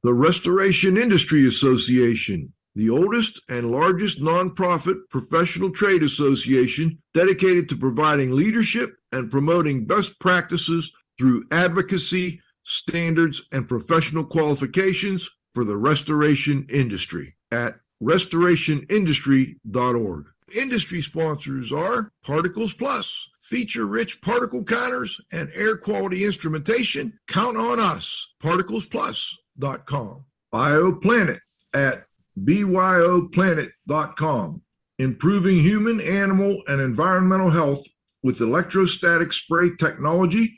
The 0.03 0.15
Restoration 0.15 0.97
Industry 0.97 1.47
Association, 1.47 2.55
the 2.75 2.89
oldest 2.89 3.39
and 3.51 3.71
largest 3.71 4.19
nonprofit 4.23 4.97
professional 5.11 5.71
trade 5.71 6.03
association 6.03 6.99
dedicated 7.13 7.69
to 7.69 7.77
providing 7.77 8.33
leadership 8.33 8.97
and 9.13 9.31
promoting 9.31 9.85
best 9.85 10.19
practices 10.21 10.91
through 11.19 11.47
advocacy, 11.51 12.41
standards, 12.65 13.43
and 13.53 13.69
professional 13.69 14.25
qualifications 14.25 15.29
for 15.55 15.65
the 15.65 15.77
restoration 15.77 16.67
industry 16.69 17.37
at 17.53 17.77
restorationindustry.org. 18.03 20.27
Industry 20.55 21.03
sponsors 21.03 21.73
are 21.73 22.13
Particles 22.23 22.73
Plus, 22.73 23.29
feature 23.41 23.85
rich 23.87 24.21
particle 24.21 24.63
counters 24.63 25.21
and 25.33 25.51
air 25.55 25.77
quality 25.77 26.25
instrumentation. 26.25 27.19
Count 27.27 27.57
on 27.57 27.81
us, 27.81 28.29
particlesplus.com. 28.43 30.25
ByoPlanet 30.55 31.41
at 31.75 32.05
byoplanet.com, 32.39 34.63
improving 34.99 35.59
human, 35.59 36.01
animal, 36.01 36.63
and 36.69 36.81
environmental 36.81 37.51
health 37.51 37.85
with 38.23 38.41
electrostatic 38.41 39.33
spray 39.33 39.75
technology 39.77 40.57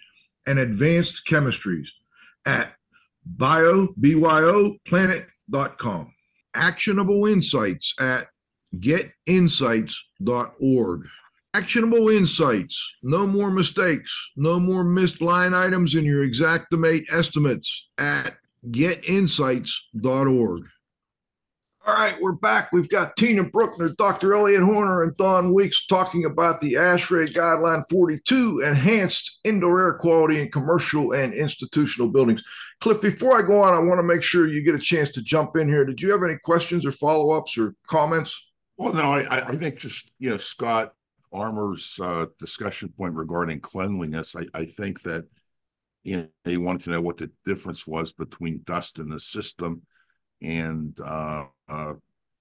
and 0.49 0.59
advanced 0.59 1.29
chemistries 1.29 1.89
at 2.47 2.73
bio.byoplanet.com. 3.25 6.15
Actionable 6.55 7.27
insights 7.27 7.95
at 8.01 8.29
getinsights.org. 8.77 11.07
Actionable 11.55 12.09
insights. 12.09 12.95
No 13.03 13.27
more 13.27 13.51
mistakes. 13.51 14.31
No 14.37 14.59
more 14.59 14.85
missed 14.85 15.21
line 15.21 15.53
items 15.53 15.95
in 15.95 16.05
your 16.05 16.27
Xactimate 16.27 17.05
estimates 17.13 17.91
at 17.99 18.39
getinsights.org. 18.71 20.63
All 21.89 21.95
right, 21.95 22.21
we're 22.21 22.33
back. 22.33 22.71
We've 22.71 22.91
got 22.91 23.17
Tina 23.17 23.45
Brueckner, 23.45 23.97
Dr. 23.97 24.35
Elliott 24.35 24.63
Horner, 24.63 25.05
and 25.05 25.17
Don 25.17 25.55
Weekes 25.55 25.87
talking 25.87 26.27
about 26.27 26.61
the 26.61 26.75
ASHRAE 26.75 27.33
Guideline 27.33 27.83
42 27.89 28.61
Enhanced 28.61 29.41
Indoor 29.45 29.81
Air 29.81 29.95
Quality 29.95 30.43
in 30.43 30.51
Commercial 30.51 31.13
and 31.13 31.33
Institutional 31.33 32.11
Buildings. 32.11 32.43
Cliff, 32.83 33.01
before 33.01 33.39
I 33.39 33.47
go 33.47 33.63
on, 33.63 33.73
I 33.73 33.79
want 33.79 34.01
to 34.01 34.03
make 34.03 34.23
sure 34.23 34.47
you 34.47 34.63
get 34.63 34.75
a 34.75 34.79
chance 34.79 35.09
to 35.13 35.23
jump 35.23 35.57
in 35.57 35.67
here. 35.67 35.87
Did 35.87 36.03
you 36.03 36.13
have 36.13 36.23
any 36.23 36.37
questions 36.37 36.85
or 36.85 36.93
follow 36.93 37.31
ups 37.31 37.57
or 37.57 37.75
comments? 37.87 38.39
Well, 38.77 38.93
no, 38.93 39.15
I, 39.15 39.49
I 39.49 39.57
think 39.57 39.79
just, 39.79 40.13
you 40.19 40.29
know, 40.29 40.37
Scott 40.37 40.93
Armour's 41.33 41.99
uh, 42.03 42.27
discussion 42.39 42.91
point 42.91 43.15
regarding 43.15 43.61
cleanliness, 43.61 44.37
I, 44.37 44.45
I 44.53 44.67
think 44.67 45.01
that, 45.05 45.25
you 46.05 46.19
know, 46.19 46.29
he 46.45 46.59
wanted 46.59 46.83
to 46.83 46.91
know 46.91 47.01
what 47.01 47.17
the 47.17 47.31
difference 47.47 47.87
was 47.87 48.13
between 48.13 48.61
dust 48.67 48.99
in 48.99 49.09
the 49.09 49.19
system 49.19 49.85
and 50.43 50.99
uh, 51.01 51.45
uh, 51.69 51.95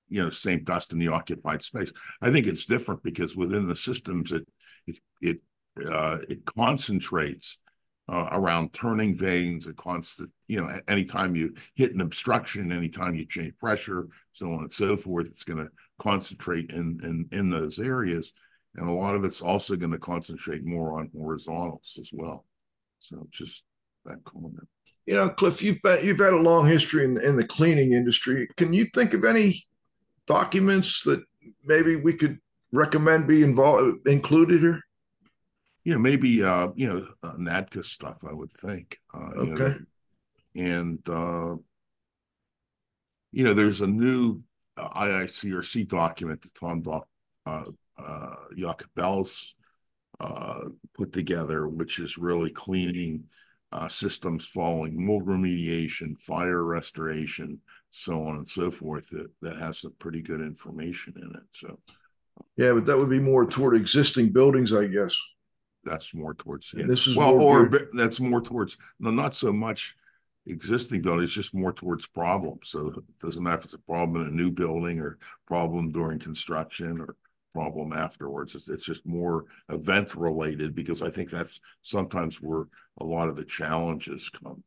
you 0.09 0.23
know 0.23 0.29
same 0.29 0.63
dust 0.63 0.91
in 0.91 0.99
the 0.99 1.09
occupied 1.09 1.63
space. 1.63 1.91
I 2.21 2.31
think 2.31 2.47
it's 2.47 2.65
different 2.65 3.03
because 3.03 3.35
within 3.35 3.67
the 3.67 3.75
systems 3.75 4.31
it 4.31 4.47
it 4.85 4.99
it 5.21 5.37
uh, 5.85 6.19
it 6.29 6.45
concentrates 6.45 7.59
uh, 8.09 8.29
around 8.31 8.73
turning 8.73 9.15
vanes. 9.15 9.67
It 9.67 9.77
constant 9.77 10.31
you 10.47 10.61
know 10.61 10.79
anytime 10.87 11.35
you 11.35 11.53
hit 11.75 11.93
an 11.93 12.01
obstruction, 12.01 12.71
anytime 12.71 13.15
you 13.15 13.25
change 13.25 13.57
pressure, 13.57 14.07
so 14.33 14.51
on 14.53 14.63
and 14.63 14.73
so 14.73 14.97
forth, 14.97 15.27
it's 15.27 15.43
going 15.43 15.63
to 15.63 15.71
concentrate 15.99 16.71
in 16.71 16.99
in 17.03 17.27
in 17.31 17.49
those 17.49 17.79
areas, 17.79 18.31
and 18.75 18.87
a 18.87 18.93
lot 18.93 19.15
of 19.15 19.23
it's 19.23 19.41
also 19.41 19.75
going 19.75 19.91
to 19.91 19.99
concentrate 19.99 20.63
more 20.63 20.99
on 20.99 21.09
horizontals 21.13 21.97
as 21.99 22.09
well. 22.13 22.45
So 22.99 23.27
just 23.31 23.63
that 24.05 24.23
comment 24.23 24.67
you 25.07 25.15
know, 25.15 25.29
Cliff, 25.29 25.63
you've 25.63 25.81
been, 25.81 26.05
you've 26.05 26.19
had 26.19 26.33
a 26.33 26.37
long 26.37 26.67
history 26.67 27.05
in, 27.05 27.19
in 27.21 27.37
the 27.37 27.47
cleaning 27.47 27.93
industry. 27.93 28.49
Can 28.57 28.73
you 28.73 28.83
think 28.83 29.13
of 29.13 29.23
any 29.23 29.65
documents 30.27 31.01
that 31.03 31.23
maybe 31.65 31.95
we 31.95 32.13
could 32.13 32.39
recommend 32.73 33.25
be 33.25 33.41
involved 33.41 34.05
included 34.05 34.61
here? 34.61 34.81
Yeah, 35.85 35.95
maybe 35.95 36.43
uh, 36.43 36.69
you 36.75 36.87
know 36.87 37.07
uh, 37.23 37.35
NADCA 37.37 37.85
stuff. 37.85 38.17
I 38.29 38.33
would 38.33 38.51
think. 38.51 38.99
Uh, 39.13 39.31
okay. 39.37 39.47
You 39.47 39.57
know, 39.57 39.77
and 40.55 41.09
uh, 41.09 41.55
you 43.31 43.43
know, 43.43 43.53
there's 43.53 43.81
a 43.81 43.87
new 43.87 44.41
uh, 44.75 44.89
IICRC 44.89 45.87
document 45.87 46.41
that 46.41 46.55
Tom 46.55 46.81
Doc, 46.81 47.07
uh, 47.45 47.65
uh, 47.97 48.35
uh, 50.19 50.59
put 50.95 51.13
together, 51.13 51.67
which 51.67 51.99
is 51.99 52.17
really 52.17 52.49
cleaning 52.49 53.25
uh, 53.71 53.87
systems 53.87 54.47
following 54.47 55.05
mold 55.05 55.25
remediation, 55.25 56.19
fire 56.19 56.63
restoration, 56.63 57.59
so 57.89 58.23
on 58.23 58.37
and 58.37 58.47
so 58.47 58.71
forth. 58.71 59.09
That 59.09 59.29
that 59.41 59.57
has 59.57 59.79
some 59.79 59.93
pretty 59.99 60.21
good 60.21 60.41
information 60.41 61.13
in 61.17 61.35
it. 61.35 61.43
So, 61.51 61.79
yeah, 62.55 62.73
but 62.73 62.85
that 62.85 62.97
would 62.97 63.09
be 63.09 63.19
more 63.19 63.45
toward 63.45 63.75
existing 63.75 64.31
buildings, 64.31 64.73
I 64.73 64.87
guess. 64.87 65.15
That's 65.83 66.13
more 66.13 66.33
towards 66.33 66.71
yeah. 66.73 66.85
this 66.85 67.07
is 67.07 67.15
well, 67.15 67.39
or 67.39 67.67
good. 67.67 67.89
that's 67.93 68.19
more 68.19 68.41
towards 68.41 68.77
no, 68.99 69.09
not 69.09 69.35
so 69.35 69.53
much 69.53 69.95
existing 70.45 71.01
buildings, 71.01 71.33
just 71.33 71.53
more 71.53 71.73
towards 71.73 72.07
problems. 72.07 72.69
So 72.69 72.87
it 72.87 73.03
doesn't 73.21 73.43
matter 73.43 73.59
if 73.59 73.65
it's 73.65 73.73
a 73.73 73.79
problem 73.79 74.21
in 74.21 74.27
a 74.27 74.35
new 74.35 74.51
building 74.51 74.99
or 74.99 75.17
problem 75.45 75.91
during 75.91 76.19
construction 76.19 76.99
or 76.99 77.15
problem 77.57 77.91
afterwards. 77.91 78.53
It's, 78.53 78.69
it's 78.69 78.85
just 78.85 79.03
more 79.07 79.45
event 79.69 80.13
related 80.13 80.75
because 80.75 81.01
I 81.01 81.09
think 81.09 81.31
that's 81.31 81.59
sometimes 81.81 82.39
where 82.39 82.65
a 82.99 83.03
lot 83.03 83.29
of 83.29 83.35
the 83.35 83.45
challenges 83.45 84.29
come. 84.29 84.63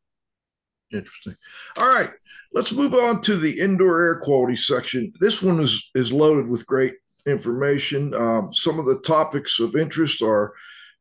Interesting. 0.92 1.36
All 1.78 1.86
right, 1.86 2.10
let's 2.52 2.72
move 2.72 2.92
on 2.94 3.20
to 3.22 3.36
the 3.36 3.60
indoor 3.60 4.02
air 4.02 4.18
quality 4.18 4.56
section. 4.56 5.12
This 5.20 5.40
one 5.40 5.62
is 5.62 5.88
is 5.94 6.12
loaded 6.12 6.48
with 6.48 6.66
great 6.66 6.94
information. 7.28 8.12
Um, 8.12 8.52
some 8.52 8.80
of 8.80 8.86
the 8.86 8.98
topics 9.02 9.60
of 9.60 9.76
interest 9.76 10.20
are 10.20 10.52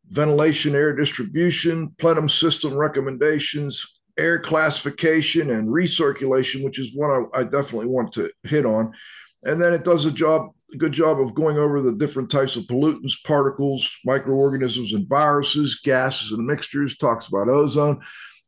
ventilation, 0.09 0.75
air 0.75 0.95
distribution, 0.95 1.89
plenum 1.97 2.29
system 2.29 2.77
recommendations, 2.77 3.83
air 4.19 4.37
classification, 4.37 5.49
and 5.49 5.67
recirculation, 5.67 6.63
which 6.63 6.77
is 6.77 6.95
one 6.95 7.09
I, 7.33 7.39
I 7.39 7.43
definitely 7.45 7.87
want 7.87 8.13
to 8.13 8.29
hit 8.43 8.67
on. 8.67 8.93
And 9.41 9.59
then 9.59 9.73
it 9.73 9.83
does 9.83 10.05
a 10.05 10.11
job 10.11 10.51
a 10.73 10.77
good 10.77 10.91
job 10.91 11.19
of 11.19 11.33
going 11.33 11.57
over 11.57 11.81
the 11.81 11.95
different 11.95 12.29
types 12.29 12.55
of 12.55 12.63
pollutants, 12.65 13.23
particles, 13.23 13.89
microorganisms, 14.05 14.93
and 14.93 15.07
viruses, 15.07 15.79
gases, 15.83 16.31
and 16.31 16.45
mixtures, 16.45 16.97
talks 16.97 17.27
about 17.27 17.49
ozone. 17.49 17.99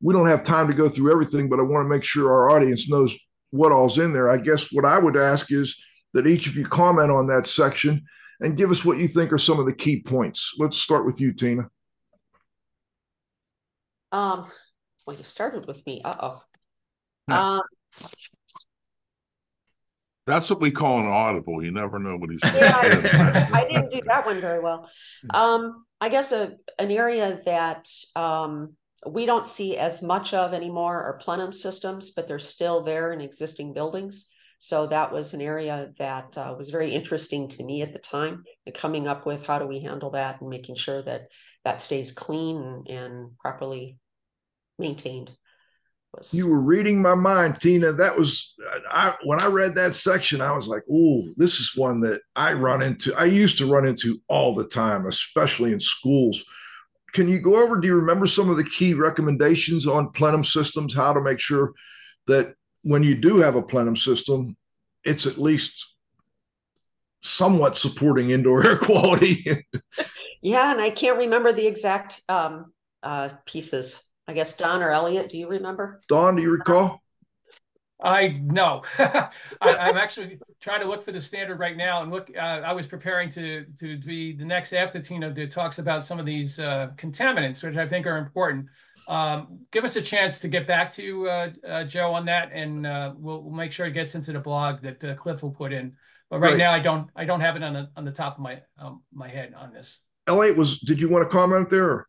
We 0.01 0.13
don't 0.13 0.29
have 0.29 0.43
time 0.43 0.67
to 0.67 0.73
go 0.73 0.89
through 0.89 1.11
everything, 1.11 1.49
but 1.49 1.59
I 1.59 1.63
want 1.63 1.85
to 1.85 1.89
make 1.89 2.03
sure 2.03 2.31
our 2.31 2.49
audience 2.49 2.89
knows 2.89 3.17
what 3.51 3.71
all's 3.71 3.97
in 3.97 4.13
there. 4.13 4.29
I 4.29 4.37
guess 4.37 4.71
what 4.71 4.85
I 4.85 4.97
would 4.97 5.17
ask 5.17 5.51
is 5.51 5.75
that 6.13 6.27
each 6.27 6.47
of 6.47 6.55
you 6.55 6.65
comment 6.65 7.11
on 7.11 7.27
that 7.27 7.47
section 7.47 8.03
and 8.39 8.57
give 8.57 8.71
us 8.71 8.83
what 8.83 8.97
you 8.97 9.07
think 9.07 9.31
are 9.31 9.37
some 9.37 9.59
of 9.59 9.65
the 9.65 9.73
key 9.73 10.01
points. 10.01 10.55
Let's 10.57 10.77
start 10.77 11.05
with 11.05 11.21
you, 11.21 11.33
Tina. 11.33 11.69
Um, 14.11 14.51
well, 15.05 15.15
you 15.15 15.23
started 15.23 15.67
with 15.67 15.85
me. 15.85 16.01
Uh 16.03 16.15
oh. 16.19 16.43
Um, 17.33 17.61
that's 20.31 20.49
what 20.49 20.61
we 20.61 20.71
call 20.71 20.99
an 20.99 21.07
audible. 21.07 21.63
You 21.63 21.71
never 21.71 21.99
know 21.99 22.15
what 22.15 22.29
he's. 22.29 22.39
Yeah, 22.43 23.49
I, 23.53 23.65
didn't 23.65 23.91
do 23.91 24.01
that 24.05 24.25
one 24.25 24.39
very 24.39 24.61
well. 24.61 24.89
Um, 25.33 25.85
I 25.99 26.09
guess 26.09 26.31
a 26.31 26.53
an 26.79 26.89
area 26.89 27.41
that 27.45 27.87
um, 28.15 28.75
we 29.05 29.25
don't 29.25 29.45
see 29.45 29.77
as 29.77 30.01
much 30.01 30.33
of 30.33 30.53
anymore 30.53 31.03
are 31.03 31.19
plenum 31.21 31.51
systems, 31.51 32.11
but 32.15 32.27
they're 32.27 32.39
still 32.39 32.83
there 32.83 33.11
in 33.11 33.21
existing 33.21 33.73
buildings. 33.73 34.25
So 34.59 34.87
that 34.87 35.11
was 35.11 35.33
an 35.33 35.41
area 35.41 35.91
that 35.97 36.37
uh, 36.37 36.55
was 36.57 36.69
very 36.69 36.93
interesting 36.93 37.49
to 37.49 37.63
me 37.63 37.81
at 37.81 37.93
the 37.93 37.99
time, 37.99 38.43
and 38.65 38.75
coming 38.75 39.07
up 39.07 39.25
with 39.25 39.45
how 39.45 39.59
do 39.59 39.67
we 39.67 39.81
handle 39.81 40.11
that 40.11 40.39
and 40.39 40.49
making 40.49 40.75
sure 40.75 41.01
that 41.01 41.27
that 41.65 41.81
stays 41.81 42.11
clean 42.13 42.57
and, 42.57 42.87
and 42.87 43.37
properly 43.37 43.97
maintained. 44.79 45.31
You 46.31 46.47
were 46.47 46.61
reading 46.61 47.01
my 47.01 47.15
mind, 47.15 47.61
Tina. 47.61 47.93
That 47.93 48.17
was 48.17 48.55
I 48.89 49.15
when 49.23 49.41
I 49.41 49.47
read 49.47 49.75
that 49.75 49.95
section, 49.95 50.41
I 50.41 50.51
was 50.51 50.67
like, 50.67 50.87
"Ooh, 50.89 51.33
this 51.37 51.59
is 51.59 51.75
one 51.75 52.01
that 52.01 52.21
I 52.35 52.53
run 52.53 52.81
into. 52.81 53.15
I 53.15 53.25
used 53.25 53.57
to 53.59 53.71
run 53.71 53.85
into 53.85 54.21
all 54.27 54.53
the 54.53 54.67
time, 54.67 55.07
especially 55.07 55.71
in 55.71 55.79
schools." 55.79 56.43
Can 57.13 57.27
you 57.27 57.39
go 57.39 57.61
over? 57.61 57.77
Do 57.77 57.87
you 57.87 57.95
remember 57.95 58.27
some 58.27 58.49
of 58.49 58.57
the 58.57 58.63
key 58.63 58.93
recommendations 58.93 59.87
on 59.87 60.11
plenum 60.11 60.43
systems? 60.43 60.93
How 60.93 61.13
to 61.13 61.21
make 61.21 61.39
sure 61.39 61.73
that 62.27 62.55
when 62.83 63.03
you 63.03 63.15
do 63.15 63.37
have 63.37 63.55
a 63.55 63.61
plenum 63.61 63.95
system, 63.95 64.55
it's 65.03 65.25
at 65.25 65.37
least 65.37 65.93
somewhat 67.21 67.77
supporting 67.77 68.31
indoor 68.31 68.65
air 68.65 68.77
quality. 68.77 69.65
yeah, 70.41 70.71
and 70.71 70.81
I 70.81 70.89
can't 70.89 71.17
remember 71.17 71.53
the 71.53 71.67
exact 71.67 72.21
um, 72.29 72.73
uh, 73.03 73.29
pieces. 73.45 74.01
I 74.27 74.33
guess 74.33 74.53
Don 74.53 74.81
or 74.81 74.91
Elliott, 74.91 75.29
do 75.29 75.37
you 75.37 75.47
remember? 75.47 76.01
Don, 76.07 76.35
do 76.35 76.41
you 76.41 76.51
recall? 76.51 77.01
I 78.03 78.29
know. 78.43 78.83
I, 78.97 79.29
am 79.61 79.97
actually 79.97 80.39
trying 80.59 80.81
to 80.81 80.87
look 80.87 81.03
for 81.03 81.11
the 81.11 81.21
standard 81.21 81.59
right 81.59 81.77
now, 81.77 82.01
and 82.01 82.11
look. 82.11 82.31
Uh, 82.35 82.39
I 82.39 82.73
was 82.73 82.87
preparing 82.87 83.29
to 83.31 83.65
to 83.79 83.97
be 83.99 84.35
the 84.35 84.45
next 84.45 84.73
after 84.73 84.99
Tina 84.99 85.31
that 85.31 85.51
talks 85.51 85.77
about 85.77 86.03
some 86.03 86.19
of 86.19 86.25
these 86.25 86.59
uh, 86.59 86.91
contaminants, 86.97 87.63
which 87.63 87.77
I 87.77 87.87
think 87.87 88.07
are 88.07 88.17
important. 88.17 88.67
Um, 89.07 89.59
give 89.71 89.83
us 89.83 89.95
a 89.95 90.01
chance 90.01 90.39
to 90.39 90.47
get 90.47 90.65
back 90.65 90.91
to 90.93 91.29
uh, 91.29 91.49
uh, 91.67 91.83
Joe 91.83 92.13
on 92.13 92.25
that, 92.25 92.51
and 92.53 92.87
uh, 92.87 93.13
we'll, 93.17 93.43
we'll, 93.43 93.53
make 93.53 93.71
sure 93.71 93.85
it 93.85 93.91
gets 93.91 94.15
into 94.15 94.31
the 94.31 94.39
blog 94.39 94.81
that 94.81 95.03
uh, 95.03 95.15
Cliff 95.15 95.43
will 95.43 95.51
put 95.51 95.73
in. 95.73 95.93
But 96.29 96.39
right, 96.39 96.51
right, 96.51 96.57
now, 96.57 96.71
I 96.71 96.79
don't 96.79 97.09
I 97.15 97.25
don't 97.25 97.41
have 97.41 97.55
it 97.55 97.63
on 97.63 97.73
the 97.73 97.89
on 97.95 98.05
the 98.05 98.11
top 98.11 98.35
of 98.37 98.41
my 98.41 98.61
um, 98.79 99.03
my 99.13 99.27
head 99.27 99.53
on 99.55 99.73
this. 99.73 100.01
Elliott, 100.27 100.57
was 100.57 100.79
did 100.79 100.99
you 100.99 101.09
want 101.09 101.23
to 101.23 101.29
comment 101.29 101.69
there? 101.69 102.07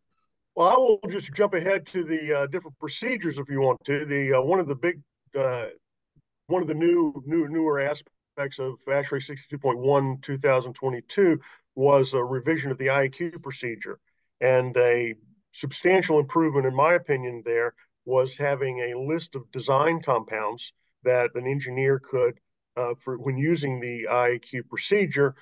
Well, 0.55 0.69
I 0.69 0.75
will 0.75 1.01
just 1.09 1.33
jump 1.33 1.55
ahead 1.55 1.87
to 1.89 2.05
the 2.05 2.41
uh, 2.41 2.47
different 2.47 2.79
procedures 2.79 3.39
if 3.39 3.49
you 3.49 3.61
want 3.61 3.83
to. 3.85 4.05
The 4.05 4.35
uh, 4.35 4.43
one 4.43 4.61
of 4.61 4.69
the 4.69 4.75
big 4.75 5.01
one 5.33 6.63
of 6.63 6.69
the 6.69 6.75
new 6.75 7.23
new 7.27 7.49
newer 7.49 7.81
aspects 7.81 8.59
of 8.59 8.79
ASHRAE 8.87 9.21
62.1 9.21 10.23
2022 10.23 11.39
was 11.75 12.15
a 12.15 12.23
revision 12.23 12.71
of 12.71 12.79
the 12.79 12.89
IAQ 12.89 13.43
procedure 13.43 13.99
and 14.43 14.77
a 14.77 15.15
substantial 15.53 16.19
improvement, 16.19 16.67
in 16.67 16.75
my 16.75 16.95
opinion, 16.95 17.43
there 17.45 17.75
was 18.05 18.37
having 18.37 18.81
a 18.81 18.99
list 18.99 19.37
of 19.37 19.51
design 19.53 20.03
compounds 20.03 20.73
that 21.05 21.31
an 21.35 21.47
engineer 21.47 22.01
could, 22.01 22.39
uh, 22.77 22.95
for 22.95 23.17
when 23.19 23.37
using 23.37 23.81
the 23.81 24.07
IAQ 24.11 24.69
procedure, 24.69 25.35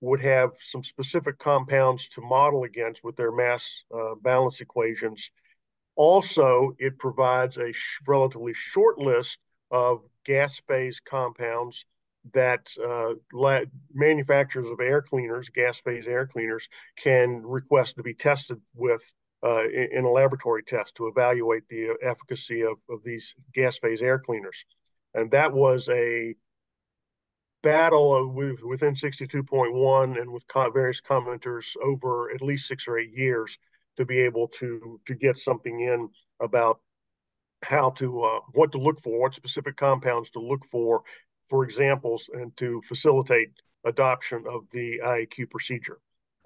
would 0.00 0.20
have 0.20 0.52
some 0.60 0.82
specific 0.82 1.38
compounds 1.38 2.08
to 2.08 2.20
model 2.20 2.64
against 2.64 3.04
with 3.04 3.16
their 3.16 3.32
mass 3.32 3.84
uh, 3.94 4.14
balance 4.22 4.60
equations. 4.60 5.30
Also, 5.96 6.74
it 6.78 6.98
provides 6.98 7.58
a 7.58 7.72
sh 7.72 7.98
relatively 8.06 8.54
short 8.54 8.98
list 8.98 9.38
of 9.70 10.02
gas 10.24 10.60
phase 10.66 11.00
compounds 11.00 11.84
that 12.32 12.70
uh, 12.84 13.14
manufacturers 13.94 14.68
of 14.68 14.80
air 14.80 15.02
cleaners, 15.02 15.48
gas 15.48 15.80
phase 15.80 16.06
air 16.06 16.26
cleaners, 16.26 16.68
can 16.96 17.42
request 17.44 17.96
to 17.96 18.02
be 18.02 18.14
tested 18.14 18.60
with 18.74 19.02
uh, 19.42 19.64
in 19.68 20.04
a 20.04 20.10
laboratory 20.10 20.62
test 20.62 20.94
to 20.96 21.06
evaluate 21.06 21.66
the 21.68 21.96
efficacy 22.02 22.62
of, 22.62 22.76
of 22.90 23.02
these 23.02 23.34
gas 23.54 23.78
phase 23.78 24.02
air 24.02 24.18
cleaners. 24.18 24.66
And 25.14 25.30
that 25.30 25.52
was 25.52 25.88
a 25.88 26.34
battle 27.62 28.28
with, 28.32 28.62
within 28.64 28.94
62.1 28.94 30.20
and 30.20 30.30
with 30.30 30.44
various 30.72 31.00
commenters 31.00 31.76
over 31.82 32.30
at 32.30 32.42
least 32.42 32.66
six 32.68 32.88
or 32.88 32.98
eight 32.98 33.12
years 33.12 33.58
to 33.96 34.04
be 34.04 34.18
able 34.20 34.48
to, 34.48 35.00
to 35.06 35.14
get 35.14 35.36
something 35.36 35.80
in 35.80 36.08
about 36.40 36.80
how 37.62 37.90
to, 37.90 38.22
uh, 38.22 38.40
what 38.52 38.72
to 38.72 38.78
look 38.78 38.98
for, 39.00 39.20
what 39.20 39.34
specific 39.34 39.76
compounds 39.76 40.30
to 40.30 40.40
look 40.40 40.64
for, 40.64 41.02
for 41.44 41.64
examples, 41.64 42.30
and 42.32 42.56
to 42.56 42.80
facilitate 42.82 43.50
adoption 43.84 44.44
of 44.48 44.68
the 44.70 45.00
IAQ 45.04 45.50
procedure. 45.50 45.98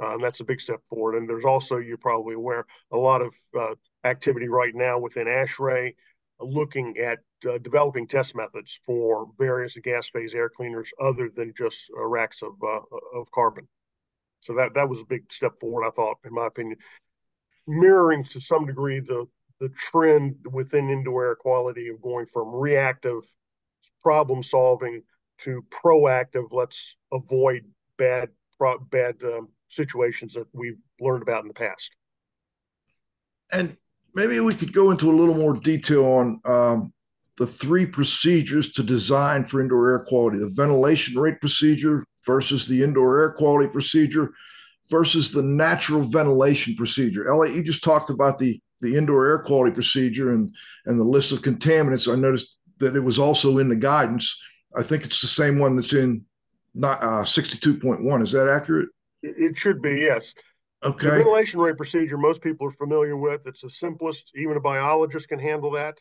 Uh, 0.02 0.14
and 0.14 0.20
that's 0.20 0.40
a 0.40 0.44
big 0.44 0.60
step 0.60 0.80
forward. 0.84 1.16
And 1.16 1.28
there's 1.28 1.44
also, 1.44 1.78
you're 1.78 1.96
probably 1.96 2.34
aware, 2.34 2.66
a 2.90 2.96
lot 2.96 3.22
of 3.22 3.32
uh, 3.58 3.74
activity 4.02 4.48
right 4.48 4.74
now 4.74 4.98
within 4.98 5.26
ASHRAE 5.28 5.94
looking 6.40 6.98
at 6.98 7.18
uh, 7.48 7.58
developing 7.58 8.06
test 8.06 8.36
methods 8.36 8.78
for 8.84 9.28
various 9.38 9.76
gas 9.76 10.10
phase 10.10 10.34
air 10.34 10.48
cleaners 10.48 10.92
other 11.00 11.30
than 11.34 11.52
just 11.56 11.90
racks 11.94 12.42
of, 12.42 12.52
uh, 12.62 12.80
of 13.18 13.30
carbon. 13.30 13.68
So 14.40 14.54
that, 14.54 14.74
that 14.74 14.88
was 14.88 15.00
a 15.00 15.06
big 15.06 15.32
step 15.32 15.58
forward, 15.58 15.86
I 15.86 15.90
thought, 15.90 16.18
in 16.24 16.34
my 16.34 16.46
opinion, 16.46 16.78
mirroring 17.66 18.24
to 18.24 18.40
some 18.40 18.66
degree 18.66 19.00
the, 19.00 19.26
the 19.60 19.70
trend 19.70 20.36
within 20.50 20.90
indoor 20.90 21.24
air 21.26 21.34
quality 21.34 21.88
of 21.88 22.02
going 22.02 22.26
from 22.26 22.54
reactive 22.54 23.22
problem 24.02 24.42
solving 24.42 25.02
to 25.38 25.64
proactive, 25.70 26.52
let's 26.52 26.96
avoid 27.12 27.64
bad 27.96 28.28
bad 28.90 29.16
um, 29.24 29.48
situations 29.68 30.34
that 30.34 30.46
we've 30.52 30.78
learned 31.00 31.22
about 31.22 31.42
in 31.42 31.48
the 31.48 31.54
past. 31.54 31.94
And 33.50 33.76
maybe 34.14 34.38
we 34.40 34.54
could 34.54 34.72
go 34.72 34.90
into 34.90 35.10
a 35.10 35.16
little 35.16 35.34
more 35.34 35.54
detail 35.54 36.06
on 36.06 36.40
um, 36.44 36.92
the 37.36 37.46
three 37.46 37.84
procedures 37.84 38.72
to 38.72 38.82
design 38.82 39.44
for 39.44 39.60
indoor 39.60 39.90
air 39.90 40.04
quality 40.04 40.38
the 40.38 40.48
ventilation 40.48 41.18
rate 41.18 41.40
procedure 41.40 42.04
versus 42.24 42.66
the 42.66 42.82
indoor 42.82 43.20
air 43.20 43.32
quality 43.32 43.68
procedure 43.68 44.32
versus 44.90 45.32
the 45.32 45.42
natural 45.42 46.02
ventilation 46.02 46.74
procedure. 46.76 47.30
Elliott, 47.30 47.56
you 47.56 47.62
just 47.62 47.82
talked 47.82 48.10
about 48.10 48.38
the, 48.38 48.60
the 48.80 48.96
indoor 48.96 49.26
air 49.26 49.38
quality 49.38 49.72
procedure 49.72 50.32
and, 50.32 50.54
and 50.86 50.98
the 50.98 51.04
list 51.04 51.32
of 51.32 51.40
contaminants. 51.40 52.12
I 52.12 52.16
noticed 52.16 52.56
that 52.78 52.96
it 52.96 53.00
was 53.00 53.18
also 53.18 53.58
in 53.58 53.68
the 53.68 53.76
guidance. 53.76 54.40
I 54.76 54.82
think 54.82 55.04
it's 55.04 55.20
the 55.20 55.26
same 55.26 55.58
one 55.58 55.76
that's 55.76 55.94
in 55.94 56.24
not 56.74 57.02
uh, 57.02 57.22
62.1. 57.22 58.22
Is 58.22 58.32
that 58.32 58.48
accurate? 58.48 58.88
It 59.22 59.56
should 59.56 59.80
be, 59.80 60.00
yes. 60.00 60.34
Okay. 60.84 61.06
The 61.06 61.16
ventilation 61.16 61.60
rate 61.60 61.76
procedure, 61.76 62.18
most 62.18 62.42
people 62.42 62.66
are 62.66 62.72
familiar 62.72 63.16
with. 63.16 63.46
It's 63.46 63.62
the 63.62 63.70
simplest. 63.70 64.32
Even 64.36 64.56
a 64.56 64.60
biologist 64.60 65.28
can 65.28 65.38
handle 65.38 65.70
that 65.72 65.98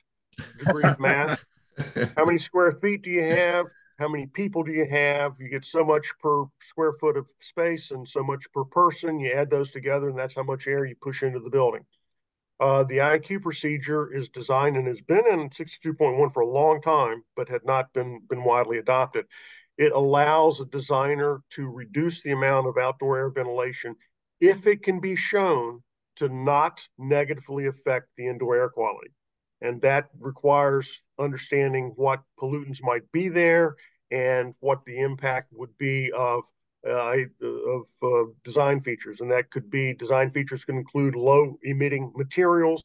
degree 0.58 0.84
of 0.84 1.00
math. 1.00 1.46
How 2.18 2.26
many 2.26 2.38
square 2.38 2.74
feet 2.74 3.02
do 3.02 3.10
you 3.10 3.24
have? 3.24 3.68
How 3.98 4.10
many 4.10 4.26
people 4.26 4.64
do 4.64 4.72
you 4.72 4.86
have? 4.90 5.36
You 5.40 5.50
get 5.50 5.64
so 5.64 5.86
much 5.86 6.08
per 6.20 6.46
square 6.60 6.94
foot 6.94 7.16
of 7.16 7.28
space 7.40 7.92
and 7.92 8.08
so 8.08 8.24
much 8.24 8.46
per 8.54 8.66
person. 8.66 9.20
You 9.20 9.32
add 9.32 9.50
those 9.50 9.72
together, 9.72 10.10
and 10.10 10.18
that's 10.18 10.36
how 10.36 10.44
much 10.44 10.68
air 10.68 10.86
you 10.86 10.96
push 11.02 11.24
into 11.24 11.40
the 11.40 11.50
building. 11.50 11.86
Uh, 12.60 12.84
the 12.84 12.98
IQ 12.98 13.42
procedure 13.42 14.14
is 14.14 14.30
designed 14.30 14.78
and 14.78 14.88
has 14.88 15.02
been 15.02 15.28
in 15.28 15.50
62.1 15.50 16.32
for 16.32 16.42
a 16.42 16.48
long 16.48 16.82
time, 16.82 17.24
but 17.36 17.50
had 17.50 17.66
not 17.66 17.94
been 17.94 18.22
been 18.30 18.44
widely 18.44 18.80
adopted. 18.80 19.26
It 19.78 19.92
allows 19.92 20.60
a 20.60 20.66
designer 20.66 21.42
to 21.52 21.68
reduce 21.68 22.22
the 22.22 22.32
amount 22.32 22.68
of 22.68 22.78
outdoor 22.78 23.18
air 23.18 23.30
ventilation 23.30 23.96
if 24.44 24.68
it 24.68 24.84
can 24.84 25.00
be 25.00 25.16
shown 25.16 25.82
to 26.18 26.28
not 26.28 26.86
negatively 26.98 27.66
affect 27.68 28.08
the 28.18 28.28
indoor 28.28 28.58
air 28.58 28.70
quality. 28.70 29.12
And 29.62 29.82
that 29.84 30.10
requires 30.20 31.06
understanding 31.18 31.94
what 31.96 32.22
pollutants 32.38 32.84
might 32.84 33.10
be 33.14 33.30
there 33.30 33.76
and 34.12 34.54
what 34.60 34.84
the 34.86 35.00
impact 35.00 35.48
would 35.54 35.76
be 35.78 36.12
of 36.12 36.44
uh, 36.86 37.16
of 37.42 37.86
uh, 38.04 38.26
design 38.44 38.82
features, 38.82 39.22
and 39.22 39.32
that 39.32 39.50
could 39.50 39.70
be 39.70 39.94
design 39.94 40.30
features 40.30 40.66
can 40.66 40.76
include 40.76 41.16
low 41.16 41.58
emitting 41.64 42.12
materials. 42.14 42.84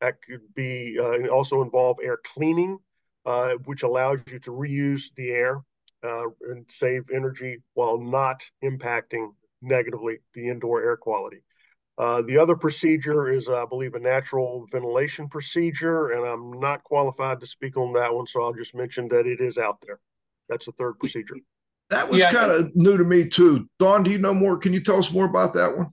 That 0.00 0.16
could 0.20 0.52
be 0.56 0.98
uh, 1.00 1.28
also 1.28 1.62
involve 1.62 1.98
air 2.02 2.18
cleaning, 2.24 2.78
uh, 3.24 3.52
which 3.64 3.84
allows 3.84 4.18
you 4.26 4.40
to 4.40 4.50
reuse 4.50 5.14
the 5.14 5.30
air 5.30 5.62
uh, 6.02 6.26
and 6.50 6.66
save 6.68 7.04
energy 7.14 7.62
while 7.74 7.98
not 7.98 8.42
impacting 8.64 9.28
negatively 9.62 10.18
the 10.34 10.48
indoor 10.48 10.82
air 10.82 10.96
quality. 10.96 11.42
Uh, 11.98 12.20
the 12.22 12.36
other 12.36 12.56
procedure 12.56 13.32
is, 13.32 13.48
I 13.48 13.64
believe, 13.64 13.94
a 13.94 13.98
natural 13.98 14.66
ventilation 14.70 15.28
procedure, 15.28 16.10
and 16.10 16.26
I'm 16.26 16.60
not 16.60 16.84
qualified 16.84 17.40
to 17.40 17.46
speak 17.46 17.76
on 17.78 17.94
that 17.94 18.14
one, 18.14 18.26
so 18.26 18.42
I'll 18.42 18.52
just 18.52 18.74
mention 18.74 19.08
that 19.08 19.26
it 19.26 19.40
is 19.40 19.56
out 19.56 19.78
there. 19.86 19.98
That's 20.48 20.66
the 20.66 20.72
third 20.72 20.98
procedure. 20.98 21.36
That 21.88 22.10
was 22.10 22.20
yeah, 22.20 22.32
kind 22.32 22.52
of 22.52 22.74
new 22.74 22.98
to 22.98 23.04
me 23.04 23.28
too. 23.28 23.68
Don, 23.78 24.02
do 24.02 24.10
you 24.10 24.18
know 24.18 24.34
more? 24.34 24.58
Can 24.58 24.72
you 24.72 24.80
tell 24.80 24.98
us 24.98 25.10
more 25.12 25.24
about 25.24 25.54
that 25.54 25.76
one? 25.76 25.88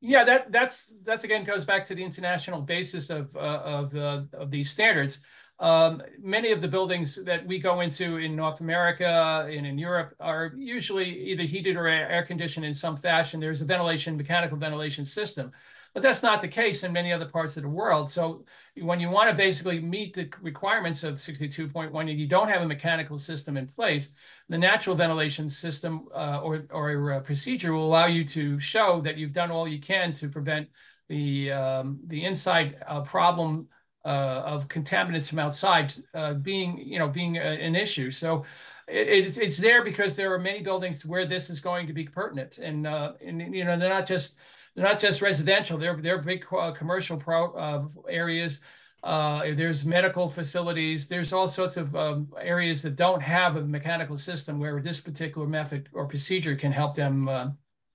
Yeah, 0.00 0.24
that 0.24 0.52
that's 0.52 0.94
that's 1.04 1.24
again 1.24 1.44
goes 1.44 1.64
back 1.64 1.84
to 1.86 1.94
the 1.94 2.04
international 2.04 2.60
basis 2.60 3.08
of 3.10 3.34
uh, 3.36 3.38
of 3.64 3.96
uh, 3.96 4.22
of 4.34 4.50
these 4.50 4.70
standards. 4.70 5.20
Um, 5.58 6.02
many 6.20 6.52
of 6.52 6.60
the 6.60 6.68
buildings 6.68 7.16
that 7.24 7.46
we 7.46 7.58
go 7.58 7.80
into 7.80 8.18
in 8.18 8.36
North 8.36 8.60
America 8.60 9.48
and 9.50 9.66
in 9.66 9.78
Europe 9.78 10.14
are 10.20 10.52
usually 10.54 11.08
either 11.30 11.44
heated 11.44 11.76
or 11.76 11.86
air 11.88 12.24
conditioned 12.24 12.66
in 12.66 12.74
some 12.74 12.96
fashion. 12.96 13.40
There's 13.40 13.62
a 13.62 13.64
ventilation, 13.64 14.16
mechanical 14.16 14.58
ventilation 14.58 15.06
system. 15.06 15.52
but 15.94 16.02
that's 16.02 16.22
not 16.22 16.42
the 16.42 16.48
case 16.48 16.84
in 16.84 16.92
many 16.92 17.10
other 17.10 17.24
parts 17.24 17.56
of 17.56 17.62
the 17.62 17.70
world. 17.70 18.10
So 18.10 18.44
when 18.76 19.00
you 19.00 19.08
want 19.08 19.30
to 19.30 19.36
basically 19.36 19.80
meet 19.80 20.12
the 20.14 20.28
requirements 20.42 21.02
of 21.04 21.14
62.1 21.14 21.98
and 21.98 22.20
you 22.20 22.26
don't 22.26 22.50
have 22.50 22.60
a 22.60 22.66
mechanical 22.66 23.16
system 23.16 23.56
in 23.56 23.66
place, 23.66 24.10
the 24.50 24.58
natural 24.58 24.94
ventilation 24.94 25.48
system 25.48 26.06
uh, 26.14 26.40
or, 26.42 26.66
or 26.70 27.12
a 27.12 27.20
procedure 27.22 27.72
will 27.72 27.86
allow 27.86 28.04
you 28.04 28.26
to 28.26 28.60
show 28.60 29.00
that 29.00 29.16
you've 29.16 29.32
done 29.32 29.50
all 29.50 29.66
you 29.66 29.80
can 29.80 30.12
to 30.12 30.28
prevent 30.28 30.68
the, 31.08 31.50
um, 31.50 31.98
the 32.08 32.26
inside 32.26 32.76
uh, 32.86 33.00
problem 33.00 33.68
uh, 34.06 34.42
of 34.54 34.68
contaminants 34.68 35.28
from 35.28 35.40
outside 35.40 35.92
uh, 36.14 36.34
being, 36.34 36.78
you 36.78 36.98
know, 37.00 37.08
being 37.08 37.36
a, 37.36 37.40
an 37.40 37.74
issue. 37.74 38.10
So 38.12 38.44
it, 38.86 39.26
it's, 39.26 39.36
it's 39.36 39.58
there 39.58 39.82
because 39.82 40.14
there 40.14 40.32
are 40.32 40.38
many 40.38 40.62
buildings 40.62 41.04
where 41.04 41.26
this 41.26 41.50
is 41.50 41.60
going 41.60 41.88
to 41.88 41.92
be 41.92 42.04
pertinent 42.04 42.58
and, 42.58 42.86
uh, 42.86 43.14
and 43.26 43.54
you 43.54 43.64
know, 43.64 43.76
they're 43.76 43.96
not 43.98 44.06
just, 44.06 44.36
they're 44.74 44.84
not 44.84 45.00
just 45.00 45.22
residential. 45.22 45.76
They're 45.78 45.96
they're 45.96 46.22
big 46.22 46.44
uh, 46.52 46.70
commercial 46.70 47.16
pro, 47.16 47.52
uh, 47.54 47.84
areas. 48.08 48.60
Uh, 49.02 49.54
there's 49.56 49.84
medical 49.84 50.28
facilities. 50.28 51.08
There's 51.08 51.32
all 51.32 51.48
sorts 51.48 51.76
of 51.76 51.94
um, 51.96 52.28
areas 52.40 52.82
that 52.82 52.96
don't 52.96 53.22
have 53.22 53.56
a 53.56 53.62
mechanical 53.62 54.16
system 54.18 54.60
where 54.60 54.80
this 54.82 55.00
particular 55.00 55.46
method 55.48 55.88
or 55.92 56.06
procedure 56.06 56.56
can 56.56 56.72
help 56.72 56.94
them 56.94 57.28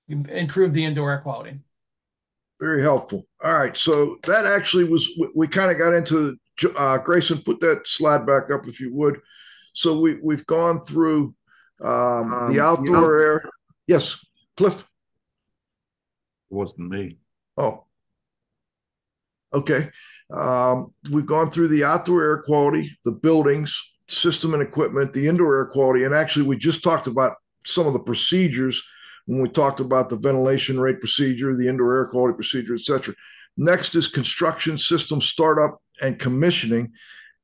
improve 0.08 0.74
the 0.74 0.84
indoor 0.84 1.12
air 1.12 1.20
quality. 1.20 1.60
Very 2.62 2.80
helpful. 2.80 3.26
All 3.42 3.58
right, 3.58 3.76
so 3.76 4.18
that 4.22 4.46
actually 4.46 4.84
was 4.84 5.08
we, 5.18 5.28
we 5.34 5.48
kind 5.48 5.72
of 5.72 5.78
got 5.78 5.94
into 5.94 6.38
uh, 6.76 6.98
Grayson. 6.98 7.38
Put 7.38 7.60
that 7.60 7.88
slide 7.88 8.24
back 8.24 8.52
up 8.52 8.68
if 8.68 8.78
you 8.78 8.94
would. 8.94 9.18
So 9.72 9.98
we 9.98 10.20
we've 10.22 10.46
gone 10.46 10.80
through 10.84 11.34
um, 11.82 12.32
um, 12.32 12.52
the 12.52 12.62
outdoor 12.62 13.18
air. 13.18 13.42
Yes, 13.88 14.16
Cliff. 14.56 14.78
It 14.78 16.54
wasn't 16.54 16.88
me. 16.88 17.18
Oh, 17.56 17.86
okay. 19.52 19.90
Um, 20.32 20.94
we've 21.10 21.26
gone 21.26 21.50
through 21.50 21.66
the 21.66 21.82
outdoor 21.82 22.22
air 22.22 22.42
quality, 22.42 22.96
the 23.04 23.10
buildings, 23.10 23.76
system 24.06 24.54
and 24.54 24.62
equipment, 24.62 25.12
the 25.12 25.26
indoor 25.26 25.56
air 25.56 25.66
quality, 25.66 26.04
and 26.04 26.14
actually 26.14 26.46
we 26.46 26.56
just 26.56 26.84
talked 26.84 27.08
about 27.08 27.38
some 27.66 27.88
of 27.88 27.92
the 27.92 27.98
procedures 27.98 28.84
when 29.26 29.42
we 29.42 29.48
talked 29.48 29.80
about 29.80 30.08
the 30.08 30.16
ventilation 30.16 30.80
rate 30.80 31.00
procedure, 31.00 31.54
the 31.56 31.68
indoor 31.68 31.94
air 31.94 32.06
quality 32.06 32.34
procedure, 32.34 32.74
etc. 32.74 33.14
Next 33.56 33.94
is 33.94 34.08
construction 34.08 34.78
system 34.78 35.20
startup 35.20 35.80
and 36.00 36.18
commissioning. 36.18 36.92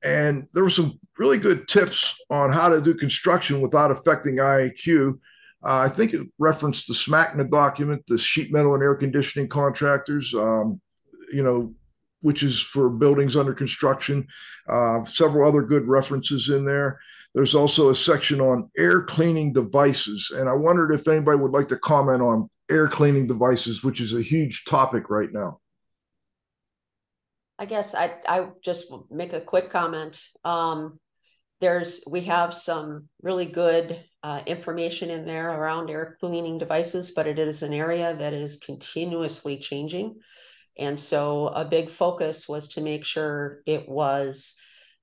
And 0.03 0.47
there 0.55 0.62
were 0.62 0.70
some 0.70 0.99
really 1.18 1.39
good 1.39 1.68
tips 1.68 2.20
on 2.31 2.53
how 2.53 2.68
to 2.68 2.81
do 2.81 2.95
construction 2.95 3.61
without 3.61 3.91
affecting 3.91 4.37
IAQ. 4.37 5.18
Uh, 5.64 5.79
I 5.79 5.89
think 5.89 6.14
it 6.14 6.26
referenced 6.39 6.87
the 6.87 6.95
SMACNA 6.95 7.51
document, 7.51 8.05
the 8.07 8.16
sheet 8.16 8.53
metal 8.53 8.74
and 8.74 8.83
air 8.83 8.95
conditioning 8.95 9.49
contractors, 9.49 10.33
um, 10.35 10.81
you 11.33 11.43
know, 11.43 11.74
which 12.20 12.43
is 12.43 12.61
for 12.61 12.89
buildings 12.89 13.37
under 13.37 13.53
construction. 13.53 14.26
Uh, 14.68 15.05
several 15.05 15.49
other 15.49 15.62
good 15.62 15.87
references 15.87 16.49
in 16.49 16.64
there. 16.64 17.01
There's 17.35 17.55
also 17.55 17.91
a 17.91 17.95
section 17.95 18.41
on 18.41 18.70
air 18.76 19.03
cleaning 19.03 19.53
devices. 19.53 20.33
And 20.35 20.49
I 20.49 20.55
wondered 20.55 20.93
if 20.93 21.07
anybody 21.07 21.39
would 21.39 21.53
like 21.53 21.68
to 21.68 21.79
comment 21.79 22.22
on 22.22 22.49
air 22.70 22.89
cleaning 22.89 23.26
devices, 23.26 23.85
which 23.85 24.01
is 24.01 24.14
a 24.14 24.22
huge 24.22 24.64
topic 24.64 25.11
right 25.11 25.33
now. 25.33 25.61
I 27.59 27.66
guess 27.66 27.95
I 27.95 28.14
I 28.26 28.49
just 28.64 28.87
make 29.11 29.33
a 29.33 29.41
quick 29.41 29.70
comment. 29.70 30.20
Um, 30.45 31.01
there's 31.61 32.05
we 32.09 32.22
have 32.22 32.55
some 32.55 33.09
really 33.20 33.47
good 33.47 34.01
uh, 34.22 34.43
information 34.47 35.11
in 35.11 35.24
there 35.24 35.51
around 35.51 35.91
air 35.91 36.16
cleaning 36.20 36.59
devices, 36.59 37.11
but 37.11 37.26
it 37.26 37.39
is 37.39 37.62
an 37.62 37.72
area 37.72 38.16
that 38.16 38.33
is 38.33 38.59
continuously 38.59 39.59
changing. 39.59 40.20
And 40.79 40.99
so 40.99 41.49
a 41.49 41.64
big 41.64 41.91
focus 41.91 42.49
was 42.49 42.68
to 42.70 42.81
make 42.81 43.05
sure 43.05 43.62
it 43.66 43.89
was 43.89 44.55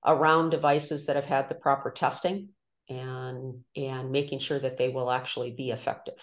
around 0.05 0.51
devices 0.51 1.05
that 1.05 1.15
have 1.15 1.25
had 1.25 1.49
the 1.49 1.55
proper 1.55 1.91
testing 1.91 2.49
and 2.89 3.63
and 3.75 4.11
making 4.11 4.39
sure 4.39 4.59
that 4.59 4.77
they 4.77 4.89
will 4.89 5.09
actually 5.09 5.51
be 5.51 5.71
effective. 5.71 6.19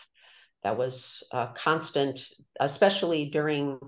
That 0.62 0.78
was 0.78 1.24
a 1.32 1.48
constant, 1.56 2.20
especially 2.60 3.26
during 3.30 3.78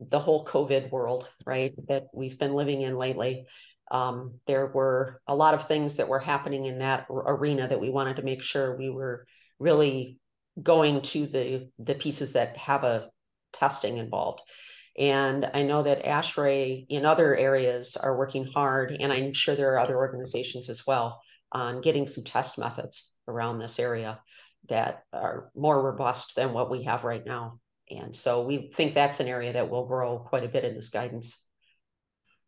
the 0.00 0.20
whole 0.20 0.44
COVID 0.46 0.90
world, 0.90 1.28
right, 1.44 1.74
that 1.88 2.06
we've 2.12 2.38
been 2.38 2.54
living 2.54 2.82
in 2.82 2.96
lately. 2.96 3.46
Um, 3.90 4.40
there 4.46 4.66
were 4.66 5.20
a 5.26 5.34
lot 5.34 5.54
of 5.54 5.66
things 5.66 5.96
that 5.96 6.08
were 6.08 6.20
happening 6.20 6.64
in 6.66 6.78
that 6.78 7.06
arena 7.10 7.68
that 7.68 7.80
we 7.80 7.90
wanted 7.90 8.16
to 8.16 8.22
make 8.22 8.42
sure 8.42 8.76
we 8.76 8.88
were 8.88 9.26
really 9.58 10.18
going 10.62 11.02
to 11.02 11.26
the 11.26 11.68
the 11.78 11.94
pieces 11.94 12.34
that 12.34 12.56
have 12.56 12.84
a 12.84 13.08
testing 13.52 13.96
involved. 13.96 14.40
And 14.98 15.50
I 15.54 15.62
know 15.62 15.82
that 15.82 16.04
ASHRAE 16.04 16.86
in 16.88 17.06
other 17.06 17.34
areas 17.34 17.96
are 17.96 18.16
working 18.16 18.44
hard, 18.44 18.96
and 18.98 19.12
I'm 19.12 19.32
sure 19.32 19.56
there 19.56 19.72
are 19.74 19.78
other 19.78 19.96
organizations 19.96 20.68
as 20.68 20.86
well 20.86 21.22
on 21.50 21.80
getting 21.80 22.06
some 22.06 22.24
test 22.24 22.58
methods 22.58 23.10
around 23.26 23.58
this 23.58 23.78
area 23.78 24.20
that 24.68 25.04
are 25.12 25.50
more 25.56 25.82
robust 25.82 26.32
than 26.36 26.52
what 26.52 26.70
we 26.70 26.84
have 26.84 27.04
right 27.04 27.24
now. 27.24 27.58
And 27.90 28.14
so 28.14 28.44
we 28.44 28.72
think 28.76 28.94
that's 28.94 29.20
an 29.20 29.28
area 29.28 29.52
that 29.54 29.70
will 29.70 29.86
grow 29.86 30.18
quite 30.18 30.44
a 30.44 30.48
bit 30.48 30.64
in 30.64 30.74
this 30.74 30.90
guidance. 30.90 31.38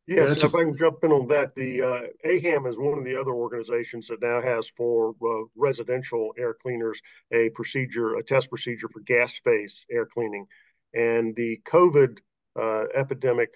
Yes, 0.06 0.44
if 0.44 0.54
I 0.54 0.64
can 0.64 0.76
jump 0.76 0.98
in 1.02 1.12
on 1.12 1.28
that, 1.28 1.54
the 1.54 1.80
uh, 1.80 2.00
AHAM 2.28 2.66
is 2.66 2.78
one 2.78 2.98
of 2.98 3.04
the 3.04 3.18
other 3.18 3.30
organizations 3.30 4.08
that 4.08 4.20
now 4.20 4.42
has 4.42 4.68
for 4.76 5.14
uh, 5.22 5.46
residential 5.56 6.34
air 6.36 6.52
cleaners 6.52 7.00
a 7.32 7.48
procedure, 7.54 8.16
a 8.16 8.22
test 8.22 8.50
procedure 8.50 8.88
for 8.88 9.00
gas 9.00 9.38
phase 9.38 9.86
air 9.90 10.04
cleaning. 10.04 10.46
And 10.92 11.34
the 11.34 11.58
COVID 11.66 12.18
uh, 12.60 12.84
epidemic 12.94 13.54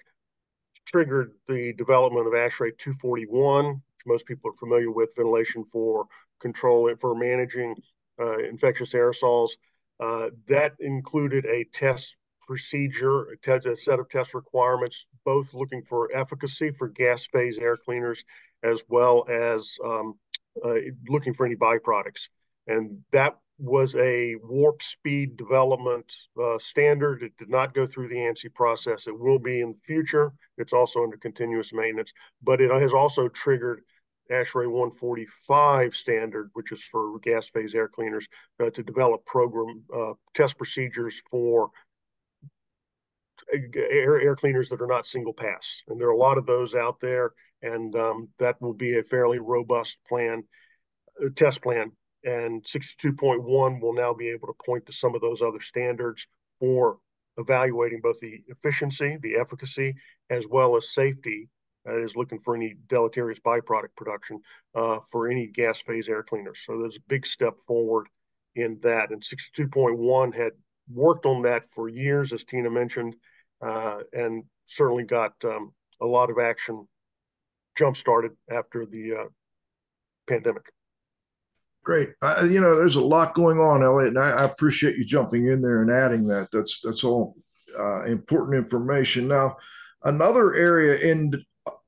triggered 0.85 1.31
the 1.47 1.73
development 1.73 2.27
of 2.27 2.33
ASHRAE 2.33 2.77
241, 2.77 3.65
which 3.65 4.07
most 4.07 4.25
people 4.25 4.49
are 4.49 4.53
familiar 4.53 4.91
with, 4.91 5.13
ventilation 5.15 5.63
for 5.63 6.05
control 6.39 6.93
for 6.99 7.15
managing 7.15 7.75
uh, 8.19 8.37
infectious 8.39 8.93
aerosols. 8.93 9.51
Uh, 9.99 10.29
that 10.47 10.73
included 10.79 11.45
a 11.45 11.65
test 11.73 12.15
procedure, 12.47 13.37
a 13.47 13.75
set 13.75 13.99
of 13.99 14.09
test 14.09 14.33
requirements, 14.33 15.07
both 15.23 15.53
looking 15.53 15.81
for 15.81 16.09
efficacy 16.15 16.71
for 16.71 16.87
gas 16.87 17.27
phase 17.27 17.59
air 17.59 17.77
cleaners, 17.77 18.23
as 18.63 18.83
well 18.89 19.25
as 19.29 19.77
um, 19.85 20.15
uh, 20.65 20.75
looking 21.07 21.33
for 21.33 21.45
any 21.45 21.55
byproducts. 21.55 22.29
And 22.65 23.03
that 23.11 23.37
was 23.59 23.95
a 23.95 24.35
warp 24.41 24.81
speed 24.81 25.35
development 25.35 26.11
uh, 26.41 26.57
standard. 26.57 27.21
It 27.21 27.35
did 27.37 27.49
not 27.49 27.73
go 27.73 27.85
through 27.85 28.07
the 28.07 28.15
ANSI 28.15 28.53
process. 28.53 29.07
It 29.07 29.19
will 29.19 29.39
be 29.39 29.61
in 29.61 29.73
the 29.73 29.79
future. 29.79 30.31
It's 30.57 30.73
also 30.73 31.03
under 31.03 31.17
continuous 31.17 31.73
maintenance, 31.73 32.13
but 32.41 32.61
it 32.61 32.71
has 32.71 32.93
also 32.93 33.27
triggered 33.27 33.81
ASHRAE 34.31 34.67
145 34.67 35.93
standard, 35.95 36.51
which 36.53 36.71
is 36.71 36.83
for 36.83 37.19
gas 37.19 37.49
phase 37.49 37.75
air 37.75 37.87
cleaners, 37.87 38.27
uh, 38.63 38.69
to 38.69 38.83
develop 38.83 39.25
program 39.25 39.83
uh, 39.93 40.13
test 40.35 40.57
procedures 40.57 41.21
for 41.29 41.69
air, 43.51 44.21
air 44.21 44.35
cleaners 44.35 44.69
that 44.69 44.81
are 44.81 44.87
not 44.87 45.05
single 45.05 45.33
pass. 45.33 45.81
And 45.87 45.99
there 45.99 46.07
are 46.07 46.11
a 46.11 46.17
lot 46.17 46.37
of 46.37 46.45
those 46.45 46.75
out 46.75 46.99
there. 46.99 47.31
And 47.61 47.93
um, 47.95 48.29
that 48.37 48.61
will 48.61 48.73
be 48.73 48.97
a 48.97 49.03
fairly 49.03 49.39
robust 49.39 49.97
plan, 50.07 50.43
uh, 51.21 51.29
test 51.35 51.61
plan. 51.61 51.91
And 52.23 52.63
62.1 52.63 53.81
will 53.81 53.93
now 53.93 54.13
be 54.13 54.29
able 54.29 54.47
to 54.47 54.53
point 54.65 54.85
to 54.87 54.91
some 54.91 55.15
of 55.15 55.21
those 55.21 55.41
other 55.41 55.59
standards 55.59 56.27
for 56.59 56.97
evaluating 57.37 58.01
both 58.01 58.19
the 58.19 58.43
efficiency, 58.47 59.17
the 59.21 59.37
efficacy, 59.37 59.95
as 60.29 60.47
well 60.47 60.75
as 60.75 60.93
safety. 60.93 61.49
Uh, 61.87 61.97
is 62.03 62.17
looking 62.17 62.37
for 62.37 62.57
any 62.57 62.75
deleterious 62.87 63.39
byproduct 63.39 63.95
production 63.95 64.41
uh, 64.75 64.99
for 65.11 65.29
any 65.29 65.47
gas 65.47 65.79
phase 65.79 66.09
air 66.09 66.21
cleaners. 66.21 66.59
So 66.65 66.77
there's 66.77 66.97
a 66.97 67.07
big 67.07 67.25
step 67.25 67.57
forward 67.65 68.07
in 68.55 68.77
that. 68.81 69.11
And 69.11 69.21
62.1 69.21 70.35
had 70.35 70.51
worked 70.91 71.25
on 71.25 71.43
that 71.43 71.65
for 71.65 71.87
years, 71.87 72.33
as 72.33 72.43
Tina 72.43 72.69
mentioned, 72.69 73.15
uh, 73.65 73.99
and 74.11 74.43
certainly 74.65 75.03
got 75.03 75.33
um, 75.45 75.73
a 76.01 76.05
lot 76.05 76.29
of 76.29 76.37
action 76.37 76.87
jump 77.77 77.95
started 77.95 78.31
after 78.51 78.85
the 78.85 79.13
uh, 79.13 79.25
pandemic. 80.27 80.69
Great. 81.83 82.09
You 82.43 82.59
know, 82.59 82.77
there's 82.77 82.97
a 82.97 83.01
lot 83.01 83.33
going 83.33 83.57
on, 83.57 83.83
Elliott, 83.83 84.09
and 84.09 84.19
I, 84.19 84.31
I, 84.31 84.43
appreciate 84.43 84.97
you 84.97 85.05
jumping 85.05 85.47
in 85.47 85.61
there 85.61 85.81
and 85.81 85.89
adding 85.89 86.27
that. 86.27 86.49
That's 86.51 86.81
that's 86.81 87.03
all 87.03 87.35
uh, 87.77 88.03
important 88.03 88.57
information. 88.57 89.27
Now, 89.27 89.55
another 90.03 90.53
area 90.55 90.99
in 90.99 91.43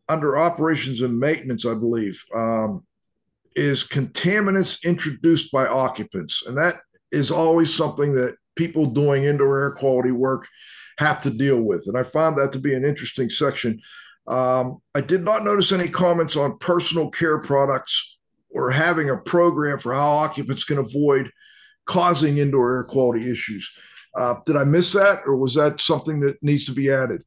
under 0.07 0.37
operations 0.37 1.01
and 1.01 1.19
maintenance, 1.19 1.65
I 1.65 1.73
believe, 1.73 2.23
um, 2.33 2.85
is 3.55 3.83
contaminants 3.83 4.83
introduced 4.83 5.51
by 5.51 5.67
occupants, 5.67 6.45
and 6.47 6.57
that 6.57 6.75
is 7.11 7.29
always 7.29 7.73
something 7.73 8.13
that 8.15 8.37
people 8.55 8.85
doing 8.85 9.25
indoor 9.25 9.59
air 9.59 9.71
quality 9.71 10.11
work 10.11 10.47
have 10.97 11.19
to 11.21 11.29
deal 11.29 11.61
with. 11.61 11.83
And 11.87 11.97
I 11.97 12.03
found 12.03 12.37
that 12.37 12.51
to 12.53 12.59
be 12.59 12.73
an 12.73 12.85
interesting 12.85 13.29
section. 13.29 13.81
Um, 14.27 14.79
I 14.95 15.01
did 15.01 15.23
not 15.23 15.43
notice 15.43 15.71
any 15.71 15.89
comments 15.89 16.35
on 16.35 16.57
personal 16.59 17.09
care 17.09 17.39
products 17.39 18.17
or 18.53 18.71
having 18.71 19.09
a 19.09 19.17
program 19.17 19.79
for 19.79 19.93
how 19.93 20.09
occupants 20.09 20.63
can 20.63 20.77
avoid 20.77 21.31
causing 21.85 22.37
indoor 22.37 22.75
air 22.75 22.83
quality 22.83 23.29
issues. 23.29 23.71
Uh, 24.15 24.35
did 24.45 24.55
I 24.55 24.63
miss 24.63 24.93
that, 24.93 25.21
or 25.25 25.37
was 25.37 25.55
that 25.55 25.81
something 25.81 26.19
that 26.21 26.41
needs 26.43 26.65
to 26.65 26.73
be 26.73 26.91
added? 26.91 27.23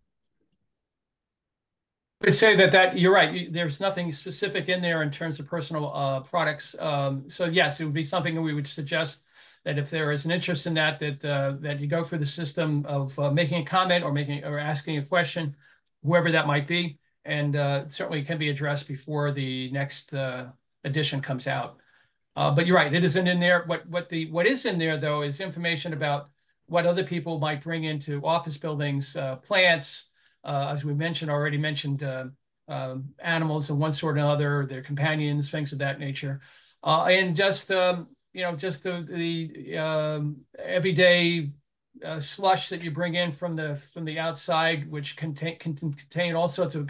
I 2.27 2.31
say 2.31 2.57
that 2.57 2.72
that 2.72 2.99
you're 2.99 3.12
right. 3.12 3.53
There's 3.53 3.81
nothing 3.81 4.12
specific 4.12 4.68
in 4.68 4.81
there 4.81 5.03
in 5.03 5.11
terms 5.11 5.39
of 5.39 5.47
personal 5.47 5.93
uh, 5.95 6.20
products. 6.20 6.75
Um, 6.79 7.29
so 7.29 7.47
yes, 7.47 7.81
it 7.81 7.85
would 7.85 7.95
be 7.95 8.05
something 8.05 8.35
that 8.35 8.41
we 8.41 8.55
would 8.55 8.66
suggest 8.66 9.25
that 9.64 9.79
if 9.79 9.91
there 9.91 10.12
is 10.12 10.25
an 10.25 10.31
interest 10.31 10.66
in 10.66 10.75
that, 10.75 11.01
that 11.01 11.25
uh, 11.25 11.55
that 11.61 11.81
you 11.81 11.87
go 11.87 12.05
through 12.05 12.18
the 12.18 12.27
system 12.27 12.85
of 12.87 13.18
uh, 13.18 13.31
making 13.31 13.62
a 13.62 13.64
comment 13.64 14.05
or 14.05 14.12
making 14.12 14.45
or 14.45 14.59
asking 14.59 14.99
a 14.99 15.05
question, 15.05 15.55
whoever 16.03 16.31
that 16.33 16.47
might 16.47 16.66
be, 16.66 16.99
and 17.25 17.57
uh, 17.57 17.89
certainly 17.89 18.22
can 18.22 18.39
be 18.39 18.51
addressed 18.51 18.89
before 18.89 19.33
the 19.33 19.70
next 19.70 20.14
uh, 20.14 20.47
edition 20.85 21.20
comes 21.20 21.47
out. 21.47 21.78
Uh, 22.37 22.51
but 22.51 22.66
you're 22.66 22.76
right, 22.76 22.93
it 22.93 23.05
isn't 23.05 23.28
in 23.28 23.41
there. 23.41 23.64
What 23.66 23.87
what 23.89 24.09
the 24.09 24.30
what 24.30 24.47
is 24.47 24.64
in 24.66 24.78
there 24.78 24.99
though 24.99 25.22
is 25.22 25.41
information 25.41 25.93
about 25.93 26.30
what 26.66 26.87
other 26.87 27.05
people 27.05 27.39
might 27.39 27.62
bring 27.62 27.85
into 27.85 28.24
office 28.24 28.59
buildings, 28.59 29.16
plants 29.45 30.09
uh, 30.45 30.72
as 30.74 30.85
we 30.85 30.95
mentioned 30.95 31.30
already 31.30 31.59
mentioned 31.59 32.03
uh, 32.03 32.26
um, 32.68 33.11
animals 33.18 33.70
of 33.70 33.78
one 33.78 33.93
sort 33.93 34.16
or 34.16 34.18
another, 34.18 34.66
their 34.66 34.82
companions, 34.82 35.51
things 35.51 35.72
of 35.72 35.78
that 35.78 35.99
nature, 35.99 36.41
uh, 36.82 37.05
and 37.05 37.35
just 37.35 37.70
um, 37.70 38.09
you 38.32 38.43
know 38.43 38.55
just 38.55 38.82
the 38.82 39.03
the 39.09 39.78
um, 39.78 40.37
everyday 40.59 41.51
uh, 42.05 42.20
slush 42.20 42.68
that 42.68 42.82
you 42.82 42.91
bring 42.91 43.14
in 43.14 43.32
from 43.32 43.57
the 43.57 43.76
from 43.76 44.05
the 44.05 44.18
outside, 44.18 44.91
which 44.91 45.16
contain 45.16 45.59
can 45.59 45.74
contain 45.74 46.35
all 46.35 46.49
sorts 46.49 46.74
of 46.74 46.89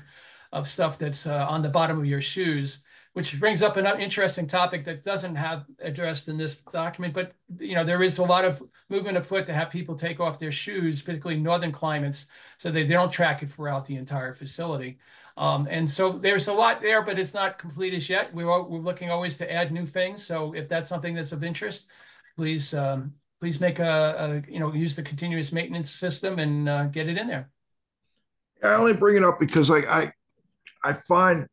of 0.53 0.69
stuff 0.69 0.99
that's 0.99 1.27
uh, 1.27 1.47
on 1.49 1.63
the 1.63 1.69
bottom 1.69 1.99
of 1.99 2.07
your 2.07 2.21
shoes 2.21 2.81
which 3.15 3.39
brings 3.39 3.63
up 3.63 3.77
an 3.77 3.87
interesting 4.01 4.47
topic 4.47 4.85
that 4.85 5.05
doesn't 5.05 5.37
have 5.37 5.65
addressed 5.79 6.29
in 6.29 6.37
this 6.37 6.55
document. 6.73 7.15
But 7.15 7.33
you 7.59 7.77
know, 7.77 7.85
there 7.85 8.03
is 8.03 8.19
a 8.19 8.25
lot 8.25 8.45
of 8.45 8.61
movement 8.89 9.17
afoot 9.17 9.47
to 9.47 9.55
have 9.55 9.71
people 9.71 9.95
take 9.95 10.19
off 10.19 10.39
their 10.39 10.53
shoes, 10.53 11.01
particularly 11.01 11.41
northern 11.41 11.71
climates, 11.71 12.27
so 12.59 12.71
they, 12.71 12.83
they 12.83 12.93
don't 12.93 13.13
track 13.13 13.43
it 13.43 13.51
throughout 13.51 13.87
the 13.87 13.97
entire 13.97 14.35
facility. 14.35 14.99
Um, 15.37 15.69
and 15.71 15.89
so 15.89 16.13
there's 16.13 16.49
a 16.49 16.53
lot 16.53 16.81
there, 16.81 17.03
but 17.03 17.19
it's 17.19 17.35
not 17.35 17.59
complete 17.59 17.95
as 17.95 18.11
yet. 18.11 18.35
We're 18.35 18.63
we're 18.63 18.79
looking 18.79 19.11
always 19.11 19.37
to 19.39 19.53
add 19.53 19.73
new 19.73 19.87
things. 19.87 20.25
So 20.25 20.53
if 20.53 20.69
that's 20.69 20.89
something 20.89 21.15
that's 21.15 21.33
of 21.33 21.45
interest, 21.45 21.87
please 22.37 22.75
um, 22.75 23.15
please 23.41 23.61
make 23.61 23.79
a, 23.79 24.43
a, 24.49 24.53
you 24.53 24.59
know 24.59 24.73
use 24.73 24.97
the 24.97 25.03
continuous 25.03 25.53
maintenance 25.53 25.91
system 25.91 26.41
and 26.41 26.69
uh, 26.69 26.85
get 26.87 27.09
it 27.09 27.17
in 27.17 27.29
there. 27.29 27.49
I 28.63 28.75
only 28.75 28.93
bring 28.93 29.17
it 29.17 29.25
up 29.25 29.39
because 29.39 29.71
I 29.71 29.79
I, 29.79 30.13
I 30.85 30.93
find 30.95 31.47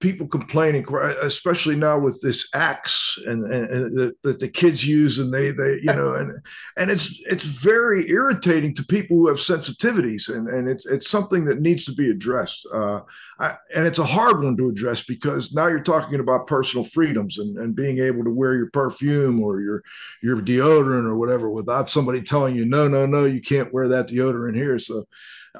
people 0.00 0.26
complaining, 0.26 0.84
especially 1.20 1.76
now 1.76 1.98
with 1.98 2.20
this 2.22 2.48
axe 2.54 3.18
and, 3.26 3.44
and, 3.44 3.70
and 3.70 3.98
that, 3.98 4.22
that 4.22 4.40
the 4.40 4.48
kids 4.48 4.86
use, 4.86 5.18
and 5.18 5.32
they 5.32 5.50
they 5.50 5.74
you 5.82 5.92
know, 5.92 6.14
and 6.14 6.32
and 6.76 6.90
it's 6.90 7.20
it's 7.26 7.44
very 7.44 8.08
irritating 8.08 8.74
to 8.74 8.84
people 8.84 9.16
who 9.16 9.28
have 9.28 9.36
sensitivities, 9.36 10.34
and 10.34 10.48
and 10.48 10.68
it's 10.68 10.86
it's 10.86 11.10
something 11.10 11.44
that 11.44 11.60
needs 11.60 11.84
to 11.84 11.92
be 11.92 12.10
addressed. 12.10 12.66
Uh, 12.72 13.00
I, 13.38 13.56
and 13.74 13.86
it's 13.86 13.98
a 13.98 14.04
hard 14.04 14.42
one 14.42 14.56
to 14.56 14.68
address 14.68 15.04
because 15.04 15.52
now 15.52 15.66
you're 15.66 15.80
talking 15.80 16.20
about 16.20 16.46
personal 16.46 16.84
freedoms 16.84 17.38
and, 17.38 17.56
and 17.58 17.76
being 17.76 17.98
able 17.98 18.24
to 18.24 18.30
wear 18.30 18.54
your 18.54 18.70
perfume 18.70 19.42
or 19.42 19.60
your 19.60 19.82
your 20.22 20.40
deodorant 20.40 21.06
or 21.06 21.16
whatever 21.16 21.50
without 21.50 21.90
somebody 21.90 22.22
telling 22.22 22.56
you 22.56 22.64
no 22.64 22.88
no 22.88 23.06
no 23.06 23.24
you 23.24 23.40
can't 23.40 23.72
wear 23.72 23.88
that 23.88 24.08
deodorant 24.08 24.56
here. 24.56 24.78
So 24.78 25.06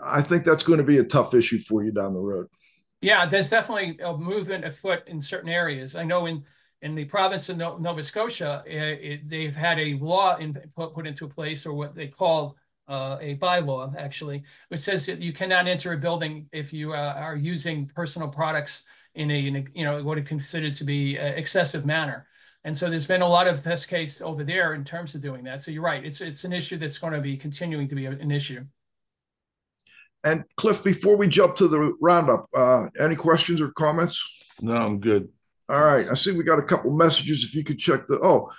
I 0.02 0.22
think 0.22 0.44
that's 0.44 0.62
going 0.62 0.78
to 0.78 0.84
be 0.84 0.98
a 0.98 1.04
tough 1.04 1.34
issue 1.34 1.58
for 1.58 1.84
you 1.84 1.92
down 1.92 2.14
the 2.14 2.20
road. 2.20 2.46
Yeah, 3.00 3.26
there's 3.26 3.48
definitely 3.48 3.98
a 4.02 4.16
movement 4.16 4.64
afoot 4.64 5.04
in 5.06 5.20
certain 5.20 5.48
areas. 5.48 5.96
I 5.96 6.04
know 6.04 6.26
in 6.26 6.44
in 6.82 6.94
the 6.94 7.04
province 7.04 7.48
of 7.50 7.58
Nova 7.58 8.02
Scotia, 8.02 8.62
it, 8.66 8.76
eh, 8.76 9.12
it, 9.12 9.28
they've 9.28 9.54
had 9.54 9.78
a 9.78 9.94
law 9.96 10.36
in, 10.38 10.54
put, 10.74 10.94
put 10.94 11.06
into 11.06 11.28
place, 11.28 11.66
or 11.66 11.74
what 11.74 11.94
they 11.94 12.08
call 12.08 12.56
uh, 12.88 13.18
a 13.20 13.36
bylaw, 13.36 13.94
actually, 13.98 14.42
which 14.68 14.80
says 14.80 15.04
that 15.04 15.20
you 15.20 15.30
cannot 15.32 15.68
enter 15.68 15.92
a 15.92 15.98
building 15.98 16.48
if 16.52 16.72
you 16.72 16.94
uh, 16.94 17.14
are 17.18 17.36
using 17.36 17.86
personal 17.94 18.28
products 18.28 18.84
in 19.14 19.30
a, 19.30 19.46
in 19.46 19.56
a, 19.56 19.64
you 19.74 19.84
know 19.84 20.02
what 20.02 20.18
is 20.18 20.26
considered 20.26 20.74
to 20.76 20.84
be 20.84 21.16
excessive 21.16 21.84
manner. 21.84 22.26
And 22.64 22.76
so 22.76 22.88
there's 22.90 23.06
been 23.06 23.22
a 23.22 23.28
lot 23.28 23.46
of 23.46 23.62
test 23.62 23.88
case 23.88 24.20
over 24.22 24.44
there 24.44 24.74
in 24.74 24.84
terms 24.84 25.14
of 25.14 25.20
doing 25.22 25.44
that. 25.44 25.62
So 25.62 25.70
you're 25.70 25.82
right; 25.82 26.04
it's 26.04 26.20
it's 26.20 26.44
an 26.44 26.52
issue 26.52 26.78
that's 26.78 26.98
going 26.98 27.12
to 27.14 27.20
be 27.20 27.36
continuing 27.36 27.88
to 27.88 27.94
be 27.94 28.06
an 28.06 28.30
issue. 28.30 28.64
And 30.22 30.44
Cliff, 30.56 30.84
before 30.84 31.16
we 31.16 31.28
jump 31.28 31.56
to 31.56 31.68
the 31.68 31.94
roundup, 32.00 32.46
uh, 32.54 32.88
any 32.98 33.16
questions 33.16 33.60
or 33.60 33.72
comments? 33.72 34.22
No, 34.60 34.74
I'm 34.74 35.00
good. 35.00 35.28
All 35.68 35.80
right. 35.80 36.06
I 36.10 36.14
see 36.14 36.32
we 36.32 36.44
got 36.44 36.58
a 36.58 36.64
couple 36.64 36.94
messages. 36.94 37.44
If 37.44 37.54
you 37.54 37.64
could 37.64 37.78
check 37.78 38.06
the 38.06 38.20
oh, 38.22 38.50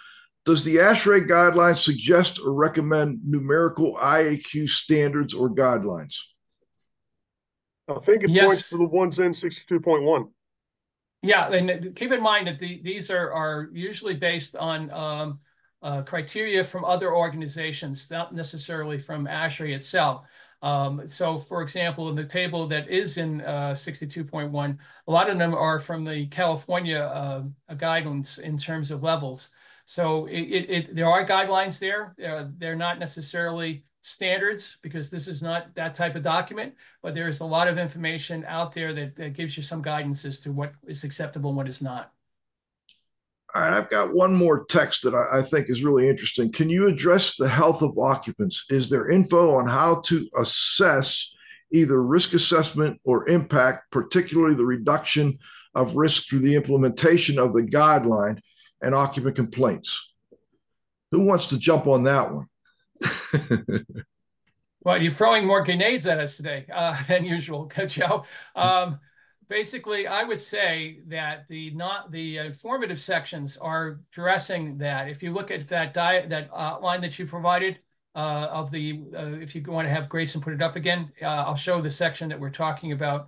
does 0.44 0.64
the 0.64 0.78
ASHRAE 0.78 1.28
guidelines 1.28 1.78
suggest 1.78 2.40
or 2.44 2.54
recommend 2.54 3.20
numerical 3.24 3.96
IAQ 3.98 4.68
standards 4.70 5.34
or 5.34 5.50
guidelines? 5.50 6.16
I 7.88 8.00
think 8.00 8.24
it 8.24 8.30
yes. 8.30 8.46
points 8.46 8.70
to 8.70 8.78
the 8.78 8.88
ones 8.88 9.20
in 9.20 9.32
62.1. 9.32 10.30
Yeah, 11.22 11.52
and 11.52 11.96
keep 11.96 12.12
in 12.12 12.24
mind 12.24 12.48
that 12.48 12.58
the, 12.58 12.82
these 12.84 13.12
are 13.12 13.32
are 13.32 13.70
usually 13.74 14.16
based 14.16 14.56
on 14.56 14.90
um, 14.90 15.40
uh, 15.84 16.02
criteria 16.02 16.64
from 16.64 16.84
other 16.86 17.14
organizations, 17.14 18.10
not 18.10 18.34
necessarily 18.34 18.98
from 18.98 19.28
ASHRAE 19.28 19.76
itself. 19.76 20.26
Um, 20.62 21.08
so 21.08 21.38
for 21.38 21.62
example, 21.62 22.10
in 22.10 22.16
the 22.16 22.26
table 22.26 22.68
that 22.68 22.90
is 22.90 23.18
in 23.18 23.42
uh, 23.42 23.72
62.1, 23.72 24.78
a 25.08 25.12
lot 25.12 25.30
of 25.30 25.38
them 25.38 25.56
are 25.56 25.80
from 25.80 26.04
the 26.04 26.28
California 26.28 27.00
uh, 27.00 27.74
guidance 27.76 28.38
in 28.38 28.58
terms 28.58 28.92
of 28.92 29.02
levels. 29.02 29.50
So 29.86 30.26
it, 30.28 30.42
it, 30.42 30.70
it 30.70 30.96
there 30.96 31.10
are 31.10 31.26
guidelines 31.26 31.80
there. 31.80 32.16
Uh, 32.24 32.46
they're 32.58 32.76
not 32.76 33.00
necessarily 33.00 33.86
standards 34.04 34.78
because 34.82 35.10
this 35.10 35.28
is 35.28 35.42
not 35.42 35.74
that 35.76 35.96
type 35.96 36.16
of 36.16 36.24
document, 36.24 36.74
but 37.02 37.14
there 37.14 37.28
is 37.28 37.40
a 37.40 37.46
lot 37.46 37.68
of 37.68 37.78
information 37.78 38.44
out 38.48 38.72
there 38.74 38.94
that, 38.94 39.16
that 39.16 39.34
gives 39.34 39.58
you 39.58 39.64
some 39.64 39.82
guidance 39.82 40.26
as 40.26 40.40
to 40.40 40.52
what 40.52 40.74
is 40.88 41.04
acceptable 41.04 41.50
and 41.52 41.58
what 41.58 41.68
is 41.68 41.82
not. 41.82 42.12
All 43.54 43.62
right, 43.62 43.74
I've 43.74 43.90
got 43.90 44.14
one 44.14 44.34
more 44.34 44.66
text 44.66 45.04
that 45.04 45.14
I, 45.14 45.40
I, 45.40 45.42
think 45.42 45.70
is 45.70 45.84
really 45.84 46.08
interesting. 46.08 46.54
Can 46.54 46.70
you 46.70 46.88
address 46.88 47.36
the 47.36 47.50
health 47.50 47.82
of 47.82 47.98
occupants? 47.98 48.64
Is 48.70 48.90
there 48.90 49.12
info 49.12 49.58
on 49.58 49.68
how 49.68 50.02
to 50.06 50.30
assess 50.38 51.34
either 51.72 52.02
risk 52.02 52.34
assessment 52.34 53.02
or 53.04 53.28
impact, 53.28 53.92
particularly 53.92 54.56
the 54.56 54.66
reduction 54.66 55.38
of 55.76 55.96
risk 55.96 56.28
through 56.28 56.40
the 56.40 56.56
implementation 56.56 57.38
of 57.38 57.54
the 57.54 57.64
guideline 57.64 58.40
and 58.82 58.96
occupant 58.96 59.36
complaints? 59.36 60.14
Who 61.12 61.26
wants 61.26 61.48
to 61.48 61.60
jump 61.60 61.88
on 61.88 62.04
that 62.04 62.32
one? 62.34 62.48
well, 64.82 65.02
you're 65.02 65.12
throwing 65.12 65.46
more 65.46 65.64
grenades 65.66 66.08
at 66.08 66.20
us 66.20 66.38
today 66.38 66.66
uh, 66.74 67.04
than 67.04 67.26
usual, 67.26 67.70
Joe. 67.88 68.24
Um, 68.56 69.00
basically, 69.52 70.08
I 70.08 70.24
would 70.24 70.40
say 70.40 71.00
that 71.08 71.46
the 71.50 71.72
not 71.72 72.10
the 72.10 72.38
informative 72.38 73.00
sections 73.00 73.58
are 73.58 74.00
addressing 74.14 74.78
that. 74.78 75.10
If 75.10 75.22
you 75.22 75.34
look 75.34 75.52
at 75.52 75.68
that 75.68 75.94
diet 75.94 76.30
that 76.30 76.50
outline 76.56 77.02
that 77.02 77.20
you 77.20 77.28
provided 77.28 77.80
uh, 78.16 78.48
of 78.50 78.72
the, 78.72 79.04
uh, 79.14 79.34
if 79.42 79.54
you 79.54 79.62
want 79.68 79.88
to 79.88 79.94
have 79.94 80.08
Grayson 80.08 80.40
put 80.40 80.54
it 80.54 80.62
up 80.62 80.78
again, 80.78 81.12
uh, 81.22 81.26
I'll 81.26 81.56
show 81.56 81.82
the 81.82 81.90
section 81.90 82.30
that 82.30 82.40
we're 82.40 82.50
talking 82.50 82.94
about. 82.94 83.28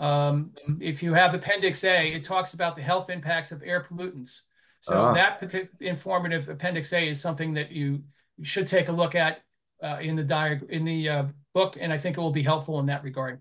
Um, 0.00 0.50
if 0.80 1.00
you 1.00 1.14
have 1.14 1.32
Appendix 1.32 1.84
A, 1.84 2.08
it 2.08 2.24
talks 2.24 2.54
about 2.54 2.74
the 2.74 2.82
health 2.82 3.08
impacts 3.08 3.52
of 3.52 3.62
air 3.64 3.86
pollutants. 3.88 4.40
So 4.80 4.94
uh-huh. 4.94 5.14
that 5.14 5.38
particular 5.38 5.70
informative 5.80 6.48
Appendix 6.48 6.92
A 6.92 7.08
is 7.08 7.20
something 7.20 7.54
that 7.54 7.70
you, 7.70 8.02
you 8.36 8.44
should 8.44 8.66
take 8.66 8.88
a 8.88 8.92
look 8.92 9.14
at 9.14 9.42
uh, 9.80 9.98
in 10.00 10.16
the 10.16 10.24
diag- 10.24 10.68
in 10.70 10.84
the 10.84 11.08
uh, 11.08 11.24
book, 11.54 11.76
and 11.80 11.92
I 11.92 11.98
think 11.98 12.16
it 12.16 12.20
will 12.20 12.32
be 12.32 12.42
helpful 12.42 12.80
in 12.80 12.86
that 12.86 13.04
regard. 13.04 13.40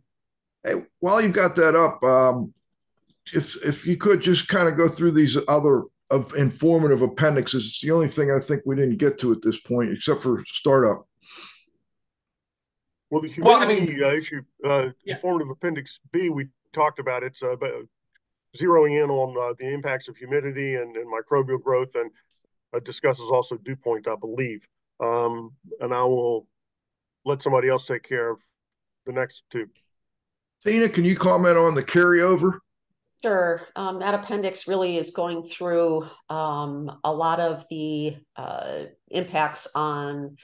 Hey, 0.63 0.83
while 0.99 1.21
you've 1.21 1.33
got 1.33 1.55
that 1.55 1.75
up, 1.75 2.03
um, 2.03 2.53
if 3.33 3.55
if 3.65 3.85
you 3.85 3.97
could 3.97 4.21
just 4.21 4.47
kind 4.47 4.67
of 4.67 4.77
go 4.77 4.87
through 4.87 5.11
these 5.11 5.37
other 5.47 5.83
of 6.09 6.35
informative 6.35 7.01
appendixes, 7.01 7.65
it's 7.65 7.81
the 7.81 7.91
only 7.91 8.07
thing 8.07 8.31
I 8.31 8.39
think 8.39 8.63
we 8.65 8.75
didn't 8.75 8.97
get 8.97 9.17
to 9.19 9.31
at 9.31 9.41
this 9.41 9.59
point, 9.59 9.91
except 9.91 10.21
for 10.21 10.43
startup. 10.47 11.07
Well, 13.09 13.21
the 13.21 13.29
humidity 13.29 13.41
well, 13.41 13.63
I 13.63 13.67
mean, 13.67 14.03
uh, 14.03 14.11
issue, 14.11 14.41
uh, 14.63 14.89
yeah. 15.05 15.15
informative 15.15 15.49
appendix 15.49 15.99
B, 16.11 16.29
we 16.29 16.47
talked 16.73 16.99
about 16.99 17.23
it's 17.23 17.43
uh, 17.43 17.55
zeroing 18.57 19.03
in 19.03 19.09
on 19.09 19.35
uh, 19.37 19.53
the 19.57 19.73
impacts 19.73 20.07
of 20.07 20.17
humidity 20.17 20.75
and, 20.75 20.95
and 20.95 21.07
microbial 21.07 21.61
growth, 21.61 21.95
and 21.95 22.11
uh, 22.73 22.79
discusses 22.79 23.29
also 23.31 23.57
dew 23.57 23.75
point, 23.75 24.07
I 24.07 24.15
believe. 24.15 24.67
Um, 24.99 25.51
and 25.79 25.93
I 25.93 26.03
will 26.03 26.47
let 27.25 27.41
somebody 27.41 27.69
else 27.69 27.85
take 27.85 28.03
care 28.03 28.29
of 28.29 28.39
the 29.05 29.11
next 29.11 29.43
two. 29.49 29.67
Tina, 30.65 30.89
can 30.89 31.05
you 31.05 31.15
comment 31.15 31.57
on 31.57 31.73
the 31.73 31.83
carryover? 31.83 32.59
Sure. 33.23 33.61
Um, 33.75 33.99
that 33.99 34.15
appendix 34.15 34.67
really 34.67 34.97
is 34.97 35.11
going 35.11 35.43
through 35.43 36.07
um, 36.29 36.99
a 37.03 37.11
lot 37.11 37.39
of 37.39 37.65
the 37.69 38.17
uh, 38.35 38.85
impacts 39.09 39.67
on 39.75 40.37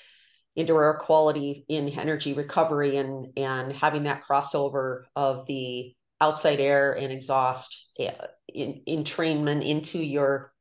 indoor 0.56 0.84
air 0.84 0.94
quality 0.96 1.66
in 1.70 1.90
energy 1.90 2.34
recovery 2.34 2.98
and, 2.98 3.28
and 3.38 3.72
having 3.72 4.04
that 4.04 4.24
crossover 4.28 5.04
of 5.16 5.46
the 5.48 5.94
outside 6.20 6.60
air 6.60 6.94
and 6.94 7.12
exhaust 7.12 7.88
uh, 8.00 8.26
in, 8.48 8.82
entrainment 8.88 9.68
into 9.68 10.00
your 10.00 10.52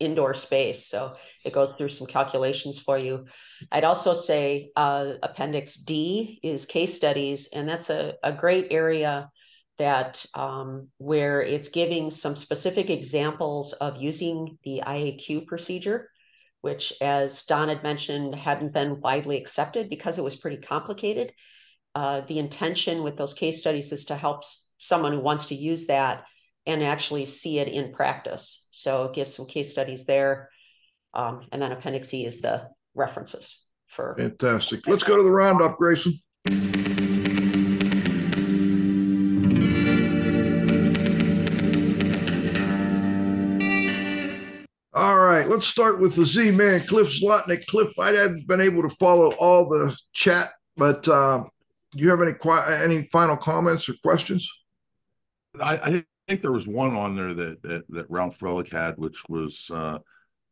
indoor 0.00 0.34
space. 0.34 0.88
So 0.88 1.14
it 1.44 1.52
goes 1.52 1.74
through 1.74 1.90
some 1.90 2.06
calculations 2.06 2.78
for 2.78 2.98
you. 2.98 3.26
I'd 3.70 3.84
also 3.84 4.14
say 4.14 4.70
uh, 4.76 5.12
Appendix 5.22 5.76
D 5.76 6.40
is 6.42 6.66
case 6.66 6.94
studies, 6.96 7.48
and 7.52 7.68
that's 7.68 7.90
a, 7.90 8.14
a 8.22 8.32
great 8.32 8.68
area 8.70 9.30
that 9.78 10.24
um, 10.34 10.88
where 10.98 11.42
it's 11.42 11.68
giving 11.68 12.10
some 12.10 12.36
specific 12.36 12.90
examples 12.90 13.72
of 13.72 14.00
using 14.00 14.58
the 14.64 14.82
IAQ 14.86 15.46
procedure, 15.46 16.10
which, 16.60 16.92
as 17.00 17.44
Don 17.44 17.68
had 17.68 17.82
mentioned, 17.82 18.34
hadn't 18.34 18.72
been 18.72 19.00
widely 19.00 19.36
accepted 19.36 19.90
because 19.90 20.18
it 20.18 20.24
was 20.24 20.36
pretty 20.36 20.58
complicated. 20.58 21.32
Uh, 21.94 22.22
the 22.28 22.38
intention 22.38 23.02
with 23.02 23.16
those 23.16 23.34
case 23.34 23.60
studies 23.60 23.92
is 23.92 24.06
to 24.06 24.16
help 24.16 24.42
someone 24.78 25.12
who 25.12 25.20
wants 25.20 25.46
to 25.46 25.54
use 25.54 25.86
that 25.86 26.24
and 26.66 26.82
actually 26.82 27.26
see 27.26 27.58
it 27.58 27.68
in 27.68 27.92
practice. 27.92 28.66
So 28.70 29.12
give 29.14 29.28
some 29.28 29.46
case 29.46 29.70
studies 29.70 30.06
there. 30.06 30.50
Um, 31.12 31.46
and 31.52 31.60
then 31.60 31.72
Appendix 31.72 32.12
E 32.14 32.26
is 32.26 32.40
the 32.40 32.68
references 32.94 33.64
for. 33.88 34.16
Fantastic. 34.18 34.86
Let's 34.86 35.04
go 35.04 35.16
to 35.16 35.22
the 35.22 35.30
roundup, 35.30 35.76
Grayson. 35.76 36.14
All 44.96 45.18
right, 45.18 45.48
let's 45.48 45.66
start 45.66 46.00
with 46.00 46.14
the 46.14 46.24
Z 46.24 46.52
man, 46.52 46.80
Cliff 46.86 47.08
Zlotnick. 47.08 47.66
Cliff, 47.66 47.98
I 47.98 48.12
haven't 48.12 48.46
been 48.46 48.60
able 48.60 48.82
to 48.82 48.88
follow 48.88 49.32
all 49.40 49.68
the 49.68 49.96
chat, 50.12 50.50
but 50.76 51.06
uh, 51.08 51.42
do 51.92 52.02
you 52.02 52.10
have 52.10 52.22
any 52.22 52.34
any 52.80 53.08
final 53.10 53.36
comments 53.36 53.88
or 53.88 53.94
questions? 54.04 54.48
I, 55.60 55.76
I 55.76 56.04
think 56.28 56.42
there 56.42 56.52
was 56.52 56.66
one 56.66 56.94
on 56.94 57.16
there 57.16 57.34
that 57.34 57.62
that, 57.62 57.84
that 57.88 58.10
Ralph 58.10 58.38
Frelick 58.38 58.72
had, 58.72 58.98
which 58.98 59.22
was 59.28 59.70
uh, 59.72 59.98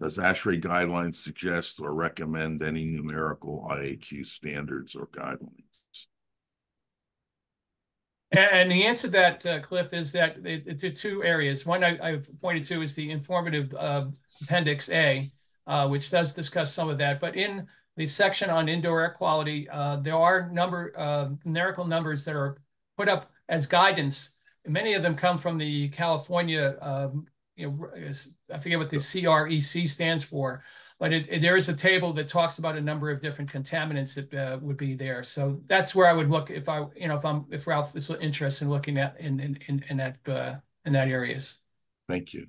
does 0.00 0.18
ASHRAE 0.18 0.60
guidelines 0.60 1.16
suggest 1.16 1.80
or 1.80 1.94
recommend 1.94 2.62
any 2.62 2.84
numerical 2.84 3.66
IAQ 3.70 4.26
standards 4.26 4.96
or 4.96 5.06
guidelines? 5.06 5.62
And 8.32 8.70
the 8.70 8.86
answer 8.86 9.08
to 9.08 9.12
that, 9.12 9.44
uh, 9.46 9.60
Cliff, 9.60 9.92
is 9.92 10.12
that 10.12 10.36
it's 10.44 11.00
two 11.00 11.22
areas. 11.22 11.66
One 11.66 11.84
I, 11.84 11.98
I, 12.02 12.20
pointed 12.40 12.64
to 12.64 12.80
is 12.80 12.94
the 12.94 13.10
informative 13.10 13.74
uh, 13.74 14.06
Appendix 14.42 14.88
A, 14.88 15.26
uh, 15.66 15.86
which 15.88 16.10
does 16.10 16.32
discuss 16.32 16.72
some 16.72 16.88
of 16.88 16.96
that. 16.96 17.20
But 17.20 17.36
in 17.36 17.66
the 17.96 18.06
section 18.06 18.48
on 18.48 18.70
indoor 18.70 19.02
air 19.02 19.10
quality, 19.10 19.68
uh, 19.68 19.96
there 19.96 20.16
are 20.16 20.48
number 20.50 20.94
uh, 20.96 21.28
numerical 21.44 21.84
numbers 21.84 22.24
that 22.24 22.34
are 22.34 22.56
put 22.96 23.08
up 23.08 23.30
as 23.50 23.66
guidance 23.66 24.30
many 24.66 24.94
of 24.94 25.02
them 25.02 25.14
come 25.14 25.38
from 25.38 25.58
the 25.58 25.88
California, 25.88 26.76
um, 26.80 27.26
you 27.56 27.70
know, 27.70 27.90
I 28.52 28.58
forget 28.58 28.78
what 28.78 28.90
the 28.90 28.96
CREL 28.96 29.88
stands 29.88 30.24
for, 30.24 30.62
but 30.98 31.12
it, 31.12 31.28
it, 31.28 31.42
there 31.42 31.56
is 31.56 31.68
a 31.68 31.74
table 31.74 32.12
that 32.14 32.28
talks 32.28 32.58
about 32.58 32.76
a 32.76 32.80
number 32.80 33.10
of 33.10 33.20
different 33.20 33.50
contaminants 33.50 34.14
that 34.14 34.32
uh, 34.34 34.58
would 34.62 34.76
be 34.76 34.94
there. 34.94 35.22
So 35.22 35.60
that's 35.66 35.94
where 35.94 36.06
I 36.06 36.12
would 36.12 36.30
look 36.30 36.50
if 36.50 36.68
I, 36.68 36.86
you 36.96 37.08
know, 37.08 37.16
if 37.16 37.24
I'm, 37.24 37.44
if 37.50 37.66
Ralph 37.66 37.94
is 37.96 38.08
interested 38.08 38.64
in 38.64 38.70
looking 38.70 38.98
at 38.98 39.18
in 39.18 39.40
in 39.40 39.58
in, 39.68 39.84
in 39.88 39.96
that 39.98 40.16
uh, 40.28 40.54
in 40.84 40.92
that 40.92 41.08
areas. 41.08 41.58
Thank 42.08 42.34
you. 42.34 42.46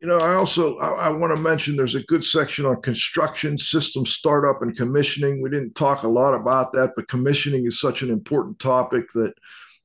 You 0.00 0.08
know, 0.08 0.18
I 0.18 0.34
also 0.34 0.78
I, 0.78 1.06
I 1.06 1.08
want 1.10 1.34
to 1.34 1.40
mention 1.40 1.76
there's 1.76 1.94
a 1.94 2.04
good 2.04 2.24
section 2.24 2.64
on 2.64 2.80
construction 2.82 3.58
system 3.58 4.06
startup 4.06 4.62
and 4.62 4.76
commissioning. 4.76 5.42
We 5.42 5.50
didn't 5.50 5.74
talk 5.74 6.04
a 6.04 6.08
lot 6.08 6.34
about 6.34 6.72
that, 6.72 6.92
but 6.94 7.08
commissioning 7.08 7.66
is 7.66 7.80
such 7.80 8.02
an 8.02 8.10
important 8.10 8.58
topic 8.58 9.12
that 9.14 9.34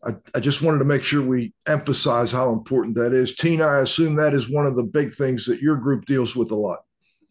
I, 0.05 0.13
I 0.35 0.39
just 0.39 0.61
wanted 0.61 0.79
to 0.79 0.85
make 0.85 1.03
sure 1.03 1.21
we 1.21 1.53
emphasize 1.67 2.31
how 2.31 2.51
important 2.51 2.95
that 2.95 3.13
is. 3.13 3.35
Tina, 3.35 3.65
I 3.65 3.79
assume 3.79 4.15
that 4.15 4.33
is 4.33 4.49
one 4.49 4.65
of 4.65 4.75
the 4.75 4.83
big 4.83 5.13
things 5.13 5.45
that 5.45 5.61
your 5.61 5.77
group 5.77 6.05
deals 6.05 6.35
with 6.35 6.51
a 6.51 6.55
lot. 6.55 6.79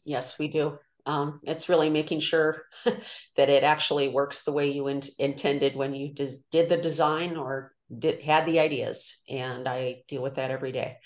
Yes, 0.05 0.39
we 0.39 0.49
do. 0.49 0.79
Um, 1.07 1.41
it's 1.45 1.69
really 1.69 1.91
making 1.91 2.21
sure 2.21 2.63
that 2.85 3.49
it 3.49 3.63
actually 3.63 4.09
works 4.09 4.43
the 4.43 4.53
way 4.53 4.71
you 4.71 4.89
in- 4.89 5.03
intended 5.19 5.77
when 5.77 5.95
you 5.95 6.15
did 6.15 6.69
the 6.69 6.79
design 6.79 7.37
or 7.37 7.73
did 7.97 8.23
had 8.23 8.47
the 8.47 8.61
ideas. 8.61 9.19
And 9.29 9.69
I 9.69 10.03
deal 10.09 10.23
with 10.23 10.37
that 10.37 10.51
every 10.51 10.73
day. 10.73 10.97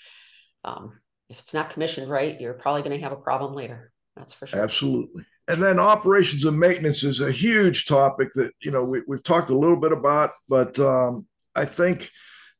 Um, 0.63 0.99
if 1.29 1.39
it's 1.39 1.53
not 1.53 1.71
commissioned 1.71 2.09
right, 2.09 2.39
you're 2.39 2.53
probably 2.53 2.81
going 2.81 2.97
to 2.97 3.03
have 3.03 3.11
a 3.11 3.17
problem 3.21 3.53
later. 3.53 3.91
That's 4.15 4.33
for 4.33 4.47
sure. 4.47 4.61
Absolutely. 4.61 5.25
And 5.47 5.61
then 5.61 5.79
operations 5.79 6.45
and 6.45 6.59
maintenance 6.59 7.03
is 7.03 7.21
a 7.21 7.31
huge 7.31 7.85
topic 7.85 8.33
that 8.33 8.51
you 8.61 8.71
know 8.71 8.83
we, 8.83 9.01
have 9.09 9.23
talked 9.23 9.49
a 9.49 9.57
little 9.57 9.77
bit 9.77 9.91
about, 9.91 10.31
but 10.47 10.77
um, 10.79 11.25
I 11.55 11.65
think 11.65 12.09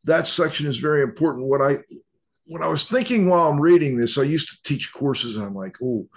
that 0.04 0.28
section 0.28 0.68
is 0.68 0.78
very 0.78 1.04
important. 1.04 1.48
What 1.48 1.62
I 1.62 1.80
when 2.46 2.64
I 2.64 2.68
was 2.68 2.86
thinking 2.86 3.30
while 3.30 3.50
I'm 3.50 3.62
reading 3.62 3.98
this, 3.98 4.18
I 4.18 4.24
used 4.24 4.50
to 4.50 4.64
teach 4.64 4.92
courses, 4.92 5.36
and 5.36 5.46
I'm 5.46 5.54
like, 5.54 5.78
oh, 5.84 6.08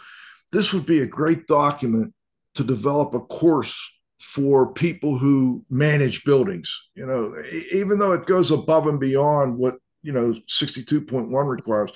this 0.50 0.72
would 0.72 0.86
be 0.86 1.00
a 1.00 1.06
great 1.06 1.46
document 1.46 2.14
to 2.54 2.64
develop 2.64 3.14
a 3.14 3.20
course 3.20 3.78
for 4.20 4.72
people 4.72 5.18
who 5.18 5.64
manage 5.68 6.24
buildings. 6.24 6.88
You 6.94 7.06
know, 7.06 7.34
even 7.72 7.98
though 7.98 8.12
it 8.12 8.26
goes 8.26 8.50
above 8.50 8.86
and 8.86 8.98
beyond 9.00 9.58
what 9.58 9.76
you 10.02 10.12
know 10.12 10.34
62.1 10.48 11.48
requires, 11.48 11.90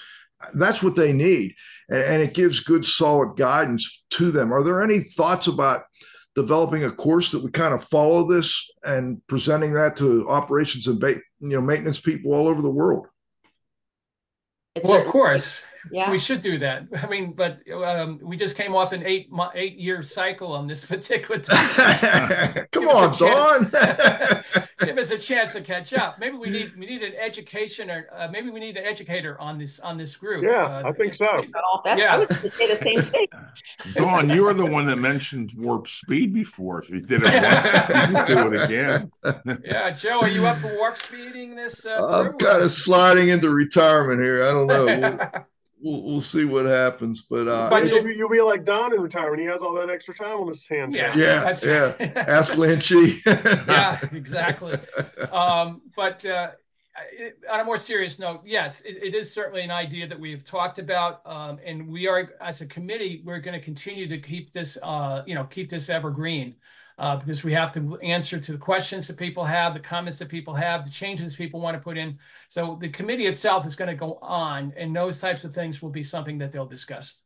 that's 0.55 0.83
what 0.83 0.97
they 0.97 1.13
need, 1.13 1.55
and 1.89 2.23
it 2.23 2.35
gives 2.35 2.61
good 2.61 2.85
solid 2.85 3.37
guidance 3.37 4.05
to 4.11 4.31
them. 4.31 4.53
Are 4.53 4.63
there 4.63 4.83
any 4.83 5.01
thoughts 5.01 5.47
about 5.47 5.85
developing 6.37 6.85
a 6.85 6.91
course 6.91 7.33
that 7.33 7.43
would 7.43 7.55
kind 7.55 7.75
of 7.75 7.83
follow 7.85 8.29
this 8.29 8.71
and 8.85 9.27
presenting 9.27 9.73
that 9.73 9.97
to 9.97 10.29
operations 10.29 10.87
and 10.87 11.03
you 11.03 11.23
know 11.41 11.61
maintenance 11.61 11.99
people 11.99 12.35
all 12.35 12.47
over 12.47 12.63
the 12.63 12.71
world. 12.71 13.07
Well, 14.85 15.01
of 15.01 15.07
course, 15.07 15.65
yeah. 15.91 16.11
we 16.11 16.19
should 16.19 16.41
do 16.41 16.59
that. 16.59 16.87
I 17.03 17.07
mean, 17.07 17.33
but 17.33 17.61
um, 17.73 18.21
we 18.23 18.37
just 18.37 18.57
came 18.57 18.75
off 18.75 18.93
an 18.93 19.05
eight 19.05 19.29
eight 19.55 19.79
year 19.79 20.03
cycle 20.03 20.53
on 20.53 20.67
this 20.67 20.85
particular 20.87 21.41
time. 21.41 22.67
Come 22.73 22.89
on, 22.89 23.17
Don. 23.19 23.71
give 24.81 24.99
us 24.99 25.11
a 25.11 25.19
chance 25.19 25.53
to 25.53 25.61
catch 25.61 25.93
up. 25.93 26.19
Maybe 26.19 26.37
we 26.37 26.51
need 26.51 26.73
we 26.79 26.87
need 26.87 27.03
an 27.03 27.15
education 27.15 27.91
or 27.91 28.09
uh, 28.15 28.29
maybe 28.29 28.51
we 28.51 28.61
need 28.61 28.77
an 28.77 28.85
educator 28.85 29.41
on 29.41 29.59
this 29.59 29.81
on 29.81 29.97
this 29.97 30.17
group. 30.17 30.45
Yeah, 30.45 30.65
uh, 30.65 30.83
I 30.87 30.93
think 30.93 31.15
so. 31.15 31.45
yeah, 31.85 32.15
I 32.15 32.19
was 32.19 32.31
going 32.31 32.51
to 32.51 32.57
say 32.57 32.67
the 32.69 32.77
same 32.77 33.03
thing. 33.03 33.27
Don, 33.95 34.31
you 34.31 34.43
were 34.45 34.55
the 34.55 34.67
one 34.67 34.87
that 34.87 34.97
mentioned 34.97 35.53
warp 35.57 35.89
speed 35.89 36.33
before. 36.35 36.83
If 36.83 36.91
you 36.91 37.01
did 37.01 37.23
it 37.25 37.43
once, 37.43 38.09
you 38.11 38.35
can 38.35 38.51
do 38.51 38.53
it 38.53 38.65
again. 38.65 39.13
yeah, 39.65 39.91
Joe, 39.91 40.21
are 40.21 40.29
you 40.29 40.47
up 40.47 40.59
for 40.59 40.75
warp 40.77 40.97
speeding 40.97 41.55
this? 41.55 41.85
Uh, 41.85 42.07
I'm 42.07 42.39
kind 42.39 42.63
of 42.63 42.71
sliding 42.71 43.29
into 43.29 43.51
retirement 43.51 44.21
here. 44.21 44.43
I 44.45 44.53
don't 44.53 44.67
know. 44.67 45.19
We'll, 45.87 46.03
we'll 46.03 46.21
see 46.21 46.45
what 46.45 46.67
happens. 46.67 47.23
But 47.23 47.49
uh, 47.49 47.71
but 47.71 47.89
you'll 47.89 48.03
be, 48.03 48.15
you'll 48.15 48.29
be 48.29 48.41
like 48.41 48.65
Don 48.65 48.93
in 48.93 49.01
retirement. 49.01 49.41
He 49.41 49.47
has 49.47 49.61
all 49.61 49.75
that 49.75 49.89
extra 49.89 50.15
time 50.15 50.39
on 50.41 50.49
his 50.49 50.67
hands. 50.67 50.95
Yeah, 50.95 51.17
yeah, 51.17 51.55
yeah. 51.63 51.95
Right. 51.99 52.17
Ask 52.17 52.57
Lin 52.57 52.81
Chi. 52.81 53.19
yeah, 53.27 54.01
exactly. 54.13 54.79
Um, 55.33 55.83
but 55.95 56.25
uh, 56.27 56.51
on 57.51 57.61
a 57.61 57.65
more 57.65 57.79
serious 57.79 58.19
note, 58.19 58.43
yes, 58.45 58.81
it, 58.83 59.03
it 59.03 59.15
is 59.15 59.33
certainly 59.33 59.63
an 59.63 59.71
idea 59.71 60.07
that 60.09 60.19
we've 60.19 60.45
talked 60.45 60.79
about, 60.79 61.21
um, 61.27 61.59
and 61.65 61.89
we 61.89 62.09
are, 62.09 62.33
as 62.41 62.61
a 62.61 62.67
committee, 62.67 63.23
we're 63.25 63.41
going 63.41 63.59
to 63.59 63.65
continue 63.65 64.09
to 64.09 64.19
keep 64.19 64.53
this, 64.53 64.77
uh, 64.83 65.23
you 65.27 65.35
know, 65.35 65.45
keep 65.45 65.69
this 65.69 65.89
evergreen 65.89 66.57
uh, 66.99 67.17
because 67.17 67.45
we 67.45 67.53
have 67.53 67.73
to 67.73 67.99
answer 67.99 68.39
to 68.39 68.53
the 68.53 68.59
questions 68.59 69.07
that 69.07 69.17
people 69.17 69.45
have, 69.45 69.75
the 69.75 69.81
comments 69.81 70.19
that 70.19 70.29
people 70.29 70.55
have, 70.55 70.85
the 70.85 70.91
changes 70.91 71.37
people 71.37 71.61
want 71.61 71.77
to 71.77 71.81
put 71.81 71.99
in. 71.99 72.19
So 72.49 72.79
the 72.81 72.89
committee 72.89 73.27
itself 73.27 73.67
is 73.67 73.77
going 73.77 73.91
to 73.91 73.95
go 73.95 74.19
on, 74.23 74.73
and 74.77 74.97
those 74.97 75.21
types 75.21 75.45
of 75.45 75.55
things 75.55 75.83
will 75.83 75.91
be 75.91 76.03
something 76.03 76.39
that 76.39 76.53
they'll 76.53 76.67
discuss. 76.67 77.23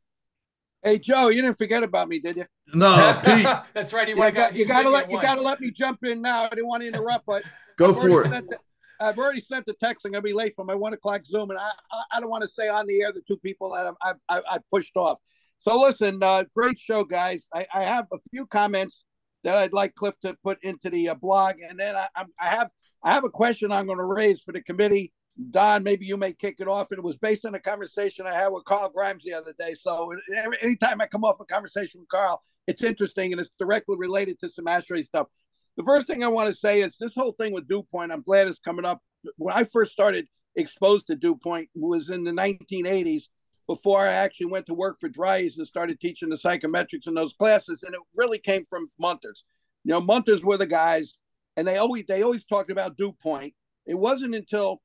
Hey 0.82 0.98
Joe, 0.98 1.28
you 1.28 1.42
didn't 1.42 1.58
forget 1.58 1.82
about 1.82 2.08
me, 2.08 2.20
did 2.20 2.36
you? 2.36 2.46
No, 2.74 3.20
Pete. 3.24 3.46
That's 3.74 3.92
right. 3.92 4.08
You, 4.08 4.16
got, 4.16 4.56
you 4.56 4.64
got 4.64 4.82
to 4.82 4.90
let 4.90 5.10
you 5.10 5.20
got 5.20 5.34
to 5.34 5.42
let 5.42 5.60
me 5.60 5.70
jump 5.70 6.02
in 6.04 6.22
now. 6.22 6.44
I 6.44 6.48
didn't 6.48 6.68
want 6.68 6.82
to 6.82 6.88
interrupt, 6.88 7.26
but 7.26 7.42
go 7.76 7.90
I've 7.90 7.96
for 7.96 8.24
it. 8.24 8.48
The, 8.48 8.58
I've 8.98 9.18
already 9.18 9.40
sent 9.40 9.66
the 9.66 9.74
text. 9.74 10.06
I'm 10.06 10.12
gonna 10.12 10.22
be 10.22 10.32
late 10.32 10.54
for 10.56 10.64
my 10.64 10.74
one 10.74 10.94
o'clock 10.94 11.26
Zoom, 11.26 11.50
and 11.50 11.58
I 11.58 11.70
I, 11.92 12.02
I 12.12 12.20
don't 12.20 12.30
want 12.30 12.44
to 12.44 12.48
say 12.48 12.68
on 12.68 12.86
the 12.86 13.02
air 13.02 13.12
the 13.12 13.20
two 13.28 13.36
people 13.36 13.72
that 13.72 13.92
I've 14.02 14.16
I, 14.30 14.40
I 14.54 14.58
pushed 14.72 14.96
off. 14.96 15.18
So 15.58 15.78
listen, 15.78 16.22
uh, 16.22 16.44
great 16.56 16.78
show, 16.78 17.04
guys. 17.04 17.46
I, 17.52 17.66
I 17.74 17.82
have 17.82 18.06
a 18.10 18.18
few 18.30 18.46
comments 18.46 19.04
that 19.44 19.56
I'd 19.56 19.72
like 19.72 19.94
Cliff 19.94 20.14
to 20.24 20.36
put 20.42 20.62
into 20.62 20.90
the 20.90 21.10
uh, 21.10 21.14
blog, 21.14 21.56
and 21.66 21.78
then 21.78 21.96
I, 21.96 22.08
I 22.16 22.46
have 22.46 22.70
I 23.02 23.12
have 23.12 23.24
a 23.24 23.30
question 23.30 23.72
I'm 23.72 23.86
going 23.86 23.98
to 23.98 24.04
raise 24.04 24.40
for 24.40 24.52
the 24.52 24.60
committee. 24.60 25.12
Don, 25.50 25.82
maybe 25.82 26.04
you 26.04 26.16
may 26.16 26.32
kick 26.34 26.56
it 26.58 26.68
off. 26.68 26.88
And 26.90 26.98
it 26.98 27.04
was 27.04 27.16
based 27.16 27.46
on 27.46 27.54
a 27.54 27.60
conversation 27.60 28.26
I 28.26 28.34
had 28.34 28.48
with 28.48 28.64
Carl 28.64 28.90
Grimes 28.90 29.24
the 29.24 29.32
other 29.32 29.54
day. 29.58 29.74
So 29.74 30.12
anytime 30.60 31.00
I 31.00 31.06
come 31.06 31.24
off 31.24 31.40
a 31.40 31.44
conversation 31.46 32.00
with 32.00 32.10
Carl, 32.10 32.42
it's 32.66 32.82
interesting 32.82 33.32
and 33.32 33.40
it's 33.40 33.50
directly 33.58 33.96
related 33.96 34.38
to 34.40 34.50
some 34.50 34.66
ASHRAE 34.66 35.04
stuff. 35.04 35.28
The 35.76 35.82
first 35.82 36.06
thing 36.06 36.22
I 36.22 36.28
want 36.28 36.50
to 36.50 36.54
say 36.54 36.82
is 36.82 36.94
this 37.00 37.14
whole 37.16 37.32
thing 37.32 37.54
with 37.54 37.68
dew 37.68 37.82
point, 37.90 38.12
I'm 38.12 38.22
glad 38.22 38.48
it's 38.48 38.60
coming 38.60 38.84
up. 38.84 39.00
When 39.36 39.54
I 39.54 39.64
first 39.64 39.92
started 39.92 40.26
exposed 40.56 41.06
to 41.06 41.16
dew 41.16 41.36
point 41.36 41.70
was 41.74 42.10
in 42.10 42.24
the 42.24 42.32
1980s 42.32 43.24
before 43.70 44.00
I 44.00 44.14
actually 44.14 44.46
went 44.46 44.66
to 44.66 44.74
work 44.74 44.98
for 44.98 45.08
Dri-Eaz 45.08 45.56
and 45.56 45.64
started 45.64 46.00
teaching 46.00 46.28
the 46.28 46.34
psychometrics 46.34 47.06
in 47.06 47.14
those 47.14 47.34
classes. 47.34 47.84
And 47.84 47.94
it 47.94 48.00
really 48.16 48.40
came 48.40 48.66
from 48.68 48.90
Munters. 48.98 49.44
You 49.84 49.92
know, 49.92 50.00
Munters 50.00 50.42
were 50.42 50.56
the 50.56 50.66
guys, 50.66 51.14
and 51.56 51.68
they 51.68 51.76
always 51.76 52.04
they 52.08 52.22
always 52.22 52.42
talked 52.44 52.72
about 52.72 52.96
dew 52.96 53.12
point. 53.12 53.54
It 53.86 53.94
wasn't 53.94 54.34
until 54.34 54.82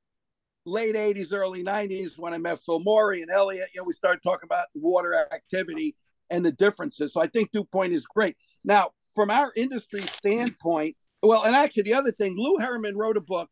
late 0.68 0.94
80s, 0.94 1.34
early 1.34 1.64
90s 1.64 2.20
when 2.20 2.36
I 2.36 2.38
met 2.38 2.60
Phil 2.64 2.80
Morey 2.80 3.24
and 3.24 3.32
Elliott, 3.32 3.70
you 3.74 3.82
know, 3.82 3.86
we 3.86 3.94
started 3.94 4.22
talking 4.22 4.46
about 4.46 4.68
water 4.76 5.16
activity 5.34 5.96
and 6.30 6.46
the 6.46 6.52
differences. 6.52 7.12
So 7.12 7.22
I 7.22 7.26
think 7.26 7.52
dew 7.52 7.64
point 7.64 7.92
is 7.92 8.06
great. 8.06 8.38
Now, 8.64 8.92
from 9.16 9.32
our 9.32 9.52
industry 9.56 10.02
standpoint, 10.02 10.96
well, 11.24 11.44
and 11.44 11.56
actually 11.56 11.84
the 11.84 11.96
other 11.96 12.12
thing, 12.12 12.36
Lew 12.38 12.58
Harriman 12.60 12.96
wrote 12.96 13.18
a 13.18 13.22
book 13.22 13.50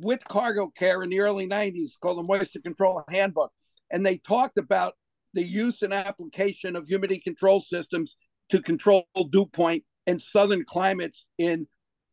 with 0.00 0.24
Cargocaire 0.24 1.04
in 1.04 1.10
the 1.10 1.20
early 1.20 1.46
90s 1.46 1.90
called 2.02 2.18
the 2.18 2.24
Moisture 2.24 2.60
Control 2.60 3.04
Handbook. 3.08 3.52
And 3.90 4.04
they 4.04 4.18
talked 4.18 4.58
about 4.58 4.94
the 5.34 5.42
use 5.42 5.82
and 5.82 5.92
application 5.92 6.76
of 6.76 6.86
humidity 6.86 7.20
control 7.20 7.60
systems 7.60 8.16
to 8.48 8.62
control 8.62 9.06
dew 9.30 9.46
point 9.46 9.84
in 10.06 10.18
southern 10.18 10.64
climates 10.64 11.26
in 11.38 11.66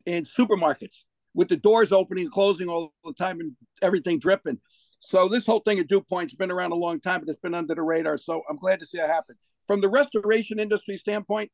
in 0.05 0.25
supermarkets 0.25 1.03
with 1.33 1.47
the 1.47 1.57
doors 1.57 1.91
opening 1.91 2.25
and 2.25 2.33
closing 2.33 2.67
all 2.67 2.93
the 3.05 3.13
time 3.13 3.39
and 3.39 3.55
everything 3.81 4.19
dripping. 4.19 4.59
So 4.99 5.27
this 5.27 5.45
whole 5.45 5.61
thing 5.61 5.79
of 5.79 5.87
dew 5.87 6.01
point's 6.01 6.35
been 6.35 6.51
around 6.51 6.71
a 6.71 6.75
long 6.75 6.99
time, 6.99 7.21
but 7.21 7.29
it's 7.29 7.39
been 7.39 7.53
under 7.53 7.75
the 7.75 7.81
radar. 7.81 8.17
So 8.17 8.41
I'm 8.49 8.57
glad 8.57 8.79
to 8.81 8.85
see 8.85 8.99
it 8.99 9.07
happen. 9.07 9.35
From 9.67 9.81
the 9.81 9.89
restoration 9.89 10.59
industry 10.59 10.97
standpoint, 10.97 11.51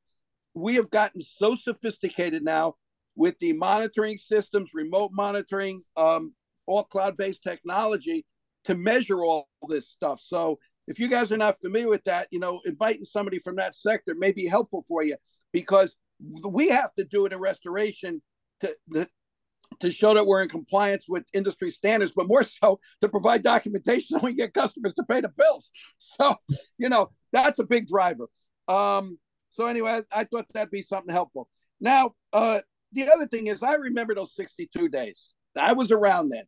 we 0.53 0.75
have 0.75 0.89
gotten 0.89 1.21
so 1.21 1.55
sophisticated 1.55 2.43
now 2.43 2.75
with 3.15 3.35
the 3.39 3.53
monitoring 3.53 4.17
systems, 4.17 4.71
remote 4.73 5.11
monitoring, 5.13 5.81
um, 5.97 6.33
all 6.65 6.83
cloud-based 6.83 7.43
technology 7.43 8.25
to 8.65 8.75
measure 8.75 9.23
all 9.23 9.47
this 9.67 9.89
stuff. 9.89 10.21
So 10.25 10.59
if 10.87 10.99
you 10.99 11.07
guys 11.07 11.31
are 11.31 11.37
not 11.37 11.59
familiar 11.61 11.89
with 11.89 12.03
that, 12.05 12.27
you 12.31 12.39
know, 12.39 12.61
inviting 12.65 13.05
somebody 13.05 13.39
from 13.39 13.57
that 13.57 13.75
sector 13.75 14.15
may 14.15 14.31
be 14.31 14.47
helpful 14.47 14.83
for 14.87 15.03
you 15.03 15.17
because 15.51 15.95
we 16.19 16.69
have 16.69 16.93
to 16.95 17.03
do 17.05 17.25
it 17.25 17.33
in 17.33 17.39
restoration 17.39 18.21
to, 18.61 19.07
to 19.79 19.91
show 19.91 20.13
that 20.13 20.25
we're 20.25 20.41
in 20.41 20.49
compliance 20.49 21.05
with 21.07 21.25
industry 21.33 21.71
standards, 21.71 22.11
but 22.15 22.27
more 22.27 22.43
so 22.61 22.79
to 23.01 23.09
provide 23.09 23.43
documentation 23.43 24.07
so 24.19 24.25
we 24.25 24.33
get 24.33 24.53
customers 24.53 24.93
to 24.95 25.03
pay 25.03 25.21
the 25.21 25.29
bills. 25.29 25.69
So, 26.19 26.35
you 26.77 26.89
know, 26.89 27.11
that's 27.31 27.59
a 27.59 27.63
big 27.63 27.87
driver. 27.87 28.27
Um, 28.67 29.19
so 29.51 29.67
anyway, 29.67 30.01
I, 30.11 30.21
I 30.21 30.23
thought 30.25 30.47
that'd 30.53 30.69
be 30.69 30.81
something 30.81 31.13
helpful. 31.13 31.47
Now, 31.79 32.15
uh, 32.33 32.59
the 32.91 33.09
other 33.09 33.25
thing 33.25 33.47
is, 33.47 33.63
I 33.63 33.75
remember 33.75 34.15
those 34.15 34.35
62 34.35 34.89
days. 34.89 35.29
I 35.57 35.71
was 35.71 35.91
around 35.91 36.27
then. 36.27 36.43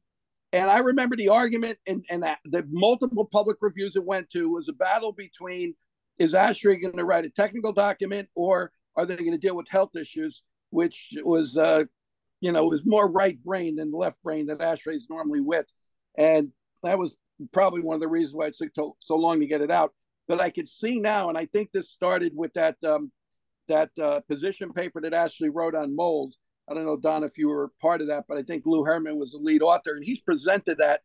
And 0.53 0.69
I 0.69 0.79
remember 0.79 1.15
the 1.15 1.29
argument 1.29 1.77
and, 1.87 2.03
and 2.09 2.23
the 2.45 2.65
multiple 2.69 3.27
public 3.31 3.57
reviews 3.61 3.95
it 3.95 4.03
went 4.03 4.29
to 4.31 4.49
was 4.49 4.67
a 4.67 4.73
battle 4.73 5.13
between 5.13 5.73
is 6.19 6.33
ASHRAE 6.33 6.81
going 6.81 6.97
to 6.97 7.05
write 7.05 7.25
a 7.25 7.29
technical 7.29 7.71
document 7.71 8.27
or 8.35 8.71
are 8.95 9.05
they 9.05 9.15
going 9.15 9.31
to 9.31 9.37
deal 9.37 9.55
with 9.55 9.69
health 9.69 9.95
issues, 9.95 10.43
which 10.69 11.13
was 11.23 11.57
uh, 11.57 11.83
you 12.41 12.51
know, 12.51 12.65
was 12.65 12.85
more 12.85 13.09
right 13.09 13.41
brain 13.43 13.75
than 13.75 13.91
left 13.91 14.21
brain 14.23 14.47
that 14.47 14.59
ASHRAE 14.59 14.95
is 14.95 15.07
normally 15.09 15.41
with. 15.41 15.67
And 16.17 16.49
that 16.83 16.97
was 16.97 17.15
probably 17.53 17.81
one 17.81 17.95
of 17.95 18.01
the 18.01 18.07
reasons 18.07 18.35
why 18.35 18.47
it 18.47 18.57
took 18.75 18.95
so 18.99 19.15
long 19.15 19.39
to 19.39 19.45
get 19.45 19.61
it 19.61 19.71
out. 19.71 19.93
But 20.27 20.41
I 20.41 20.49
could 20.49 20.67
see 20.67 20.99
now, 20.99 21.29
and 21.29 21.37
I 21.37 21.45
think 21.45 21.71
this 21.71 21.91
started 21.91 22.33
with 22.35 22.53
that 22.53 22.77
um, 22.83 23.11
that 23.67 23.91
uh, 24.01 24.21
position 24.21 24.73
paper 24.73 24.99
that 25.01 25.13
ASHRAE 25.13 25.51
wrote 25.53 25.75
on 25.75 25.95
mold. 25.95 26.33
I 26.71 26.73
don't 26.73 26.85
know, 26.85 26.95
Don, 26.95 27.25
if 27.25 27.37
you 27.37 27.49
were 27.49 27.69
part 27.81 27.99
of 27.99 28.07
that, 28.07 28.25
but 28.29 28.37
I 28.37 28.43
think 28.43 28.63
Lew 28.65 28.85
Harriman 28.85 29.19
was 29.19 29.31
the 29.31 29.37
lead 29.37 29.61
author, 29.61 29.93
and 29.93 30.05
he's 30.05 30.21
presented 30.21 30.77
that 30.77 31.01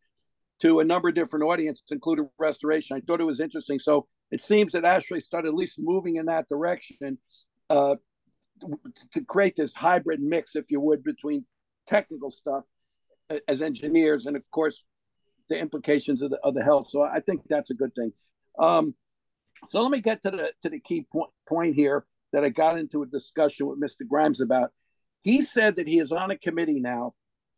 to 0.61 0.79
a 0.79 0.85
number 0.85 1.09
of 1.09 1.15
different 1.15 1.43
audiences, 1.43 1.83
including 1.91 2.29
restoration. 2.39 2.95
I 2.95 3.01
thought 3.01 3.19
it 3.19 3.25
was 3.25 3.41
interesting. 3.41 3.77
So 3.77 4.07
it 4.31 4.41
seems 4.41 4.71
that 4.71 4.83
ASHRAE 4.83 5.21
started 5.21 5.49
at 5.49 5.55
least 5.55 5.77
moving 5.77 6.15
in 6.15 6.27
that 6.27 6.47
direction. 6.47 7.17
Uh, 7.69 7.95
to 9.11 9.21
create 9.21 9.55
this 9.57 9.73
hybrid 9.73 10.21
mix, 10.21 10.55
if 10.55 10.71
you 10.71 10.79
would, 10.79 11.03
between 11.03 11.45
technical 11.85 12.31
stuff 12.31 12.63
as 13.47 13.61
engineers 13.61 14.25
and, 14.25 14.35
of 14.35 14.43
course, 14.51 14.81
the 15.49 15.59
implications 15.59 16.21
of 16.21 16.31
the, 16.31 16.37
of 16.43 16.53
the 16.53 16.63
health. 16.63 16.89
So 16.89 17.03
I 17.03 17.19
think 17.19 17.41
that's 17.49 17.71
a 17.71 17.75
good 17.75 17.93
thing. 17.93 18.13
Um, 18.57 18.95
so 19.69 19.81
let 19.81 19.91
me 19.91 19.99
get 19.99 20.21
to 20.23 20.31
the 20.31 20.53
to 20.61 20.69
the 20.69 20.79
key 20.79 21.05
point, 21.11 21.29
point 21.47 21.75
here 21.75 22.05
that 22.31 22.43
I 22.43 22.49
got 22.49 22.77
into 22.77 23.03
a 23.03 23.05
discussion 23.05 23.67
with 23.67 23.81
Mr. 23.81 24.07
Grimes 24.07 24.39
about. 24.39 24.71
He 25.27 25.41
said 25.41 25.75
that 25.75 25.89
he 25.89 25.99
is 25.99 26.13
on 26.13 26.31
a 26.31 26.37
committee 26.37 26.79
now, 26.79 27.13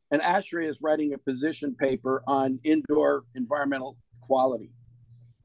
and 0.10 0.24
ASHRAE 0.24 0.68
is 0.68 0.82
writing 0.82 1.14
a 1.14 1.20
position 1.20 1.76
paper 1.76 2.24
on 2.26 2.60
indoor 2.64 3.26
environmental 3.36 3.96
quality, 4.22 4.72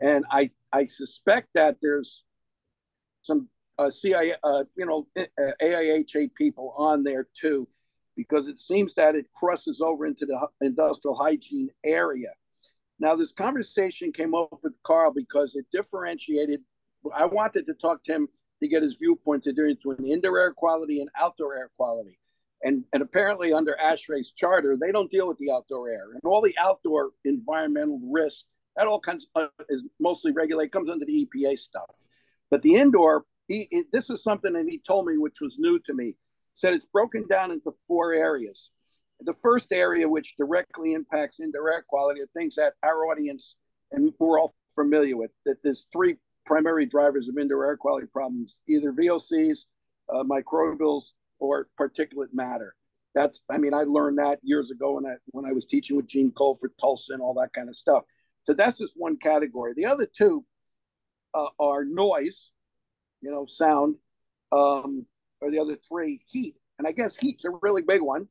and 0.00 0.24
I 0.30 0.50
I 0.72 0.86
suspect 0.86 1.48
that 1.52 1.76
there's 1.82 2.24
some 3.24 3.50
uh, 3.76 3.90
CIA, 3.90 4.36
uh, 4.42 4.64
you 4.74 4.86
know, 4.86 5.06
uh, 5.18 5.50
AIHA 5.62 6.30
people 6.34 6.72
on 6.78 7.04
there 7.04 7.28
too, 7.38 7.68
because 8.16 8.46
it 8.46 8.58
seems 8.58 8.94
that 8.94 9.14
it 9.14 9.26
crosses 9.34 9.82
over 9.82 10.06
into 10.06 10.24
the 10.24 10.48
industrial 10.62 11.16
hygiene 11.16 11.68
area. 11.84 12.30
Now, 12.98 13.16
this 13.16 13.32
conversation 13.32 14.12
came 14.12 14.34
up 14.34 14.60
with 14.62 14.72
Carl 14.82 15.12
because 15.12 15.54
it 15.56 15.66
differentiated. 15.70 16.62
I 17.14 17.26
wanted 17.26 17.66
to 17.66 17.74
talk 17.74 18.02
to 18.04 18.14
him 18.14 18.28
to 18.64 18.70
get 18.70 18.82
his 18.82 18.96
viewpoint 18.96 19.44
to 19.44 19.52
difference 19.52 19.82
between 19.84 20.10
indoor 20.10 20.38
air 20.38 20.52
quality 20.52 21.00
and 21.00 21.10
outdoor 21.18 21.56
air 21.56 21.70
quality. 21.76 22.18
And, 22.62 22.84
and 22.94 23.02
apparently, 23.02 23.52
under 23.52 23.76
ASHRAE's 23.82 24.32
charter, 24.32 24.76
they 24.80 24.90
don't 24.90 25.10
deal 25.10 25.28
with 25.28 25.36
the 25.38 25.50
outdoor 25.50 25.90
air 25.90 26.12
and 26.12 26.20
all 26.24 26.40
the 26.40 26.54
outdoor 26.58 27.10
environmental 27.24 28.00
risk. 28.10 28.46
That 28.76 28.86
all 28.86 29.00
kinds 29.00 29.26
is 29.68 29.82
mostly 30.00 30.32
regulated, 30.32 30.72
comes 30.72 30.90
under 30.90 31.04
the 31.04 31.26
EPA 31.26 31.58
stuff. 31.58 31.90
But 32.50 32.62
the 32.62 32.74
indoor 32.74 33.24
he, 33.48 33.68
he 33.70 33.84
this 33.92 34.08
is 34.08 34.22
something 34.22 34.54
that 34.54 34.66
he 34.66 34.78
told 34.78 35.06
me 35.06 35.18
which 35.18 35.40
was 35.40 35.56
new 35.58 35.78
to 35.80 35.94
me. 35.94 36.16
Said 36.54 36.72
it's 36.72 36.86
broken 36.86 37.26
down 37.28 37.50
into 37.50 37.74
four 37.86 38.14
areas. 38.14 38.70
The 39.20 39.34
first 39.42 39.72
area, 39.72 40.08
which 40.08 40.34
directly 40.38 40.92
impacts 40.92 41.40
indoor 41.40 41.70
air 41.70 41.84
quality, 41.86 42.20
are 42.20 42.28
things 42.34 42.54
that 42.56 42.74
our 42.82 43.10
audience 43.10 43.56
and 43.92 44.12
we're 44.18 44.40
all 44.40 44.54
familiar 44.74 45.16
with. 45.16 45.30
That 45.44 45.56
there's 45.62 45.86
three 45.92 46.16
primary 46.44 46.86
drivers 46.86 47.28
of 47.28 47.38
indoor 47.38 47.66
air 47.66 47.76
quality 47.76 48.06
problems: 48.06 48.58
either 48.68 48.92
VOCs, 48.92 49.66
uh, 50.12 50.24
microbials, 50.24 51.04
or 51.38 51.68
particulate 51.78 52.32
matter. 52.32 52.74
That's, 53.14 53.38
I 53.48 53.58
mean, 53.58 53.74
I 53.74 53.84
learned 53.84 54.18
that 54.18 54.40
years 54.42 54.70
ago 54.70 54.94
when 54.94 55.06
I 55.06 55.14
when 55.26 55.44
I 55.44 55.52
was 55.52 55.64
teaching 55.64 55.96
with 55.96 56.08
Gene 56.08 56.32
Cole 56.32 56.56
for 56.60 56.70
Tulsa 56.80 57.12
and 57.12 57.22
all 57.22 57.34
that 57.34 57.52
kind 57.54 57.68
of 57.68 57.76
stuff. 57.76 58.04
So 58.44 58.52
that's 58.54 58.76
just 58.76 58.92
one 58.96 59.16
category. 59.16 59.72
The 59.74 59.86
other 59.86 60.06
two 60.06 60.44
uh, 61.32 61.46
are 61.58 61.84
noise, 61.84 62.50
you 63.20 63.30
know, 63.30 63.46
sound, 63.48 63.96
um, 64.52 65.06
or 65.40 65.50
the 65.50 65.60
other 65.60 65.76
three, 65.88 66.22
heat. 66.26 66.56
And 66.78 66.86
I 66.86 66.92
guess 66.92 67.16
heat's 67.16 67.44
a 67.44 67.50
really 67.62 67.82
big 67.82 68.02
one. 68.02 68.28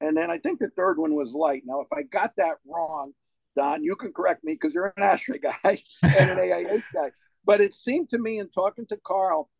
And 0.00 0.16
then 0.16 0.30
I 0.30 0.38
think 0.38 0.60
the 0.60 0.70
third 0.70 0.98
one 0.98 1.14
was 1.14 1.32
light. 1.32 1.62
Now, 1.66 1.80
if 1.80 1.88
I 1.92 2.02
got 2.02 2.36
that 2.36 2.56
wrong, 2.66 3.12
Don, 3.56 3.82
you 3.82 3.96
can 3.96 4.12
correct 4.12 4.44
me 4.44 4.54
because 4.54 4.72
you're 4.72 4.94
an 4.96 5.02
ASHRAE 5.02 5.42
guy 5.42 5.82
and 6.02 6.30
an 6.30 6.38
AIH 6.38 6.82
guy. 6.94 7.10
But 7.44 7.60
it 7.60 7.74
seemed 7.74 8.10
to 8.10 8.18
me 8.18 8.38
in 8.38 8.48
talking 8.50 8.86
to 8.86 8.98
Carl, 9.04 9.50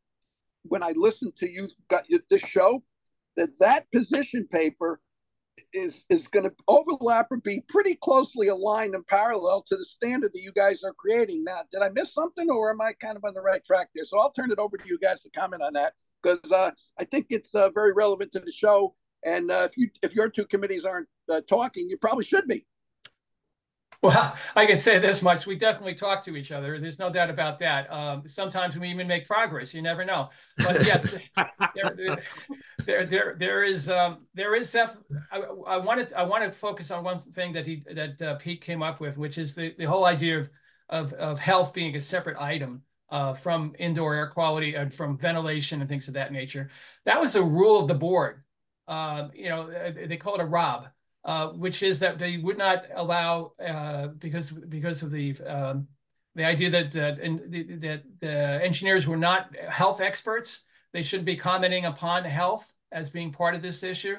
when 0.63 0.83
I 0.83 0.93
listened 0.97 1.33
to 1.39 1.51
you 1.51 1.69
got 1.89 2.05
this 2.29 2.43
show, 2.43 2.83
that 3.37 3.59
that 3.61 3.91
position 3.93 4.47
paper 4.51 5.01
is 5.73 6.05
is 6.09 6.27
going 6.29 6.45
to 6.45 6.55
overlap 6.69 7.29
and 7.31 7.43
be 7.43 7.63
pretty 7.69 7.95
closely 7.95 8.49
aligned 8.49 8.95
and 8.95 9.07
parallel 9.07 9.63
to 9.69 9.77
the 9.77 9.85
standard 9.85 10.33
that 10.33 10.41
you 10.41 10.53
guys 10.53 10.83
are 10.83 10.93
creating. 10.93 11.45
Now, 11.45 11.63
did 11.73 11.83
I 11.83 11.91
miss 11.91 12.13
something, 12.15 12.51
or 12.51 12.71
am 12.71 12.81
I 12.81 12.93
kind 12.95 13.17
of 13.17 13.25
on 13.25 13.35
the 13.35 13.41
right 13.41 13.65
track 13.65 13.89
there? 13.95 14.05
So 14.05 14.19
I'll 14.19 14.33
turn 14.33 14.51
it 14.51 14.59
over 14.59 14.77
to 14.77 14.89
you 14.89 14.99
guys 14.99 15.23
to 15.23 15.31
comment 15.31 15.63
on 15.63 15.75
that 15.75 15.95
because 16.23 16.53
uh, 16.53 16.71
I 16.99 17.05
think 17.05 17.27
it's 17.31 17.55
uh, 17.55 17.71
very 17.71 17.93
relevant 17.93 18.33
to 18.33 18.41
the 18.41 18.53
show. 18.53 18.95
And 19.25 19.51
uh, 19.51 19.69
if 19.71 19.77
you 19.77 19.91
if 20.03 20.15
your 20.15 20.29
two 20.29 20.47
committees 20.47 20.85
aren't 20.85 21.09
uh, 21.31 21.43
talking, 21.49 21.89
you 21.89 21.97
probably 21.99 22.25
should 22.25 22.47
be. 22.47 22.67
Well, 24.03 24.35
I 24.57 24.65
can 24.65 24.79
say 24.79 24.99
this 24.99 25.21
much: 25.21 25.47
we 25.47 25.57
definitely 25.57 25.95
talk 25.95 26.25
to 26.25 26.35
each 26.35 26.53
other. 26.53 26.81
There's 26.81 26.99
no 26.99 27.11
doubt 27.11 27.29
about 27.29 27.59
that. 27.59 27.93
Um, 27.93 28.27
sometimes 28.27 28.79
we 28.79 28.89
even 28.89 29.07
make 29.07 29.27
progress. 29.27 29.75
You 29.75 29.83
never 29.83 30.07
know. 30.07 30.31
But 30.57 30.87
yes, 30.87 31.15
there, 31.75 32.19
there, 32.87 33.05
there, 33.05 33.37
there 33.39 33.63
is, 33.63 33.91
um, 33.91 34.21
there 34.33 34.55
is. 34.55 34.75
I, 34.75 34.89
I 35.67 35.77
wanted, 35.77 36.15
I 36.15 36.23
want 36.23 36.45
to 36.45 36.51
focus 36.51 36.91
on 36.91 37.05
one 37.05 37.21
thing 37.35 37.53
that 37.53 37.67
he, 37.67 37.85
that 37.95 38.23
uh, 38.23 38.37
Pete 38.37 38.63
came 38.63 38.83
up 38.83 39.01
with, 39.01 39.19
which 39.19 39.37
is 39.37 39.55
the 39.55 39.75
the 39.77 39.85
whole 39.85 40.07
idea 40.07 40.39
of 40.39 40.51
of, 40.89 41.13
of 41.15 41.39
health 41.39 41.73
being 41.75 41.95
a 41.95 42.01
separate 42.01 42.37
item 42.41 42.83
uh, 43.11 43.33
from 43.33 43.75
indoor 43.79 44.15
air 44.15 44.29
quality 44.29 44.75
and 44.75 44.93
from 44.93 45.19
ventilation 45.19 45.81
and 45.81 45.89
things 45.89 46.09
of 46.09 46.15
that 46.15 46.33
nature. 46.33 46.71
That 47.05 47.21
was 47.21 47.35
a 47.37 47.43
rule 47.43 47.81
of 47.81 47.89
the 47.89 47.95
board. 47.95 48.43
Uh, 48.89 49.29
you 49.35 49.49
know, 49.49 49.71
they 49.71 50.17
call 50.17 50.35
it 50.35 50.41
a 50.41 50.47
ROB 50.47 50.87
uh, 51.25 51.49
which 51.49 51.83
is 51.83 51.99
that 52.01 52.19
they 52.19 52.39
would 52.39 52.59
not 52.59 52.85
allow 52.95 53.53
uh, 53.65 54.09
because 54.09 54.51
because 54.51 55.03
of 55.03 55.11
the 55.11 55.37
um, 55.47 55.87
the 56.35 56.45
idea 56.45 56.71
that 56.71 56.93
that 56.93 57.19
that 57.81 58.03
the 58.21 58.65
engineers 58.65 59.07
were 59.07 59.17
not 59.17 59.55
health 59.57 60.01
experts. 60.01 60.63
They 60.93 61.03
shouldn't 61.03 61.27
be 61.27 61.37
commenting 61.37 61.85
upon 61.85 62.25
health 62.25 62.73
as 62.91 63.11
being 63.11 63.33
part 63.33 63.55
of 63.55 63.63
this 63.63 63.83
issue, 63.83 64.17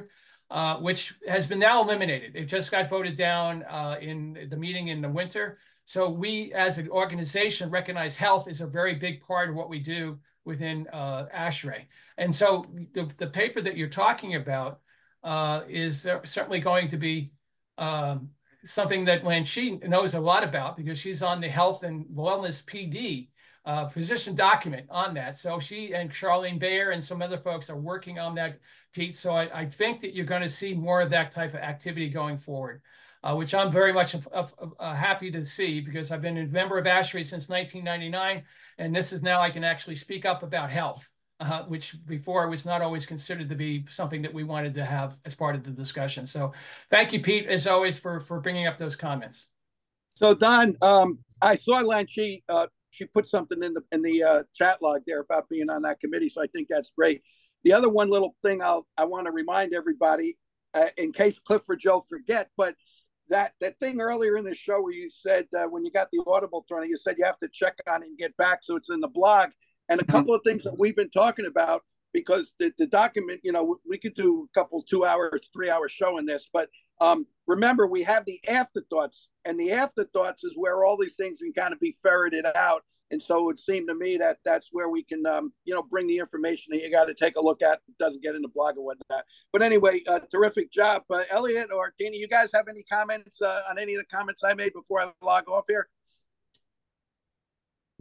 uh, 0.50 0.78
which 0.78 1.16
has 1.28 1.48
been 1.48 1.60
now 1.60 1.82
eliminated. 1.82 2.36
It 2.36 2.46
just 2.46 2.72
got 2.72 2.90
voted 2.90 3.18
down 3.18 3.64
uh, 3.64 3.98
in 4.00 4.48
the 4.50 4.58
meeting 4.58 4.88
in 4.88 5.02
the 5.02 5.10
winter. 5.10 5.58
So 5.86 6.10
we, 6.10 6.54
as 6.54 6.78
an 6.78 6.90
organization, 6.90 7.70
recognize 7.70 8.16
health 8.16 8.48
is 8.48 8.62
a 8.62 8.68
very 8.68 8.96
big 8.96 9.22
part 9.22 9.50
of 9.50 9.56
what 9.56 9.70
we 9.70 9.80
do 9.80 10.20
within 10.46 10.88
uh, 10.94 11.26
ASHRAE. 11.36 11.86
And 12.18 12.34
so 12.34 12.66
the, 12.94 13.12
the 13.18 13.28
paper 13.28 13.62
that 13.62 13.76
you're 13.76 13.90
talking 13.90 14.36
about 14.36 14.80
uh, 15.24 15.62
is 15.70 16.08
certainly 16.24 16.60
going 16.60 16.88
to 16.90 16.98
be 16.98 17.32
um, 17.78 18.30
something 18.64 19.06
that 19.06 19.24
Lanchi 19.24 19.88
knows 19.88 20.14
a 20.14 20.20
lot 20.20 20.44
about 20.44 20.78
because 20.78 21.00
she's 21.00 21.22
on 21.22 21.42
the 21.42 21.50
health 21.50 21.84
and 21.84 22.06
wellness 22.06 22.64
PD 22.64 23.30
uh, 23.66 23.86
position 23.86 24.36
document 24.36 24.88
on 24.90 25.14
that. 25.14 25.38
So 25.38 25.60
she 25.60 25.94
and 25.94 26.10
Charlene 26.10 26.60
Bayer 26.60 26.92
and 26.92 27.04
some 27.04 27.22
other 27.22 27.38
folks 27.38 27.70
are 27.70 27.78
working 27.78 28.20
on 28.20 28.36
that, 28.36 28.60
Pete. 28.94 29.16
So 29.16 29.34
I, 29.34 29.62
I 29.62 29.66
think 29.66 30.00
that 30.02 30.16
you're 30.16 30.26
going 30.26 30.42
to 30.42 30.50
see 30.50 30.74
more 30.74 31.02
of 31.02 31.10
that 31.12 31.32
type 31.32 31.54
of 31.54 31.60
activity 31.60 32.10
going 32.10 32.38
forward, 32.38 32.82
uh, 33.24 33.36
which 33.36 33.54
I'm 33.54 33.72
very 33.72 33.94
much 33.94 34.16
uh, 34.16 34.96
happy 34.96 35.30
to 35.32 35.46
see 35.46 35.80
because 35.80 36.12
I've 36.12 36.22
been 36.22 36.38
a 36.38 36.48
member 36.48 36.78
of 36.78 36.86
ASHRAE 36.86 37.26
since 37.26 37.50
1999, 37.50 38.44
and 38.80 38.96
this 38.96 39.14
is 39.14 39.22
now 39.22 39.42
I 39.42 39.52
can 39.52 39.64
actually 39.64 39.96
speak 39.96 40.26
up 40.26 40.42
about 40.42 40.72
health. 40.72 41.11
Uh, 41.42 41.64
which 41.64 41.96
before 42.06 42.48
was 42.50 42.68
not 42.68 42.84
always 42.84 43.08
considered 43.08 43.50
to 43.50 43.56
be 43.56 43.84
something 43.90 44.22
that 44.22 44.32
we 44.32 44.44
wanted 44.44 44.76
to 44.76 44.86
have 44.86 45.18
as 45.26 45.34
part 45.34 45.56
of 45.56 45.64
the 45.64 45.72
discussion. 45.72 46.24
So 46.24 46.54
thank 46.92 47.12
you, 47.14 47.20
Pete, 47.20 47.48
as 47.48 47.66
always, 47.66 47.98
for, 47.98 48.20
for 48.20 48.40
bringing 48.40 48.68
up 48.68 48.78
those 48.78 48.96
comments. 48.96 49.48
So 50.14 50.36
Don, 50.36 50.76
um, 50.84 51.18
I 51.42 51.56
saw 51.56 51.82
Lanchi 51.82 52.44
uh, 52.48 52.68
she 52.92 53.06
put 53.06 53.28
something 53.28 53.64
in 53.64 53.74
the 53.74 53.82
in 53.92 54.04
the 54.04 54.24
uh, 54.24 54.44
chat 54.54 54.84
log 54.84 55.02
there 55.08 55.22
about 55.22 55.50
being 55.50 55.70
on 55.72 55.82
that 55.82 56.00
committee. 56.00 56.30
So 56.30 56.44
I 56.44 56.48
think 56.48 56.68
that's 56.70 56.92
great. 56.96 57.24
The 57.64 57.74
other 57.74 57.90
one 57.90 58.12
little 58.12 58.36
thing 58.44 58.62
I'll 58.62 58.86
I 58.96 59.06
want 59.06 59.26
to 59.26 59.32
remind 59.32 59.74
everybody, 59.74 60.38
uh, 60.76 60.90
in 60.98 61.12
case 61.12 61.40
Cliff 61.40 61.64
or 61.68 61.76
Joe 61.76 62.06
forget, 62.08 62.50
but 62.56 62.76
that 63.30 63.54
that 63.62 63.80
thing 63.80 64.00
earlier 64.00 64.38
in 64.38 64.46
the 64.46 64.54
show 64.54 64.82
where 64.84 64.94
you 64.94 65.10
said 65.26 65.48
uh, 65.58 65.64
when 65.64 65.84
you 65.84 65.92
got 65.92 66.10
the 66.12 66.22
Audible 66.28 66.66
turn, 66.70 66.88
you 66.88 66.98
said 66.98 67.16
you 67.18 67.26
have 67.26 67.40
to 67.40 67.50
check 67.52 67.78
on 67.90 68.04
it 68.04 68.10
and 68.10 68.18
get 68.18 68.38
back, 68.38 68.60
so 68.62 68.76
it's 68.76 68.92
in 68.92 69.00
the 69.00 69.08
blog. 69.08 69.50
And 69.90 70.00
a 70.00 70.04
mm-hmm. 70.04 70.12
couple 70.12 70.34
of 70.34 70.42
things 70.46 70.64
that 70.64 70.78
we've 70.78 70.96
been 70.96 71.10
talking 71.10 71.46
about 71.46 71.84
because 72.14 72.54
the, 72.60 72.74
the 72.78 72.88
document, 72.88 73.40
you 73.44 73.52
know, 73.52 73.78
we 73.88 73.98
could 73.98 74.14
do 74.16 74.48
a 74.50 74.60
couple, 74.60 74.84
two 74.84 75.06
hours, 75.06 75.42
three 75.54 75.70
hours 75.70 75.92
showing 75.92 76.26
this, 76.26 76.50
but 76.52 76.70
um, 77.02 77.26
remember, 77.48 77.88
we 77.88 78.04
have 78.04 78.26
the 78.26 78.40
afterthoughts, 78.48 79.30
and 79.44 79.60
the 79.60 79.72
afterthoughts 79.72 80.44
is 80.44 80.54
where 80.56 80.86
all 80.86 80.98
these 80.98 81.16
things 81.16 81.40
can 81.40 81.52
kind 81.52 81.74
of 81.74 81.80
be 81.80 81.96
ferreted 82.02 82.46
out. 82.56 82.84
And 83.10 83.22
so 83.22 83.50
it 83.50 83.60
seemed 83.60 83.90
to 83.90 83.96
me 83.96 84.16
that 84.18 84.38
that's 84.46 84.70
where 84.72 84.88
we 84.88 85.04
can, 85.04 85.26
um, 85.26 85.52
you 85.66 85.74
know, 85.74 85.84
bring 85.84 86.08
the 86.08 86.20
information 86.20 86.72
that 86.72 86.82
you 86.82 86.90
got 86.90 87.06
to 87.06 87.14
take 87.14 87.36
a 87.36 87.42
look 87.42 87.62
at. 87.62 87.82
It 87.90 87.98
doesn't 88.00 88.22
get 88.22 88.36
in 88.36 88.42
the 88.42 88.48
blog 88.48 88.78
or 88.78 88.86
whatnot. 88.86 89.26
But 89.52 89.64
anyway, 89.64 90.02
uh, 90.08 90.20
terrific 90.32 90.72
job, 90.72 91.04
uh, 91.10 91.24
Elliott 91.30 91.74
or 91.74 91.94
Tina. 92.00 92.16
You 92.16 92.30
guys 92.30 92.52
have 92.54 92.70
any 92.70 92.84
comments 92.84 93.42
uh, 93.42 93.62
on 93.70 93.78
any 93.78 93.96
of 93.96 94.00
the 94.00 94.16
comments 94.16 94.44
I 94.46 94.54
made 94.54 94.72
before 94.72 95.02
I 95.02 95.12
log 95.22 95.50
off 95.50 95.66
here? 95.68 95.90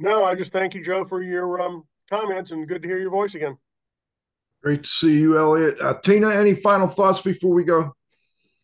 No, 0.00 0.24
I 0.24 0.34
just 0.34 0.50
thank 0.50 0.74
you, 0.74 0.82
Joe, 0.82 1.04
for 1.04 1.22
your 1.22 1.60
um, 1.60 1.84
comments, 2.08 2.52
and 2.52 2.66
good 2.66 2.80
to 2.80 2.88
hear 2.88 2.98
your 2.98 3.10
voice 3.10 3.34
again. 3.34 3.58
Great 4.62 4.84
to 4.84 4.88
see 4.88 5.20
you, 5.20 5.36
Elliott. 5.36 5.78
Uh, 5.78 5.92
Tina, 6.02 6.30
any 6.30 6.54
final 6.54 6.88
thoughts 6.88 7.20
before 7.20 7.52
we 7.52 7.64
go? 7.64 7.94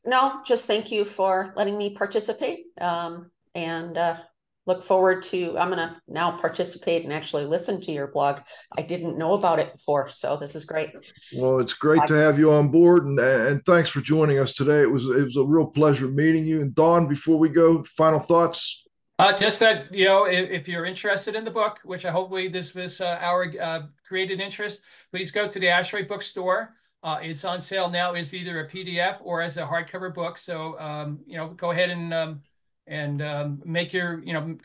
No, 0.07 0.41
just 0.47 0.65
thank 0.65 0.91
you 0.91 1.05
for 1.05 1.53
letting 1.55 1.77
me 1.77 1.95
participate. 1.95 2.61
Um, 2.81 3.31
and 3.55 3.99
uh, 3.99 4.17
look 4.65 4.83
forward 4.83 5.25
to, 5.25 5.59
I'm 5.59 5.69
going 5.69 5.77
to 5.77 5.97
now 6.09 6.39
participate 6.39 7.05
and 7.05 7.13
actually 7.13 7.45
listen 7.45 7.83
to 7.83 7.93
your 7.93 8.07
blog. 8.07 8.41
I 8.75 8.81
didn't 8.81 9.19
know 9.19 9.35
about 9.35 9.59
it 9.59 9.75
before, 9.75 10.09
so 10.09 10.39
this 10.39 10.55
is 10.55 10.65
great. 10.65 10.91
Well, 11.35 11.59
it's 11.59 11.75
great 11.75 12.01
Bye. 12.01 12.07
to 12.07 12.15
have 12.15 12.39
you 12.39 12.51
on 12.51 12.71
board 12.71 13.05
and, 13.05 13.19
and 13.19 13.63
thanks 13.67 13.91
for 13.91 14.01
joining 14.01 14.39
us 14.39 14.55
today. 14.55 14.81
It 14.81 14.91
was, 14.91 15.05
it 15.05 15.25
was 15.25 15.37
a 15.37 15.45
real 15.45 15.67
pleasure 15.67 16.09
meeting 16.09 16.47
you. 16.47 16.63
And 16.63 16.75
Don, 16.75 17.07
before 17.07 17.37
we 17.37 17.51
go, 17.51 17.85
final 17.85 18.21
thoughts? 18.21 18.86
Uh, 19.19 19.33
just 19.33 19.61
that, 19.61 19.93
you 19.95 20.05
know, 20.05 20.25
if, 20.25 20.51
if, 20.51 20.69
you're 20.69 20.85
interested 20.85 21.35
in 21.35 21.45
the 21.45 21.51
book, 21.51 21.81
which 21.85 22.05
I 22.05 22.11
hopefully 22.11 22.49
this 22.49 22.75
was 22.75 23.01
uh, 23.01 23.19
our 23.23 23.51
uh, 23.59 23.83
created 24.07 24.41
interest, 24.41 24.83
please 25.11 25.31
go 25.31 25.49
to 25.49 25.59
the 25.59 25.67
ASHRAE 25.67 26.07
bookstore. 26.07 26.75
Uh, 27.03 27.19
it's 27.23 27.45
on 27.45 27.63
sale 27.63 27.89
now 27.89 28.13
as 28.13 28.35
either 28.35 28.61
a 28.61 28.69
PDF 28.69 29.19
or 29.23 29.41
as 29.41 29.57
a 29.57 29.63
hardcover 29.63 30.13
book. 30.13 30.37
So, 30.37 30.79
um, 30.79 31.21
you 31.27 31.39
know, 31.39 31.49
go 31.49 31.71
ahead 31.71 31.89
and 31.89 32.13
um, 32.13 32.43
and 32.87 33.23
um, 33.23 33.63
make 33.65 33.93
your, 33.93 34.23
you 34.23 34.33
know, 34.33 34.57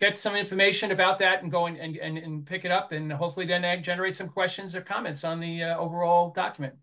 get 0.00 0.18
some 0.18 0.36
information 0.36 0.92
about 0.92 1.18
that 1.18 1.42
and 1.42 1.50
go 1.50 1.66
and, 1.66 1.78
and, 1.78 2.18
and 2.18 2.46
pick 2.46 2.64
it 2.64 2.70
up 2.70 2.92
and 2.92 3.12
hopefully 3.12 3.46
then 3.46 3.82
generate 3.82 4.14
some 4.14 4.28
questions 4.28 4.74
or 4.74 4.80
comments 4.80 5.22
on 5.22 5.38
the 5.38 5.62
uh, 5.62 5.76
overall 5.76 6.30
document. 6.30 6.74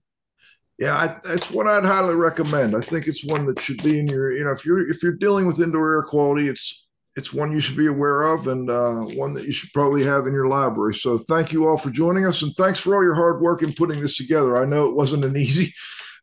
Yeah, 0.77 0.95
I, 0.95 1.19
that's 1.23 1.49
what 1.51 1.67
I'd 1.67 1.85
highly 1.85 2.15
recommend. 2.15 2.75
I 2.75 2.81
think 2.81 3.07
it's 3.07 3.25
one 3.25 3.45
that 3.45 3.61
should 3.61 3.81
be 3.81 3.97
in 3.99 4.07
your, 4.07 4.33
you 4.33 4.43
know, 4.43 4.51
if 4.51 4.65
you're 4.65 4.89
if 4.89 5.01
you're 5.01 5.13
dealing 5.13 5.45
with 5.45 5.61
indoor 5.61 5.95
air 5.95 6.03
quality, 6.03 6.49
it's 6.49 6.84
it's 7.15 7.33
one 7.33 7.51
you 7.51 7.59
should 7.59 7.77
be 7.77 7.87
aware 7.87 8.23
of 8.23 8.47
and 8.47 8.69
uh, 8.69 9.01
one 9.01 9.33
that 9.33 9.45
you 9.45 9.51
should 9.51 9.71
probably 9.71 10.03
have 10.03 10.27
in 10.27 10.33
your 10.33 10.47
library. 10.47 10.95
So 10.95 11.17
thank 11.17 11.53
you 11.53 11.67
all 11.67 11.77
for 11.77 11.89
joining 11.89 12.25
us, 12.25 12.41
and 12.41 12.53
thanks 12.55 12.79
for 12.79 12.95
all 12.95 13.03
your 13.03 13.15
hard 13.15 13.41
work 13.41 13.63
in 13.63 13.73
putting 13.73 14.01
this 14.01 14.17
together. 14.17 14.57
I 14.61 14.65
know 14.65 14.89
it 14.89 14.95
wasn't 14.95 15.25
an 15.25 15.37
easy 15.37 15.73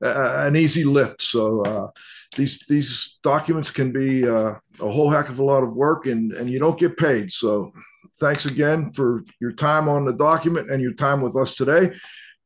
uh, 0.04 0.44
an 0.46 0.56
easy 0.56 0.84
lift. 0.84 1.22
So 1.22 1.62
uh, 1.62 1.90
these 2.36 2.64
these 2.68 3.18
documents 3.22 3.70
can 3.70 3.92
be 3.92 4.28
uh, 4.28 4.54
a 4.80 4.90
whole 4.90 5.10
heck 5.10 5.28
of 5.28 5.38
a 5.38 5.44
lot 5.44 5.62
of 5.62 5.74
work, 5.74 6.06
and 6.06 6.32
and 6.32 6.50
you 6.50 6.58
don't 6.58 6.78
get 6.78 6.96
paid. 6.96 7.32
So 7.32 7.72
thanks 8.20 8.46
again 8.46 8.92
for 8.92 9.24
your 9.40 9.52
time 9.52 9.88
on 9.88 10.04
the 10.04 10.12
document 10.12 10.70
and 10.70 10.82
your 10.82 10.92
time 10.92 11.22
with 11.22 11.36
us 11.36 11.54
today. 11.54 11.92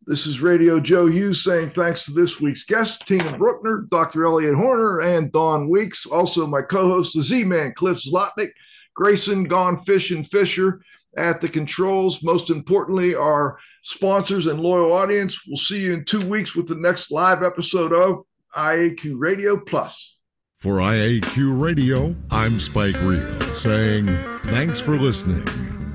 This 0.09 0.25
is 0.25 0.41
Radio 0.41 0.79
Joe 0.79 1.07
Hughes 1.07 1.43
saying 1.43 1.71
thanks 1.71 2.05
to 2.05 2.13
this 2.13 2.41
week's 2.41 2.63
guests, 2.63 2.99
Tina 2.99 3.25
Brueckner, 3.25 3.89
Dr. 3.89 4.25
Elliott 4.25 4.55
Horner, 4.55 5.01
and 5.01 5.33
Don 5.33 5.69
Weekes. 5.69 6.07
Also, 6.07 6.47
my 6.47 6.63
co 6.63 6.89
host, 6.89 7.17
the 7.17 7.23
Z 7.25 7.43
Man, 7.43 7.75
Cliff 7.75 7.99
Zlotnick, 7.99 8.51
Grayson, 8.95 9.45
Gone 9.45 9.83
Fish 9.83 10.13
and 10.13 10.25
Fisher 10.25 10.81
at 11.17 11.41
the 11.41 11.49
controls. 11.49 12.23
Most 12.23 12.51
importantly, 12.51 13.17
our 13.17 13.59
sponsors 13.83 14.47
and 14.47 14.61
loyal 14.61 14.93
audience. 14.93 15.45
We'll 15.45 15.57
see 15.57 15.81
you 15.81 15.95
in 15.95 16.05
two 16.05 16.25
weeks 16.29 16.55
with 16.55 16.69
the 16.69 16.77
next 16.77 17.11
live 17.11 17.43
episode 17.43 17.93
of 17.93 18.25
IAQ 18.55 19.15
Radio 19.17 19.57
Plus. 19.57 20.19
For 20.61 20.77
IAQ 20.77 21.61
Radio, 21.61 22.15
I'm 22.31 22.61
Spike 22.61 23.01
Reel 23.03 23.41
saying 23.53 24.07
thanks 24.45 24.79
for 24.79 24.97
listening. 24.97 25.86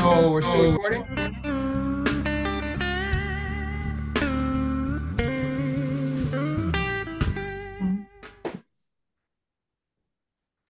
So 0.00 0.30
we're 0.30 0.40
still 0.40 0.72
recording? 0.72 1.19